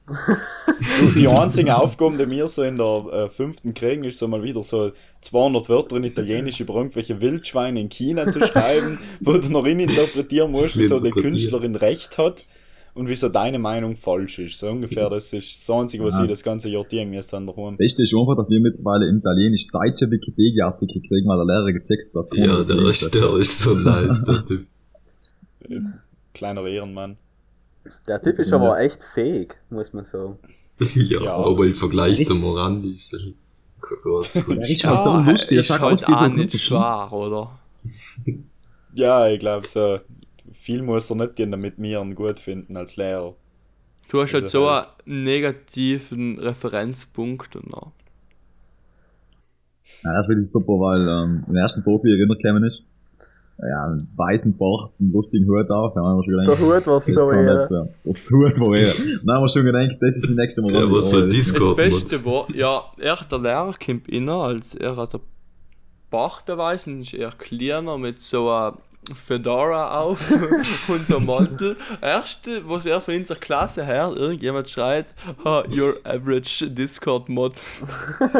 Die 1.15 1.27
einzigen 1.27 1.71
Aufgaben, 1.71 2.17
die 2.17 2.29
wir 2.29 2.47
so 2.47 2.61
in 2.61 2.77
der 2.77 3.05
äh, 3.11 3.29
fünften 3.29 3.73
kriegen, 3.73 4.03
ist 4.03 4.19
so 4.19 4.27
mal 4.27 4.43
wieder 4.43 4.61
so 4.63 4.91
200 5.21 5.67
Wörter 5.69 5.95
in 5.95 6.03
Italienisch 6.03 6.59
über 6.59 6.75
irgendwelche 6.75 7.21
Wildschweine 7.21 7.79
in 7.79 7.89
China 7.89 8.27
zu 8.29 8.39
schreiben, 8.41 8.99
wo 9.21 9.33
du 9.33 9.49
noch 9.51 9.65
interpretieren 9.65 10.51
musst, 10.51 10.77
wieso 10.77 10.99
die. 10.99 11.09
Künstlerin 11.09 11.75
recht 11.75 12.17
hat 12.17 12.45
und 12.93 13.09
wieso 13.09 13.29
deine 13.29 13.57
Meinung 13.57 13.95
falsch 13.95 14.37
ist. 14.39 14.59
So 14.59 14.67
ungefähr, 14.69 15.09
das 15.09 15.33
ist 15.33 15.67
das 15.67 15.75
Einzige, 15.75 16.03
was 16.03 16.17
Ja. 16.17 16.23
ich 16.25 16.29
das 16.29 16.43
ganze 16.43 16.69
Jahr 16.69 16.85
müsste 17.05 17.37
an 17.37 17.45
der 17.47 17.55
Home. 17.55 17.77
Beste 17.77 18.03
ist 18.03 18.13
einfach, 18.13 18.35
dass 18.35 18.49
wir 18.49 18.59
mittlerweile 18.59 19.07
in 19.09 19.17
Italienisch 19.19 19.65
deutsche 19.71 20.11
Wikipedia-Artikel 20.11 21.01
kriegen, 21.07 21.27
weil 21.27 21.37
der 21.37 21.45
Lehrer 21.47 21.71
gecheckt 21.73 22.13
hat, 22.13 22.27
Ja, 22.35 22.63
der 22.63 22.89
ist, 22.89 23.13
der 23.15 23.37
ist 23.37 23.59
so 23.59 23.73
nice, 23.75 24.23
der 24.23 24.45
Typ. 24.45 24.67
Kleiner 26.33 26.65
Ehrenmann. 26.67 27.17
Der 28.07 28.21
Typ 28.21 28.39
ist 28.39 28.51
aber 28.53 28.79
echt 28.79 29.03
fähig, 29.03 29.55
muss 29.69 29.93
man 29.93 30.05
sagen. 30.05 30.37
Ja, 30.79 31.23
Ja. 31.23 31.33
aber 31.35 31.65
im 31.65 31.73
Vergleich 31.73 32.19
Ich- 32.19 32.27
zum 32.27 32.41
Morandi 32.41 32.91
ist 32.93 33.13
das 33.13 33.21
jetzt 33.23 33.63
großer 33.81 34.39
Ja, 34.49 34.89
halt 34.89 35.01
so 35.03 35.15
lustig, 35.31 35.57
er 35.57 35.63
sagt 35.63 35.81
halt 35.81 36.05
auch 36.07 36.27
nicht 36.27 36.59
schwer, 36.59 37.09
oder? 37.13 37.59
Ja, 38.93 39.27
ich 39.27 39.39
glaube, 39.39 39.67
so 39.67 39.99
viel 40.53 40.81
muss 40.81 41.09
er 41.09 41.17
nicht 41.17 41.37
dienen, 41.37 41.51
damit 41.51 41.75
wir 41.77 42.01
ihn 42.01 42.15
gut 42.15 42.39
finden 42.39 42.75
als 42.77 42.95
Lehrer. 42.95 43.35
Du 44.09 44.21
hast 44.21 44.33
halt 44.33 44.43
Also 44.45 44.61
so 44.65 44.71
halt- 44.71 44.87
einen 45.05 45.23
negativen 45.23 46.39
Referenzpunkt 46.39 47.55
und 47.57 47.69
noch. 47.71 47.91
Ja, 50.03 50.13
das 50.17 50.25
finde 50.27 50.43
ich 50.43 50.51
super, 50.51 50.73
weil 50.73 51.07
ähm, 51.07 51.43
im 51.47 51.55
ersten 51.55 51.83
Tag, 51.83 52.03
wie 52.03 52.13
ich 52.13 52.19
erinnert 52.19 52.41
gekommen 52.41 52.63
ist, 52.63 52.81
ja, 53.57 53.85
einen 53.85 54.07
weißen 54.17 54.57
Bart, 54.57 54.91
einen 54.99 55.11
lustigen 55.11 55.47
Hut 55.47 55.69
auf, 55.71 55.93
da 55.93 56.01
haben 56.01 56.17
wir 56.17 56.23
schon 56.23 56.33
Der 56.33 56.45
gedacht, 56.45 56.59
Hut 56.61 56.87
war 56.87 56.95
das 56.95 57.05
so 57.05 57.31
eher. 57.31 57.67
sein. 57.67 57.89
Das 58.03 58.29
Hut 58.29 58.59
war 58.59 58.75
eher. 58.75 58.93
Dann 59.23 59.35
haben 59.35 59.43
wir 59.43 59.49
schon 59.49 59.65
gedacht, 59.65 59.97
das 60.01 60.17
ist 60.17 60.27
die 60.29 60.35
nächste 60.35 60.61
Mal. 60.61 60.73
Ja, 60.73 60.91
was 60.91 61.11
für 61.11 61.25
Das 61.25 61.35
Discord. 61.35 61.77
Beste 61.77 62.25
war, 62.25 62.47
ja, 62.53 62.81
er, 62.99 63.17
der 63.31 63.39
Lehrer 63.39 63.73
kommt 63.83 64.11
rein, 64.11 64.29
als 64.29 64.75
er 64.75 64.95
hat 64.97 65.15
ein 65.15 65.21
Bart 66.09 66.49
und 66.49 67.01
ist 67.01 67.13
eher 67.13 67.31
kleiner 67.31 67.97
mit 67.97 68.21
so 68.21 68.49
einer 68.49 68.77
Fedora 69.13 69.99
auf 70.01 70.19
und 70.87 71.05
so 71.07 71.17
einem 71.17 71.25
Mantel. 71.27 71.77
Erste, 72.01 72.67
was 72.67 72.85
er 72.85 73.01
von 73.01 73.15
unserer 73.15 73.39
Klasse 73.39 73.85
hört, 73.85 74.17
irgendjemand 74.17 74.69
schreit, 74.69 75.13
"Ha, 75.43 75.63
your 75.75 75.95
average 76.03 76.69
Discord 76.69 77.29
Mod. 77.29 77.53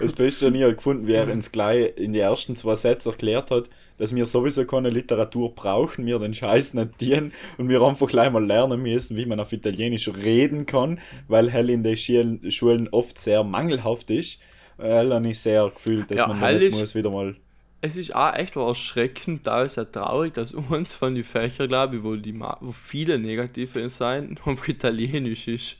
Das 0.00 0.12
Beste 0.12 0.46
habe 0.46 0.56
ich 0.56 0.62
halt 0.62 0.76
gefunden, 0.76 1.06
wie 1.06 1.14
er 1.14 1.30
uns 1.30 1.50
gleich 1.50 1.92
in 1.96 2.12
die 2.12 2.20
ersten 2.20 2.54
zwei 2.56 2.76
Sätze 2.76 3.10
erklärt 3.10 3.50
hat, 3.50 3.68
dass 3.98 4.14
wir 4.14 4.26
sowieso 4.26 4.64
keine 4.64 4.90
Literatur 4.90 5.54
brauchen, 5.54 6.06
wir 6.06 6.18
den 6.18 6.34
Scheiß 6.34 6.74
nicht 6.74 7.00
dienen 7.00 7.32
und 7.58 7.68
wir 7.68 7.82
einfach 7.82 8.08
gleich 8.08 8.30
mal 8.30 8.44
lernen 8.44 8.82
müssen, 8.82 9.16
wie 9.16 9.26
man 9.26 9.40
auf 9.40 9.52
Italienisch 9.52 10.08
reden 10.08 10.66
kann, 10.66 11.00
weil 11.28 11.50
hell 11.50 11.70
in 11.70 11.82
den 11.82 11.96
Schulen, 11.96 12.88
oft 12.90 13.18
sehr 13.18 13.44
mangelhaft 13.44 14.10
ist. 14.10 14.40
Hell 14.78 15.12
habe 15.12 15.28
ich 15.28 15.38
sehr 15.38 15.70
gefühlt, 15.74 16.10
dass 16.10 16.18
Ja, 16.18 16.26
man 16.28 16.40
da 16.40 16.76
muss 16.76 16.94
wieder 16.94 17.10
mal. 17.10 17.36
Es 17.84 17.96
ist 17.96 18.14
auch 18.14 18.34
echt 18.34 18.56
erschreckend, 18.56 19.46
da 19.46 19.64
ist 19.64 19.76
ja 19.76 19.84
traurig, 19.84 20.34
dass 20.34 20.54
uns 20.70 20.94
von 20.94 21.14
den 21.14 21.24
Fächern, 21.24 21.68
glaube 21.68 21.96
ich, 21.96 22.02
wo, 22.02 22.16
die, 22.16 22.38
wo 22.38 22.72
viele 22.72 23.18
negative 23.18 23.88
sein, 23.88 24.38
einfach 24.46 24.68
Italienisch 24.68 25.48
ist. 25.48 25.76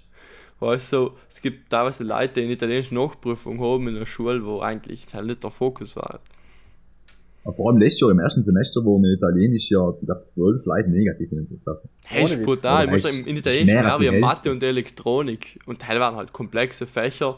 Weißt 0.60 0.92
du, 0.92 1.12
es 1.28 1.40
gibt 1.40 1.70
teilweise 1.70 2.04
Leute, 2.04 2.34
die 2.34 2.42
eine 2.42 2.52
italienische 2.52 2.94
Nachprüfung 2.94 3.58
haben 3.60 3.88
in 3.88 3.94
der 3.96 4.06
Schule, 4.06 4.44
wo 4.44 4.60
eigentlich 4.60 5.06
halt 5.12 5.26
nicht 5.26 5.42
der 5.42 5.50
Fokus 5.50 5.96
war. 5.96 6.20
Aber 7.44 7.54
Vor 7.56 7.70
allem 7.70 7.78
letztes 7.78 8.00
Jahr 8.00 8.10
im 8.10 8.20
ersten 8.20 8.42
Semester, 8.42 8.84
wo 8.84 8.96
in 8.98 9.04
Italienisch 9.04 9.70
ja, 9.70 9.90
ich 9.90 10.06
glaube, 10.06 10.22
zwölf 10.22 10.64
Leute 10.64 10.90
negativ 10.90 11.32
in 11.32 11.40
unserer 11.40 11.58
Klasse. 11.58 11.88
Hey, 12.06 12.24
ist 12.24 12.42
brutal. 12.42 12.84
Ich 12.84 12.90
muss 12.92 13.18
in 13.18 13.36
Italienisch 13.36 13.74
mehr 13.74 13.98
Hälfte. 13.98 14.12
Mathe 14.12 14.50
und 14.52 14.62
Elektronik. 14.62 15.58
Und 15.66 15.80
Teil 15.80 15.98
waren 15.98 16.14
halt 16.14 16.32
komplexe 16.32 16.86
Fächer 16.86 17.36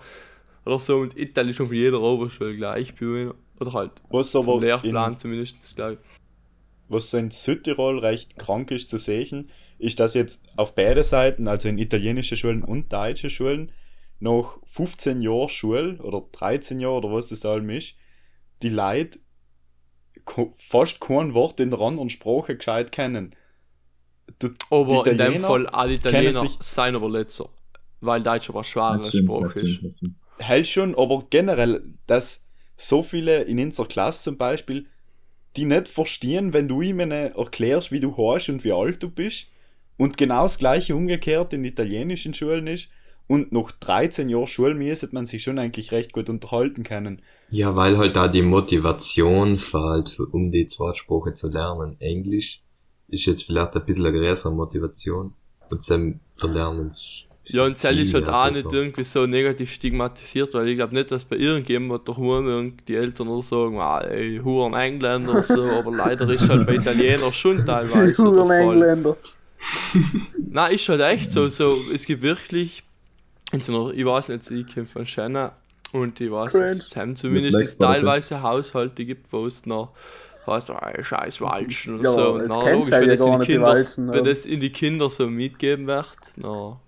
oder 0.66 0.78
so. 0.78 0.98
Und 0.98 1.16
Italien 1.16 1.50
ist 1.50 1.56
schon 1.56 1.68
für 1.68 1.74
jeder 1.74 2.00
Oberschule 2.02 2.54
gleich 2.54 2.92
mir. 3.00 3.34
Oder 3.66 3.72
halt 3.72 3.92
Was 4.10 4.34
aber 4.36 4.60
Lehrplan 4.60 5.12
in, 5.12 5.18
zumindest, 5.18 5.76
glaube 5.76 5.94
ich. 5.94 5.98
was 6.88 7.10
so 7.10 7.16
in 7.18 7.30
Südtirol 7.30 7.98
recht 7.98 8.36
krank 8.38 8.70
ist 8.70 8.90
zu 8.90 8.98
sehen, 8.98 9.50
ist, 9.78 10.00
dass 10.00 10.14
jetzt 10.14 10.42
auf 10.56 10.74
beide 10.74 11.02
Seiten, 11.02 11.48
also 11.48 11.68
in 11.68 11.78
italienische 11.78 12.36
Schulen 12.36 12.62
und 12.62 12.92
deutsche 12.92 13.30
Schulen, 13.30 13.72
nach 14.20 14.58
15 14.66 15.20
Jahren 15.20 15.48
Schule 15.48 15.98
oder 16.02 16.22
13 16.32 16.80
Jahren 16.80 17.04
oder 17.04 17.12
was 17.12 17.28
das 17.28 17.44
allem 17.44 17.68
ist, 17.70 17.96
die 18.62 18.68
Leute 18.70 19.18
fast 20.56 21.00
kein 21.00 21.34
Wort 21.34 21.60
in 21.60 21.70
der 21.70 21.80
anderen 21.80 22.08
Sprache 22.10 22.56
gescheit 22.56 22.92
kennen. 22.92 23.34
Du, 24.38 24.48
Aber 24.70 25.02
die 25.02 25.10
in 25.10 25.18
dem 25.18 25.26
Italiener 25.26 25.46
Fall, 25.48 25.66
alle 25.66 25.94
Italiener 25.94 26.32
kennen 26.32 26.48
sich- 26.48 26.56
seien 26.60 26.96
aber 26.96 27.10
letzter. 27.10 27.48
Weil 28.00 28.22
Deutsch 28.22 28.48
aber 28.48 28.58
eine 28.60 28.64
schwere 28.64 29.02
Sprache 29.02 29.60
ist. 29.60 29.80
hält 30.38 30.66
schon, 30.66 30.94
aber 30.94 31.26
generell, 31.28 31.82
dass 32.06 32.43
so 32.76 33.02
viele 33.02 33.42
in 33.42 33.58
unserer 33.58 33.86
Klasse 33.86 34.24
zum 34.24 34.36
Beispiel, 34.36 34.86
die 35.56 35.64
nicht 35.64 35.88
verstehen, 35.88 36.52
wenn 36.52 36.68
du 36.68 36.82
ihnen 36.82 37.10
erklärst, 37.10 37.92
wie 37.92 38.00
du 38.00 38.16
heißt 38.16 38.48
und 38.48 38.64
wie 38.64 38.72
alt 38.72 39.02
du 39.02 39.10
bist. 39.10 39.48
Und 39.96 40.16
genau 40.16 40.42
das 40.42 40.58
gleiche 40.58 40.96
umgekehrt 40.96 41.52
in 41.52 41.64
italienischen 41.64 42.34
Schulen 42.34 42.66
ist. 42.66 42.88
Und 43.26 43.52
nach 43.52 43.70
13 43.70 44.28
Jahren 44.28 44.46
Schule 44.46 44.74
müsste 44.74 45.08
man 45.12 45.26
sich 45.26 45.42
schon 45.42 45.58
eigentlich 45.58 45.92
recht 45.92 46.12
gut 46.12 46.28
unterhalten 46.28 46.82
können. 46.82 47.22
Ja, 47.50 47.74
weil 47.74 47.96
halt 47.96 48.16
da 48.16 48.28
die 48.28 48.42
Motivation 48.42 49.56
fehlt, 49.56 50.18
um 50.32 50.50
die 50.50 50.66
Zweitsprache 50.66 51.32
zu 51.32 51.48
lernen. 51.48 51.96
Englisch 52.00 52.60
ist 53.08 53.26
jetzt 53.26 53.44
vielleicht 53.44 53.76
ein 53.76 53.84
bisschen 53.86 54.06
eine 54.06 54.18
größere 54.18 54.54
Motivation. 54.54 55.32
Und 55.70 55.88
dann 55.88 56.20
verlernen 56.36 56.90
sie. 56.90 57.26
Ja, 57.47 57.64
und 57.64 57.76
Zell 57.76 57.99
ist 57.99 58.14
halt 58.14 58.28
auch 58.28 58.51
nicht 58.51 58.72
irgendwie 58.72 59.05
so 59.05 59.26
negativ 59.26 59.72
stigmatisiert, 59.72 60.55
weil 60.55 60.68
ich 60.68 60.76
glaube 60.76 60.95
nicht, 60.95 61.11
dass 61.11 61.24
bei 61.24 61.36
irgendjemand 61.36 62.09
daheim 62.09 62.76
die 62.88 62.97
Eltern 62.97 63.28
oder 63.28 63.42
sagen, 63.42 63.78
ah, 63.78 64.01
ey, 64.01 64.40
Huren 64.42 64.72
Engländer 64.72 65.32
oder 65.32 65.42
so, 65.42 65.62
aber 65.78 65.90
leider 65.90 66.28
ist 66.30 66.49
halt 66.49 66.66
bei 66.66 66.76
Italienern 66.76 67.32
schon 67.32 67.64
teilweise 67.66 68.12
der 68.12 68.24
Huren 68.24 68.47
Fall. 68.47 68.72
Engländer. 68.72 69.16
Nein, 70.51 70.74
ist 70.74 70.88
halt 70.88 71.01
echt 71.03 71.30
so, 71.30 71.49
so, 71.49 71.68
es 71.92 72.07
gibt 72.07 72.22
wirklich, 72.22 72.82
so 73.61 73.90
ich 73.90 74.05
weiß 74.05 74.28
nicht, 74.28 74.51
ich 74.51 74.74
komme 74.74 74.86
von 74.86 75.07
Shanna 75.07 75.53
und 75.92 76.20
ich 76.20 76.30
weiß, 76.30 76.53
Cringe. 76.53 76.70
es 76.70 76.97
haben 76.97 77.14
zumindest 77.14 77.80
teilweise 77.80 78.42
Haushalte 78.42 79.05
gibt, 79.05 79.30
wo 79.32 79.47
es 79.47 79.66
noch 79.66 79.92
heißt, 80.47 80.70
ah, 80.70 80.92
scheiß 81.03 81.40
Walschen 81.40 81.99
oder 81.99 82.05
Ja, 82.05 82.12
so. 82.12 82.38
Na, 82.47 82.70
logisch, 82.72 82.90
wenn 82.90 83.09
das, 83.09 83.20
in 83.20 83.26
gar 83.26 83.32
die 83.32 83.38
nicht, 83.38 83.49
die 83.49 83.53
Kinder, 83.53 84.14
wenn 84.14 84.24
das 84.24 84.47
in 84.47 84.61
die 84.61 84.70
Kinder 84.70 85.11
so 85.11 85.28
mitgeben 85.28 85.86
wird, 85.86 86.09
na. 86.36 86.80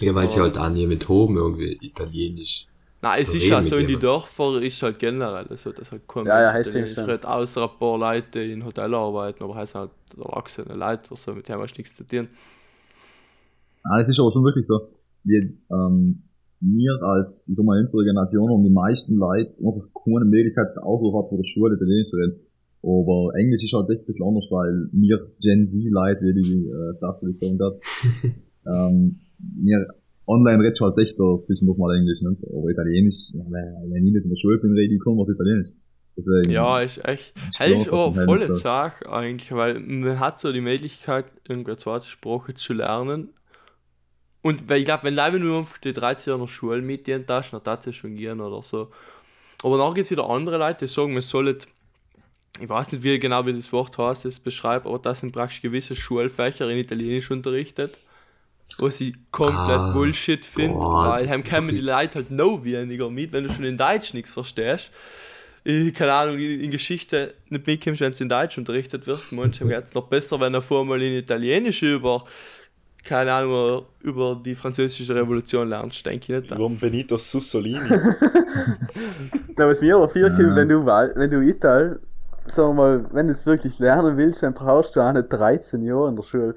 Ja, 0.00 0.14
weil 0.14 0.30
sie 0.30 0.40
halt 0.40 0.58
auch 0.58 0.70
nie 0.70 0.86
mit 0.86 1.08
Home 1.08 1.38
irgendwie 1.38 1.78
Italienisch. 1.80 2.66
Nein, 3.02 3.18
es 3.18 3.30
Zu 3.30 3.36
ist 3.38 3.48
ja 3.48 3.62
so 3.62 3.76
in 3.76 3.86
die. 3.86 3.98
Dörfer 3.98 4.60
ist 4.60 4.82
halt 4.82 4.98
generell 4.98 5.46
so, 5.56 5.72
dass 5.72 5.90
halt 5.90 6.06
kein 6.06 6.26
Ja, 6.26 6.42
ja, 6.42 6.60
Italienisch 6.60 6.98
redet, 6.98 7.24
außer 7.24 7.62
ein 7.62 7.78
paar 7.78 7.98
Leute 7.98 8.44
die 8.46 8.52
in 8.52 8.64
Hotel 8.64 8.94
arbeiten, 8.94 9.42
aber 9.42 9.54
heißt 9.54 9.74
halt 9.74 9.90
erwachsene 10.16 10.74
Leute 10.74 11.06
oder 11.06 11.16
so, 11.16 11.34
mit 11.34 11.48
denen 11.48 11.60
hast 11.62 11.76
du 11.76 11.80
nichts 11.80 11.96
zu 11.96 12.06
tun. 12.06 12.28
Ah, 13.84 14.00
das 14.00 14.08
ist 14.08 14.20
aber 14.20 14.32
schon 14.32 14.44
wirklich 14.44 14.66
so. 14.66 14.80
Wir, 15.24 15.48
ähm, 15.70 16.22
wir 16.60 16.98
als, 17.02 17.48
ich 17.48 17.56
sag 17.56 17.64
mal, 17.64 17.80
unsere 17.80 18.04
Generation 18.04 18.50
und 18.50 18.64
die 18.64 18.70
meisten 18.70 19.16
Leute 19.16 19.54
einfach 19.58 19.88
keine 20.04 20.26
Möglichkeit 20.26 20.76
der 20.76 20.84
Ausdruck 20.84 21.24
hat, 21.24 21.28
von 21.30 21.38
der 21.38 21.46
Schule 21.46 21.76
Italienisch 21.76 22.08
zu 22.08 22.16
reden. 22.16 22.40
Aber 22.82 23.32
Englisch 23.36 23.64
ist 23.64 23.72
halt 23.72 23.88
echt 23.90 24.00
ein 24.00 24.06
bisschen 24.06 24.26
anders, 24.26 24.46
weil 24.50 24.88
wir 24.92 25.32
Gen 25.40 25.66
Z-Leute, 25.66 26.20
wie 26.20 26.42
die 26.42 26.68
äh, 26.68 26.94
dazu 27.00 27.32
sagen 27.32 27.58
hat, 27.60 27.80
ähm, 28.66 29.20
wir 29.38 29.86
online 30.26 30.62
redest 30.62 30.80
halt 30.80 30.98
echt 30.98 31.18
da 31.18 31.42
zwischendurch 31.42 31.78
mal 31.78 31.96
Englisch, 31.96 32.20
ne? 32.20 32.36
Aber 32.46 32.68
Italienisch, 32.68 33.32
ja, 33.34 33.44
wenn 33.48 34.06
ich 34.06 34.12
nicht 34.12 34.24
in 34.24 34.30
der 34.30 34.36
Schule 34.36 34.58
bin, 34.58 34.72
rede 34.72 34.94
ich 34.94 35.00
kaum 35.00 35.18
was 35.18 35.28
Italienisch. 35.28 35.68
Deswegen, 36.16 36.50
Ja, 36.50 36.80
ist 36.80 37.04
echt. 37.04 37.32
ich 37.50 37.58
Hey, 37.58 37.76
ist 37.76 37.88
glaub, 37.88 38.16
aber 38.16 38.46
so. 38.46 38.54
Sache 38.54 39.10
eigentlich, 39.10 39.52
weil 39.52 39.80
man 39.80 40.20
hat 40.20 40.38
so 40.38 40.52
die 40.52 40.60
Möglichkeit, 40.60 41.30
irgendeine 41.48 41.76
zweite 41.76 42.06
Sprache 42.06 42.54
zu 42.54 42.74
lernen. 42.74 43.30
Und 44.42 44.68
weil 44.68 44.78
ich 44.78 44.84
glaube, 44.84 45.04
wenn 45.04 45.14
Leute 45.14 45.38
nur 45.38 45.64
die 45.84 45.92
13 45.92 46.32
Jahre 46.32 46.48
Schule 46.48 46.80
mitgehen, 46.80 47.24
das 47.26 47.50
dann 47.50 47.60
das 47.62 47.94
schon 47.94 48.16
gehen 48.16 48.40
oder 48.40 48.62
so. 48.62 48.88
Aber 49.62 49.76
dann 49.76 49.94
gibt 49.94 50.06
es 50.06 50.10
wieder 50.10 50.28
andere 50.28 50.56
Leute, 50.56 50.86
die 50.86 50.86
sagen, 50.86 51.12
man 51.12 51.22
soll 51.22 51.56
ich 52.60 52.68
weiß 52.68 52.92
nicht 52.92 53.04
wie 53.04 53.18
genau 53.18 53.46
wie 53.46 53.54
das 53.54 53.72
Wort 53.72 53.96
heißt, 53.96 54.24
das 54.24 54.40
beschreibt, 54.40 54.86
aber 54.86 54.98
dass 54.98 55.22
man 55.22 55.32
praktisch 55.32 55.62
gewisse 55.62 55.96
Schulfächer 55.96 56.68
in 56.68 56.78
Italienisch 56.78 57.30
unterrichtet, 57.30 57.96
was 58.78 59.00
ich 59.00 59.14
komplett 59.30 59.78
Ah, 59.78 59.92
Bullshit 59.92 60.44
finde, 60.44 60.78
weil 60.78 61.24
ist 61.26 61.48
kommen 61.50 61.68
die 61.74 61.80
Leute 61.80 62.16
halt 62.20 62.30
noch 62.30 62.64
weniger 62.64 63.10
mit, 63.10 63.32
wenn 63.32 63.44
du 63.44 63.52
schon 63.52 63.64
in 63.64 63.76
Deutsch 63.76 64.14
nichts 64.14 64.32
verstehst. 64.32 64.90
Ich, 65.62 65.92
keine 65.92 66.12
Ahnung, 66.14 66.38
in, 66.38 66.60
in 66.60 66.70
Geschichte 66.70 67.34
nicht 67.50 67.66
mitkommst, 67.66 68.00
wenn 68.00 68.12
es 68.12 68.20
in 68.20 68.28
Deutsch 68.30 68.56
unterrichtet 68.56 69.06
wird. 69.06 69.20
Manchmal 69.32 69.70
geht 69.74 69.84
es 69.84 69.94
noch 69.94 70.06
besser, 70.08 70.40
wenn 70.40 70.54
er 70.54 70.62
vorher 70.62 70.86
mal 70.86 71.02
in 71.02 71.12
Italienisch 71.12 71.82
über, 71.82 72.24
keine 73.04 73.32
Ahnung, 73.32 73.84
über 74.00 74.40
die 74.42 74.54
französische 74.54 75.14
Revolution 75.14 75.68
lernst, 75.68 76.04
denke 76.06 76.32
ich 76.32 76.40
nicht. 76.40 76.50
Über 76.50 76.66
den 76.68 76.78
Benito 76.78 77.18
Sussolini. 77.18 77.90
Na, 79.56 79.66
was 79.68 79.80
mir 79.80 79.96
aber 79.96 80.08
viel 80.08 80.22
Ja. 80.22 80.30
kommt, 80.30 80.56
wenn 80.56 80.68
du, 80.68 80.86
wenn 80.86 81.30
du 81.30 81.40
Ital, 81.42 82.00
sag 82.46 82.74
mal, 82.74 83.04
wenn 83.12 83.26
du 83.26 83.32
es 83.32 83.44
wirklich 83.46 83.78
lernen 83.78 84.16
willst, 84.16 84.42
dann 84.42 84.54
brauchst 84.54 84.96
du 84.96 85.00
auch 85.00 85.12
nicht 85.12 85.28
13 85.30 85.82
Jahre 85.82 86.08
in 86.08 86.16
der 86.16 86.22
Schule. 86.22 86.54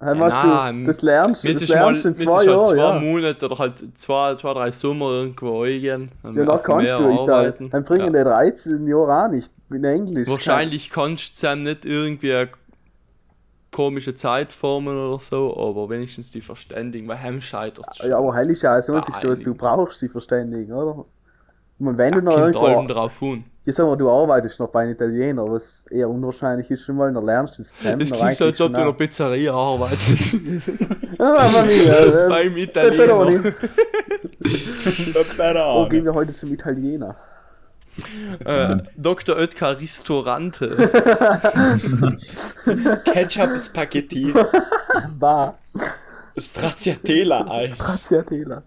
Dann 0.00 0.18
Ja, 0.18 0.28
nein, 0.28 0.80
du, 0.80 0.86
das 0.86 1.02
lernst, 1.02 1.44
das 1.44 1.68
mal, 1.68 1.74
lernst 1.74 2.04
du 2.04 2.08
in 2.08 2.14
zwei 2.14 2.22
ist 2.22 2.30
halt 2.30 2.46
Jahren, 2.46 2.64
zwei 2.64 2.76
ja. 2.76 2.98
Monate 2.98 3.46
oder 3.46 3.58
halt 3.58 3.98
zwei, 3.98 4.34
zwei, 4.34 4.54
drei 4.54 4.70
Sommer 4.70 5.10
irgendwo 5.10 5.62
eingehen. 5.62 6.10
Ja, 6.22 6.44
da 6.46 6.56
kannst 6.56 6.92
du 6.92 7.10
Ital. 7.10 7.54
Dann 7.70 7.84
bringen 7.84 8.14
ja. 8.14 8.24
die 8.24 8.30
13 8.30 8.86
Jahre 8.86 9.26
auch 9.26 9.30
nicht 9.30 9.50
in 9.68 9.84
Englisch. 9.84 10.26
Wahrscheinlich 10.26 10.88
kannst 10.88 11.42
du 11.42 11.46
dann 11.46 11.64
nicht 11.64 11.84
irgendwie 11.84 12.34
eine 12.34 12.48
komische 13.70 14.14
Zeitformen 14.14 14.96
oder 14.96 15.18
so, 15.18 15.54
aber 15.54 15.90
wenigstens 15.90 16.30
die 16.30 16.40
verständigen, 16.40 17.06
weil 17.06 17.18
Hem 17.18 17.42
scheitert 17.42 17.86
Ja, 18.02 18.18
aber 18.18 18.34
hell 18.34 18.50
ist 18.50 18.62
ja 18.62 18.78
auch 18.78 18.82
so, 18.82 18.98
dass 18.98 19.40
du 19.40 19.54
brauchst 19.54 20.00
die 20.00 20.08
Verständigen, 20.08 20.72
oder? 20.72 21.04
Und 21.80 21.96
wenn 21.96 22.12
du 22.12 22.20
noch 22.20 22.36
irgendwo, 22.36 22.86
drauf 22.86 23.22
an. 23.22 23.44
ich 23.64 23.74
sag 23.74 23.86
mal, 23.86 23.96
du 23.96 24.10
arbeitest 24.10 24.60
noch 24.60 24.68
bei 24.68 24.82
einem 24.82 24.92
Italiener, 24.92 25.50
was 25.50 25.84
eher 25.90 26.10
unwahrscheinlich 26.10 26.70
ist 26.70 26.82
schon 26.82 26.96
mal, 26.96 27.10
dann 27.12 27.24
lernst 27.24 27.58
du 27.58 27.62
das 27.62 27.74
zusammen. 27.74 28.00
Es 28.02 28.10
klingt 28.12 28.34
so, 28.34 28.44
als 28.44 28.60
ob 28.60 28.68
du 28.68 28.74
in 28.74 28.82
einer 28.82 28.92
Pizzeria 28.92 29.54
arbeitest. 29.54 30.34
auch. 30.34 31.18
Mamma 31.18 31.62
mia, 31.66 32.26
äh, 32.26 32.28
Beim 32.28 32.54
Pepperoni. 32.54 33.36
Italiener. 34.44 35.74
Wo 35.74 35.88
gehen 35.88 36.04
wir 36.04 36.12
heute 36.14 36.34
zum 36.34 36.52
Italiener? 36.52 37.16
äh, 38.44 38.76
Dr. 38.96 39.36
Oetker 39.36 39.80
Ristorante. 39.80 40.76
Ketchup 43.04 43.58
Spaghetti. 43.58 44.32
Bah, 45.18 45.54
Stracciatella 46.38 47.46
Eis. 47.50 47.74
Stracciatella. 47.74 48.62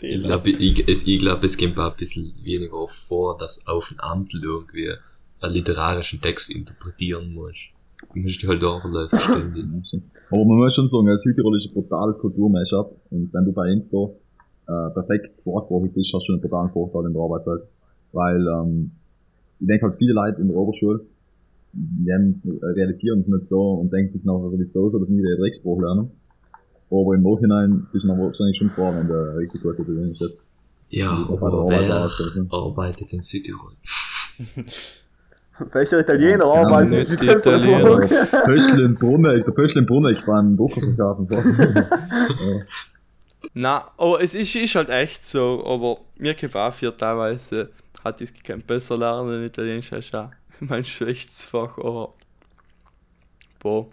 Ich 0.00 0.22
glaube, 0.22 0.50
ich, 0.50 0.88
es, 0.88 1.06
ich 1.06 1.18
glaub, 1.18 1.42
es 1.44 1.56
kommt 1.56 1.78
auch 1.78 1.92
ein 1.92 1.96
bisschen 1.96 2.32
weniger 2.42 2.88
vor, 2.88 3.36
dass 3.38 3.64
auf 3.66 3.92
ein 3.92 4.00
Amt 4.00 4.34
irgendwie 4.34 4.92
einen 5.40 5.54
literarischen 5.54 6.20
Text 6.20 6.50
interpretieren 6.50 7.32
musst. 7.32 7.70
Du 8.14 8.20
musst 8.20 8.42
dich 8.42 8.48
halt 8.48 8.62
einfach 8.62 8.90
Leute 8.90 9.16
verständigen. 9.16 9.84
Aber 10.30 10.44
man 10.44 10.58
muss 10.58 10.74
schon 10.74 10.88
sagen, 10.88 11.08
als 11.08 11.22
Südtirol 11.22 11.56
ist 11.56 11.66
ein 11.66 11.74
brutales 11.74 12.18
Kulturmashup 12.18 12.96
und 13.10 13.32
wenn 13.32 13.44
du 13.44 13.52
bei 13.52 13.70
Insta 13.70 14.08
äh, 14.66 14.90
perfekt 14.92 15.40
zweisprachig 15.40 15.92
bist, 15.92 16.12
hast 16.12 16.22
du 16.22 16.26
schon 16.26 16.34
einen 16.36 16.42
brutalen 16.42 16.70
Vorteil 16.72 17.06
in 17.06 17.12
der 17.12 17.22
Arbeitswelt. 17.22 17.62
Weil 18.12 18.46
ähm, 18.46 18.90
ich 19.60 19.66
denke 19.66 19.86
halt 19.86 19.96
viele 19.98 20.14
Leute 20.14 20.40
in 20.40 20.48
der 20.48 20.56
Oberschule 20.56 21.06
die 21.72 22.12
haben, 22.12 22.42
äh, 22.44 22.66
realisieren 22.66 23.20
es 23.20 23.28
nicht 23.28 23.46
so 23.46 23.72
und 23.74 23.92
denken 23.92 24.12
sich 24.12 24.24
nachher, 24.24 24.50
wieso 24.52 24.90
soll 24.90 25.00
das 25.00 25.08
nie 25.08 25.22
der 25.22 25.36
Drecksspruch 25.36 25.80
lernen. 25.80 26.10
Aber 26.92 27.14
im 27.14 27.22
Nachhinein 27.22 27.86
bist 27.90 28.04
du 28.04 28.08
dann 28.08 28.18
wahrscheinlich 28.18 28.58
schon 28.58 28.68
froh, 28.70 28.92
wenn 28.94 29.08
der 29.08 29.36
richtig 29.38 29.62
gut 29.62 29.78
Italienisch 29.78 30.20
ist. 30.20 30.36
Ja, 30.90 31.22
ist 31.22 31.30
aber 31.30 31.66
wer 31.70 32.04
ausgestellt, 32.04 32.48
arbeitet 32.52 33.12
in 33.14 33.22
Südtirol? 33.22 33.72
Welcher 35.72 36.00
Italiener 36.00 36.44
Ja, 36.44 36.52
arbeitet 36.52 37.08
ist 37.08 37.18
bessere 37.18 37.56
Italiener. 37.56 38.06
Frage. 38.06 38.44
Pöschlin 38.44 38.94
Brunneck, 38.94 39.44
der 39.46 39.52
Pöschlin 39.52 39.86
Brunneck 39.86 40.26
beim 40.26 40.54
Druckerverkaufen. 40.54 41.28
Na, 43.54 43.90
aber 43.96 44.22
es 44.22 44.34
ist, 44.34 44.54
ist 44.54 44.74
halt 44.74 44.90
echt 44.90 45.24
so, 45.24 45.64
aber 45.64 45.98
mir 46.18 46.34
kommt 46.34 46.56
auch 46.56 46.74
für 46.74 46.94
teilweise, 46.94 47.70
hat 48.04 48.20
ich 48.20 48.42
kein 48.42 48.60
besser 48.60 48.98
lernen 48.98 49.40
in 49.40 49.46
Italienisch 49.46 49.92
als 49.94 50.10
mein 50.60 50.84
schlechtes 50.84 51.44
Fach, 51.44 51.78
aber 51.78 52.12
boah. 53.60 53.86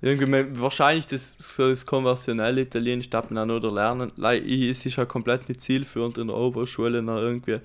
Irgendwie, 0.00 0.60
wahrscheinlich 0.60 1.06
das, 1.06 1.36
so 1.38 1.68
das 1.68 1.84
konversionelle 1.84 2.60
Italienisch 2.60 3.10
darf 3.10 3.30
man 3.30 3.50
auch 3.50 3.60
noch 3.60 3.74
lernen. 3.74 4.12
Es 4.24 4.86
ist 4.86 4.96
halt 4.96 5.08
komplett 5.08 5.48
nicht 5.48 5.60
zielführend 5.60 6.18
in 6.18 6.28
der 6.28 6.36
Oberschule 6.36 7.02
noch 7.02 7.16
irgendwie 7.18 7.58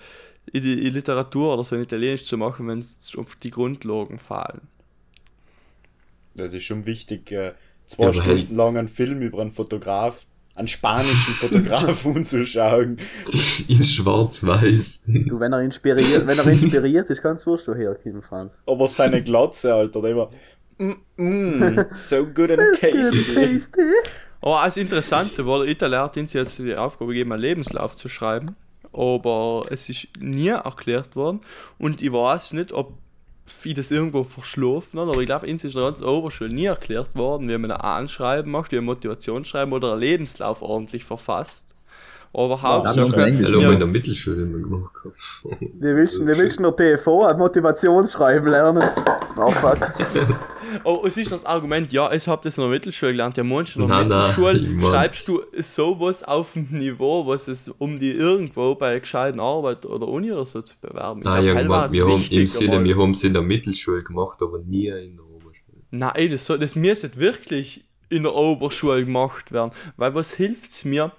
in 0.52 0.62
die 0.64 0.88
in 0.88 0.94
Literatur 0.94 1.54
oder 1.54 1.64
so 1.64 1.76
in 1.76 1.84
Italienisch 1.84 2.26
zu 2.26 2.38
machen, 2.38 2.68
wenn 2.68 2.80
es 2.80 3.16
auf 3.16 3.36
die 3.36 3.52
Grundlagen 3.52 4.18
fallen. 4.20 4.62
Das 6.36 6.54
ist 6.54 6.64
schon 6.64 6.86
wichtig, 6.86 7.32
äh, 7.32 7.54
zwei 7.86 8.06
Ja, 8.06 8.14
Stunden 8.14 8.30
hey- 8.48 8.48
lang 8.56 8.78
einen 8.78 8.88
Film 8.88 9.22
über 9.22 9.40
einen 9.40 9.52
Fotograf, 9.52 10.26
einen 10.56 10.68
spanischen 10.68 11.34
Fotograf 11.36 12.04
umzuschauen. 12.06 13.00
In 13.68 13.84
Schwarz-Weiß. 13.84 15.04
Du, 15.06 15.40
wenn 15.40 15.54
er 15.54 15.62
inspiriert, 15.62 16.26
wenn 16.26 16.38
er 16.38 16.48
inspiriert 16.48 17.10
ist, 17.10 17.22
kannst 17.22 17.46
du 17.46 17.52
wurscht 17.52 17.68
woher 17.68 17.96
kommen, 17.96 18.22
Franz. 18.24 18.54
Aber 18.66 18.88
seine 18.88 19.24
Glatze, 19.24 19.74
Alter, 19.74 20.02
der 20.02 20.16
war 20.18 20.32
mm, 20.78 20.94
mm, 21.18 21.86
so 21.94 22.26
good 22.26 22.52
and 22.52 22.60
Good 22.60 22.80
tasty. 22.82 23.34
tasty. 23.36 23.82
Aber 24.42 24.62
als 24.62 24.76
Interessante 24.78 25.46
war, 25.46 25.60
der 25.64 25.70
Italiener 25.70 26.04
hat 26.04 26.18
uns 26.18 26.34
jetzt 26.34 26.60
die 26.60 26.76
Aufgabe 26.76 27.12
gegeben, 27.14 27.32
einen 27.32 27.42
Lebenslauf 27.42 27.96
zu 27.96 28.10
schreiben. 28.10 28.56
Aber 28.92 29.66
es 29.70 29.90
ist 29.90 30.08
nie 30.20 30.50
erklärt 30.50 31.16
worden. 31.16 31.40
Und 31.80 32.02
ich 32.02 32.12
weiß 32.12 32.54
nicht, 32.54 32.72
ob 32.74 32.94
ich 33.64 33.74
das 33.74 33.90
irgendwo 33.92 34.24
verschlafen 34.24 35.00
habe, 35.00 35.12
aber 35.12 35.20
ich 35.22 35.26
glaube, 35.26 35.48
uns 35.48 35.64
ist 35.64 35.74
in 35.76 35.80
der 35.82 35.90
ganzen 35.90 36.06
Oberschule 36.06 36.54
nie 36.54 36.66
erklärt 36.66 37.16
worden, 37.16 37.50
wie 37.50 37.58
man 37.58 37.72
ein 37.72 37.82
Anschreiben 37.82 38.52
macht, 38.52 38.72
wie 38.72 38.78
ein 38.78 38.86
Motivationsschreiben 38.86 39.74
oder 39.74 39.94
einen 39.94 40.02
Lebenslauf 40.02 40.62
ordentlich 40.62 41.04
verfasst. 41.04 41.66
Aber 42.34 42.60
Ja, 42.64 42.80
das 42.82 42.96
ist 42.96 43.02
Hauptsache, 43.04 43.20
schon 43.22 43.28
Englisch. 43.30 43.46
Hallo, 43.48 43.60
Ja. 43.62 43.72
in 43.74 43.80
der 43.80 43.88
Mittelschule 43.88 44.42
immer 44.44 44.58
gemacht. 44.60 44.92
Wie 45.60 45.96
willst 45.96 46.18
du 46.18 46.26
wie 46.26 46.38
willst 46.38 46.58
TFO, 46.60 47.26
ein 47.26 47.38
Motivationsschreiben 47.38 48.50
lernen? 48.50 48.84
Oh 49.38 49.50
fuck. 49.52 49.78
Oh, 50.84 51.04
es 51.06 51.18
ist 51.18 51.32
das 51.32 51.46
Argument, 51.46 51.92
ja, 51.94 52.12
ich 52.12 52.28
habe 52.28 52.42
das 52.44 52.58
in 52.58 52.62
der 52.62 52.70
Mittelschule 52.70 53.12
gelernt. 53.12 53.38
Ja, 53.38 53.44
du 53.44 53.50
in 53.50 53.64
der 53.76 53.88
Nein, 53.88 54.08
nein, 54.08 54.20
Mittelschule 54.28 54.60
mein- 54.70 54.92
schreibst 54.92 55.28
du 55.28 55.42
sowas 55.58 56.24
auf 56.24 56.54
dem 56.54 56.68
Niveau, 56.72 57.26
was 57.28 57.48
es 57.48 57.70
um 57.70 58.00
die 58.00 58.12
irgendwo 58.12 58.76
bei 58.76 59.00
gescheiten 59.00 59.40
Arbeit 59.40 59.86
oder 59.86 60.08
Uni 60.08 60.32
oder 60.32 60.46
so 60.46 60.62
zu 60.62 60.76
bewerben? 60.82 61.22
Ich 61.22 61.26
Nein, 61.26 61.46
irgendwann, 61.46 61.92
wir 61.92 62.06
haben 62.08 62.24
im 62.30 62.48
Sinne, 62.48 62.84
wir 62.84 62.98
haben 62.98 63.12
es 63.12 63.24
in 63.24 63.34
der 63.34 63.42
Mittelschule 63.42 64.04
gemacht, 64.04 64.42
aber 64.42 64.60
nie 64.60 64.88
in 64.88 65.16
der 65.18 65.26
Oberschule. 65.26 65.84
Nein, 65.92 66.32
das, 66.32 66.46
soll, 66.46 66.60
das 66.60 66.76
müsste 66.76 67.16
wirklich 67.18 67.84
in 68.10 68.24
der 68.24 68.36
Oberschule 68.36 69.04
gemacht 69.06 69.52
werden. 69.52 69.72
Weil 69.98 70.14
was 70.16 70.34
hilft 70.36 70.86
mir, 70.86 71.12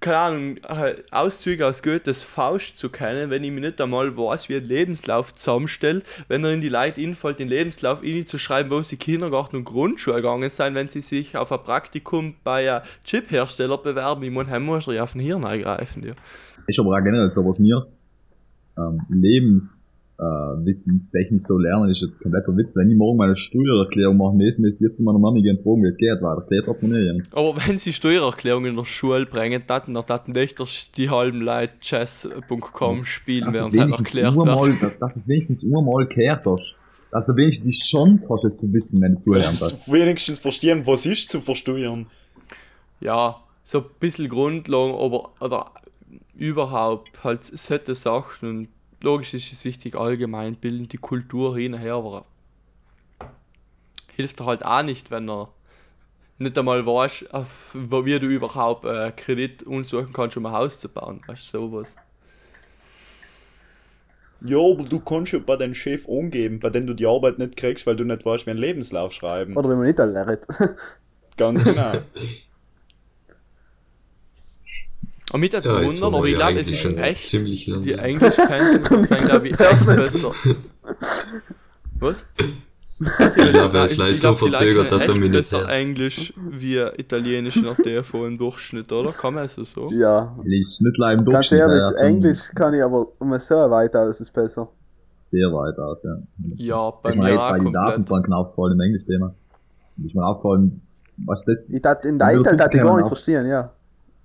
keine 0.00 0.16
Ahnung, 0.16 0.56
äh, 0.56 0.94
Auszüge 1.10 1.66
aus 1.66 1.82
Goethes 1.82 2.22
Faust 2.22 2.78
zu 2.78 2.88
kennen, 2.88 3.28
wenn 3.28 3.44
ich 3.44 3.50
mir 3.50 3.60
nicht 3.60 3.80
einmal 3.80 4.16
weiß, 4.16 4.48
wie 4.48 4.56
ein 4.56 4.64
Lebenslauf 4.64 5.34
zusammenstellt, 5.34 6.04
wenn 6.28 6.44
er 6.44 6.52
in 6.52 6.62
die 6.62 6.70
Leute 6.70 7.02
einfällt, 7.02 7.38
den 7.38 7.48
Lebenslauf 7.48 8.02
in 8.02 8.24
zu 8.26 8.38
schreiben, 8.38 8.70
wo 8.70 8.82
sie 8.82 8.96
Kindergarten 8.96 9.56
und 9.56 9.64
Grundschule 9.64 10.16
gegangen 10.16 10.48
sind, 10.48 10.74
wenn 10.74 10.88
sie 10.88 11.02
sich 11.02 11.36
auf 11.36 11.52
ein 11.52 11.62
Praktikum 11.62 12.36
bei 12.42 12.72
einem 12.72 12.84
Chiphersteller 13.04 13.78
bewerben. 13.78 14.22
Ich 14.22 14.30
muss 14.30 14.86
ja 14.86 15.02
auf 15.02 15.12
den 15.12 15.20
Hirn 15.20 15.44
eingreifen. 15.44 16.02
Ja. 16.04 16.14
Ist 16.66 16.78
aber 16.78 16.96
auch 16.96 17.04
generell 17.04 17.30
so, 17.30 17.44
was 17.44 17.58
mir 17.58 17.86
ähm, 18.78 19.02
lebenswissenstechnisch 20.18 21.42
so 21.42 21.58
lernen, 21.58 21.90
ist 21.90 22.02
ein 22.02 22.12
kompletter 22.22 22.56
Witz. 22.56 22.76
Wenn 22.76 22.90
ich 22.90 22.96
morgen 22.96 23.18
meine 23.18 23.36
Steuererklärung 23.36 24.16
machen 24.16 24.36
müsste, 24.36 24.60
müsste 24.62 24.76
ich 24.76 24.88
jetzt 24.88 24.96
zu 24.96 25.02
meiner 25.02 25.18
Mami 25.18 25.42
gehen 25.42 25.58
fragen, 25.62 25.82
wie 25.82 25.88
es 25.88 25.96
geht, 25.96 26.22
weil 26.22 26.36
erklärt 26.38 26.66
hat 26.68 26.82
man 26.82 26.92
nicht. 26.92 27.34
Aber 27.34 27.56
wenn 27.66 27.76
sie 27.78 27.92
Steuererklärungen 27.92 28.70
in 28.70 28.76
der 28.76 28.84
Schule 28.84 29.26
bringen, 29.26 29.62
dann 29.66 29.94
dann 30.06 30.20
nicht 30.26 30.96
die 30.96 31.10
halben 31.10 31.40
Leute 31.40 31.74
chess.com 31.80 33.04
spielen, 33.04 33.46
Dass 33.46 33.54
du 33.54 33.58
während 33.60 33.72
halt 33.72 33.82
wenigstens 33.82 34.14
erklärt 34.14 34.38
einmal, 34.48 34.66
wird. 34.66 34.82
dass, 34.82 34.98
dass 34.98 35.14
du 35.14 35.20
es 35.20 35.28
wenigstens 35.28 35.64
einmal 35.64 36.06
gehört 36.06 36.46
hast. 36.46 36.74
Dass 37.10 37.26
du 37.26 37.36
wenigstens 37.36 37.78
die 37.78 37.84
Chance 37.84 38.28
hast, 38.30 38.44
es 38.44 38.58
zu 38.58 38.72
wissen, 38.72 39.00
wenn 39.00 39.14
du 39.14 39.20
zugelernt 39.20 39.60
hast. 39.60 39.88
Wenigstens 39.92 40.38
verstehen, 40.38 40.86
was 40.86 41.06
ist 41.06 41.30
zu 41.30 41.40
versteuern. 41.40 42.06
ja, 43.00 43.36
so 43.64 43.78
ein 43.78 43.84
bisschen 44.00 44.28
Grundlagen, 44.28 44.94
aber 44.94 45.30
oder 45.40 45.70
überhaupt 46.36 47.22
halt 47.24 47.44
solche 47.44 47.94
Sachen 47.94 48.48
und 48.48 48.68
logisch 49.04 49.34
ist 49.34 49.52
es 49.52 49.64
wichtig, 49.64 49.94
allgemein 49.94 50.56
bilden 50.56 50.88
die 50.88 50.96
Kultur 50.96 51.56
hinher, 51.56 51.94
aber 51.94 52.24
hilft 54.16 54.40
er 54.40 54.46
halt 54.46 54.64
auch 54.64 54.82
nicht, 54.82 55.10
wenn 55.10 55.28
er 55.28 55.50
nicht 56.38 56.58
einmal 56.58 56.84
weißt, 56.84 57.32
auf, 57.32 57.74
wie 57.74 58.18
du 58.18 58.26
überhaupt 58.26 58.84
äh, 58.84 59.12
Kredit 59.12 59.62
unsuchen 59.62 60.12
kannst, 60.12 60.36
um 60.36 60.46
ein 60.46 60.52
Haus 60.52 60.80
zu 60.80 60.88
bauen, 60.88 61.20
weißt 61.26 61.54
du, 61.54 61.58
sowas. 61.58 61.94
Ja, 64.40 64.58
aber 64.58 64.82
du 64.82 65.00
kannst 65.00 65.32
ja 65.32 65.38
bei 65.38 65.56
deinem 65.56 65.74
Chef 65.74 66.08
angeben, 66.08 66.60
bei 66.60 66.68
dem 66.68 66.86
du 66.86 66.92
die 66.92 67.06
Arbeit 67.06 67.38
nicht 67.38 67.56
kriegst, 67.56 67.86
weil 67.86 67.96
du 67.96 68.04
nicht 68.04 68.26
weißt, 68.26 68.46
wie 68.46 68.50
ein 68.50 68.58
Lebenslauf 68.58 69.12
schreiben. 69.12 69.56
Oder 69.56 69.70
wenn 69.70 69.78
man 69.78 69.86
nicht 69.86 69.98
lernt. 69.98 70.46
Ganz 71.36 71.64
genau. 71.64 71.92
Und 75.34 75.40
mich 75.40 75.52
hat 75.52 75.64
Ja, 75.66 75.72
haben 75.72 76.14
aber 76.14 76.26
ich 76.26 76.32
ja 76.32 76.38
glaube, 76.38 76.60
es 76.60 76.68
eigentlich 76.68 76.70
ist 76.70 76.78
schon 76.78 76.96
echt, 76.98 77.22
ziemlich 77.24 77.66
lang. 77.66 77.82
die 77.82 77.94
Englischkenntnisse 77.94 79.00
sind, 79.00 79.18
glaube 79.22 79.48
ich, 79.48 79.58
echt 79.60 79.86
besser. 79.86 80.30
Was? 81.98 82.24
Ich 83.00 83.50
glaube, 83.50 83.78
er 83.78 83.84
ist 83.86 83.96
gleich 83.96 84.20
so 84.20 84.32
verzögert, 84.32 84.92
dass 84.92 85.08
er 85.08 85.14
mich 85.14 85.22
nicht 85.22 85.32
besser 85.32 85.58
hört. 85.58 85.70
Englisch 85.70 86.32
wie 86.36 86.78
Italienisch 86.78 87.56
nach 87.60 87.74
DFO 87.74 88.26
im 88.26 88.38
Durchschnitt, 88.38 88.92
oder? 88.92 89.10
Kann 89.10 89.34
man 89.34 89.48
so 89.48 89.64
sagen? 89.64 89.98
Ja. 89.98 90.38
Lies 90.44 90.80
nicht 90.80 90.98
leider 90.98 91.14
im 91.18 91.24
Ganz 91.24 91.48
Durchschnitt. 91.48 91.60
ehrlich, 91.62 91.82
ja, 91.82 91.90
Englisch 92.04 92.50
kann 92.54 92.72
ich 92.74 92.82
aber 92.84 93.08
um 93.18 93.36
so 93.40 93.56
weit 93.56 93.96
aus, 93.96 94.20
ist 94.20 94.32
besser. 94.32 94.68
Sehr 95.18 95.48
weit 95.48 95.76
aus, 95.80 96.00
ja. 96.04 96.16
Ja, 96.54 96.90
bei 96.92 97.10
Bei 97.10 97.16
mir 97.16 97.22
mir 97.24 97.30
jetzt 97.30 97.40
auch 97.40 97.50
bei 97.50 97.58
den. 97.58 97.72
Datenbanken 97.72 98.32
aufgefallen 98.34 98.72
im 98.74 98.80
Englisch-Thema. 98.82 99.34
Ist 100.06 100.14
mir 100.14 100.24
aufgefallen, 100.24 100.80
was 101.26 101.42
das, 101.44 101.64
Ich 101.68 101.82
tat, 101.82 102.04
in 102.04 102.20
der 102.20 102.38
Ital 102.38 102.56
tat 102.56 102.72
ich 102.72 102.80
gar 102.80 102.96
nicht 102.96 103.08
verstehen, 103.08 103.46
ja. 103.48 103.72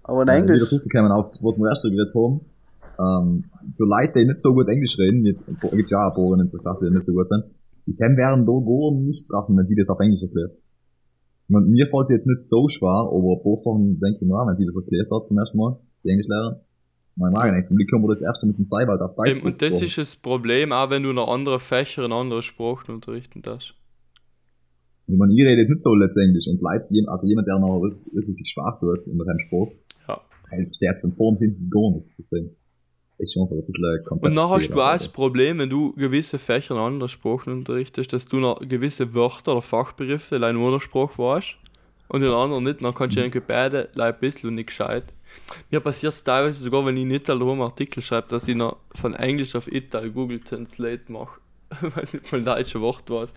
Aber 0.04 0.22
in 0.24 0.28
äh, 0.28 0.32
wieder 0.32 0.54
Englisch, 0.54 0.70
zurückzukommen 0.70 1.12
auf 1.12 1.26
was 1.26 1.58
wir 1.58 1.70
erst 1.70 1.84
geredet 1.84 2.14
haben. 2.16 2.42
Ähm, 3.00 3.46
für 3.78 3.86
Leute, 3.86 4.20
die 4.20 4.26
nicht 4.26 4.42
so 4.42 4.54
gut 4.54 4.68
Englisch 4.68 4.98
reden, 4.98 5.22
mit, 5.22 5.38
gibt's 5.46 5.92
ja 5.92 6.08
auch 6.08 6.12
ein 6.12 6.16
paar 6.16 6.34
in 6.34 6.42
unserer 6.42 6.62
Klasse, 6.62 6.90
die 6.90 6.96
nicht 6.96 7.06
so 7.06 7.14
gut 7.14 7.28
sind, 7.30 7.46
die 7.86 7.94
sind 7.94 8.18
werden 8.18 8.46
da 8.46 8.52
gar 8.52 8.92
nichts 8.92 9.32
raffen, 9.34 9.58
wenn 9.58 9.68
sie 9.68 9.76
das 9.76 9.90
auf 9.90 10.00
Englisch 10.00 10.22
erklärt. 10.22 10.52
Ich 11.48 11.56
mir 11.56 11.88
fällt 11.88 12.04
es 12.04 12.10
jetzt 12.12 12.28
nicht 12.28 12.44
so 12.44 12.70
schwer, 12.70 13.10
aber 13.10 13.34
ein 13.34 13.42
paar 13.42 13.58
Sachen 13.64 14.00
denke 14.00 14.20
ich 14.22 14.28
mir 14.28 14.36
auch, 14.36 14.48
wenn 14.48 14.58
sie 14.58 14.66
das 14.66 14.76
erklärt 14.76 15.10
hat 15.10 15.28
zum 15.28 15.38
ersten 15.38 15.58
Mal, 15.58 15.80
die 16.04 16.10
Englischlehrerin, 16.10 16.60
mein 17.16 17.34
Magen 17.34 17.68
wie 17.72 17.86
können 17.86 18.04
wir 18.04 18.14
das 18.14 18.22
erste 18.22 18.48
mit 18.48 18.58
dem 18.58 18.64
Seiwald 18.64 19.02
auf 19.02 19.16
Deutsch 19.16 19.44
und 19.44 19.62
das 19.62 19.82
ist 19.82 19.98
das 19.98 20.16
Problem, 20.16 20.72
auch 20.72 20.90
wenn 20.90 21.04
du 21.04 21.12
noch 21.12 21.28
andere 21.28 21.60
Fächer 21.60 22.06
in 22.06 22.14
andere 22.14 22.42
Sprachen 22.42 22.94
unterrichten 22.94 23.42
darfst. 23.42 23.76
Ich 25.12 25.18
meine, 25.18 25.34
ich 25.34 25.42
rede 25.42 25.62
jetzt 25.62 25.70
nicht 25.70 25.82
so 25.82 25.94
letztendlich 25.96 26.46
und 26.48 26.62
Leute, 26.62 26.86
also 27.12 27.26
jemand, 27.26 27.48
der 27.48 27.58
noch 27.60 27.82
wirklich 28.14 28.38
sich 28.38 28.50
schwach 28.52 28.80
tut 28.80 29.08
in 29.08 29.18
seinem 29.18 29.40
Sport, 29.48 29.72
Ja. 30.08 30.22
der 30.82 30.90
hat 30.92 31.02
von 31.02 31.14
vorn 31.14 31.38
hinten 31.38 31.70
gar 31.70 31.92
nichts. 31.92 32.16
Deswegen 32.18 32.52
ist 33.18 33.34
schon 33.34 33.44
ein 33.50 33.66
bisschen 33.66 34.06
Und 34.22 34.36
dann 34.36 34.50
hast 34.50 34.70
du 34.70 34.74
auch 34.82 34.94
das. 34.94 35.10
Problem, 35.10 35.60
wenn 35.60 35.70
du 35.70 35.94
gewisse 35.94 36.38
Fächer 36.38 36.76
in 36.76 36.80
anderen 36.82 37.10
Sprachen 37.10 37.52
unterrichtest, 37.54 38.14
dass 38.14 38.26
du 38.26 38.38
noch 38.38 38.60
gewisse 38.60 39.14
Wörter 39.14 39.54
oder 39.54 39.62
Fachbegriffe 39.62 40.36
in 40.36 40.44
einer 40.44 40.60
Muttersprache 40.60 41.18
weißt 41.18 41.56
und 42.10 42.22
in 42.24 42.30
anderen 42.30 42.64
nicht, 42.64 42.84
dann 42.84 42.94
kannst 42.94 43.18
du 43.18 43.22
irgendwie 43.22 43.42
beide 43.46 43.90
ein 43.98 44.16
bisschen 44.20 44.50
und 44.50 44.56
nicht 44.56 44.68
gescheit. 44.68 45.06
Mir 45.72 45.80
passiert 45.80 46.14
es 46.14 46.24
teilweise 46.24 46.62
sogar, 46.64 46.86
wenn 46.86 46.96
ich 46.98 47.04
in 47.04 47.12
Ital 47.12 47.42
rum 47.42 47.62
Artikel 47.62 48.02
schreibe, 48.02 48.28
dass 48.30 48.48
ich 48.48 48.56
noch 48.56 48.78
von 48.96 49.14
Englisch 49.16 49.56
auf 49.56 49.72
Ital 49.72 50.10
Google 50.12 50.40
Translate 50.40 51.12
mache, 51.12 51.40
weil 51.82 52.04
ich 52.04 52.14
nicht 52.14 52.32
mal 52.32 52.38
ein 52.40 52.46
deutsches 52.46 52.82
Wort 52.82 53.10
weiß. 53.10 53.34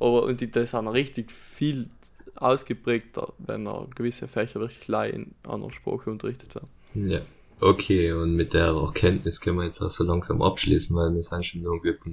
Aber 0.00 0.24
und 0.24 0.40
die, 0.40 0.50
das 0.50 0.70
sind 0.72 0.84
noch 0.84 0.94
richtig 0.94 1.30
viel 1.32 1.88
ausgeprägter, 2.36 3.32
wenn 3.38 3.66
er 3.66 3.86
gewisse 3.94 4.28
Fächer 4.28 4.60
wirklich 4.60 4.88
in 5.14 5.32
anderen 5.48 5.72
Sprache 5.72 6.10
unterrichtet 6.10 6.54
werden. 6.54 6.68
Ja. 7.10 7.20
Okay, 7.60 8.12
und 8.12 8.34
mit 8.36 8.52
der 8.52 8.66
Erkenntnis 8.66 9.40
können 9.40 9.56
wir 9.58 9.64
jetzt 9.64 9.80
auch 9.80 9.88
so 9.88 10.04
langsam 10.04 10.42
abschließen, 10.42 10.94
weil 10.94 11.14
wir 11.14 11.22
sind 11.22 11.46
schon 11.46 11.62
irgendwie 11.62 11.92
bei 11.92 12.10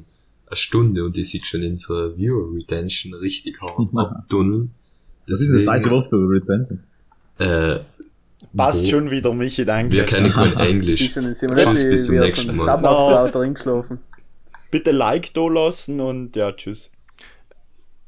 eine 0.48 0.56
Stunde 0.56 1.04
und 1.04 1.18
die 1.18 1.24
sieht 1.26 1.46
schon 1.46 1.62
in 1.64 1.76
so 1.76 2.16
Viewer 2.16 2.54
Retention 2.56 3.14
richtig 3.16 3.62
hart 3.62 3.90
abtunneln. 3.96 4.72
Das 5.28 5.42
ist 5.42 5.52
das 5.54 5.66
deutsche 5.66 5.90
Wort 5.92 6.08
für 6.10 6.16
Retention. 6.16 6.84
äh, 7.40 7.80
Passt 8.56 8.84
wo- 8.86 8.90
schon 8.90 9.10
wieder, 9.12 9.34
Michi, 9.34 9.66
danke. 9.66 9.94
Wir 9.96 10.04
kennen 10.06 10.32
kein 10.34 10.54
Englisch. 10.58 11.12
Tschüss, 11.14 11.90
bis 11.90 12.06
zum 12.06 12.16
wie- 12.16 12.20
wie 12.20 12.24
nächsten 12.26 12.56
von 12.56 12.66
Mal. 12.66 13.32
Bitte 14.74 14.90
Like 14.90 15.36
da 15.36 15.48
lassen 15.48 16.00
und 16.00 16.36
ja, 16.36 16.52
tschüss. 16.52 16.90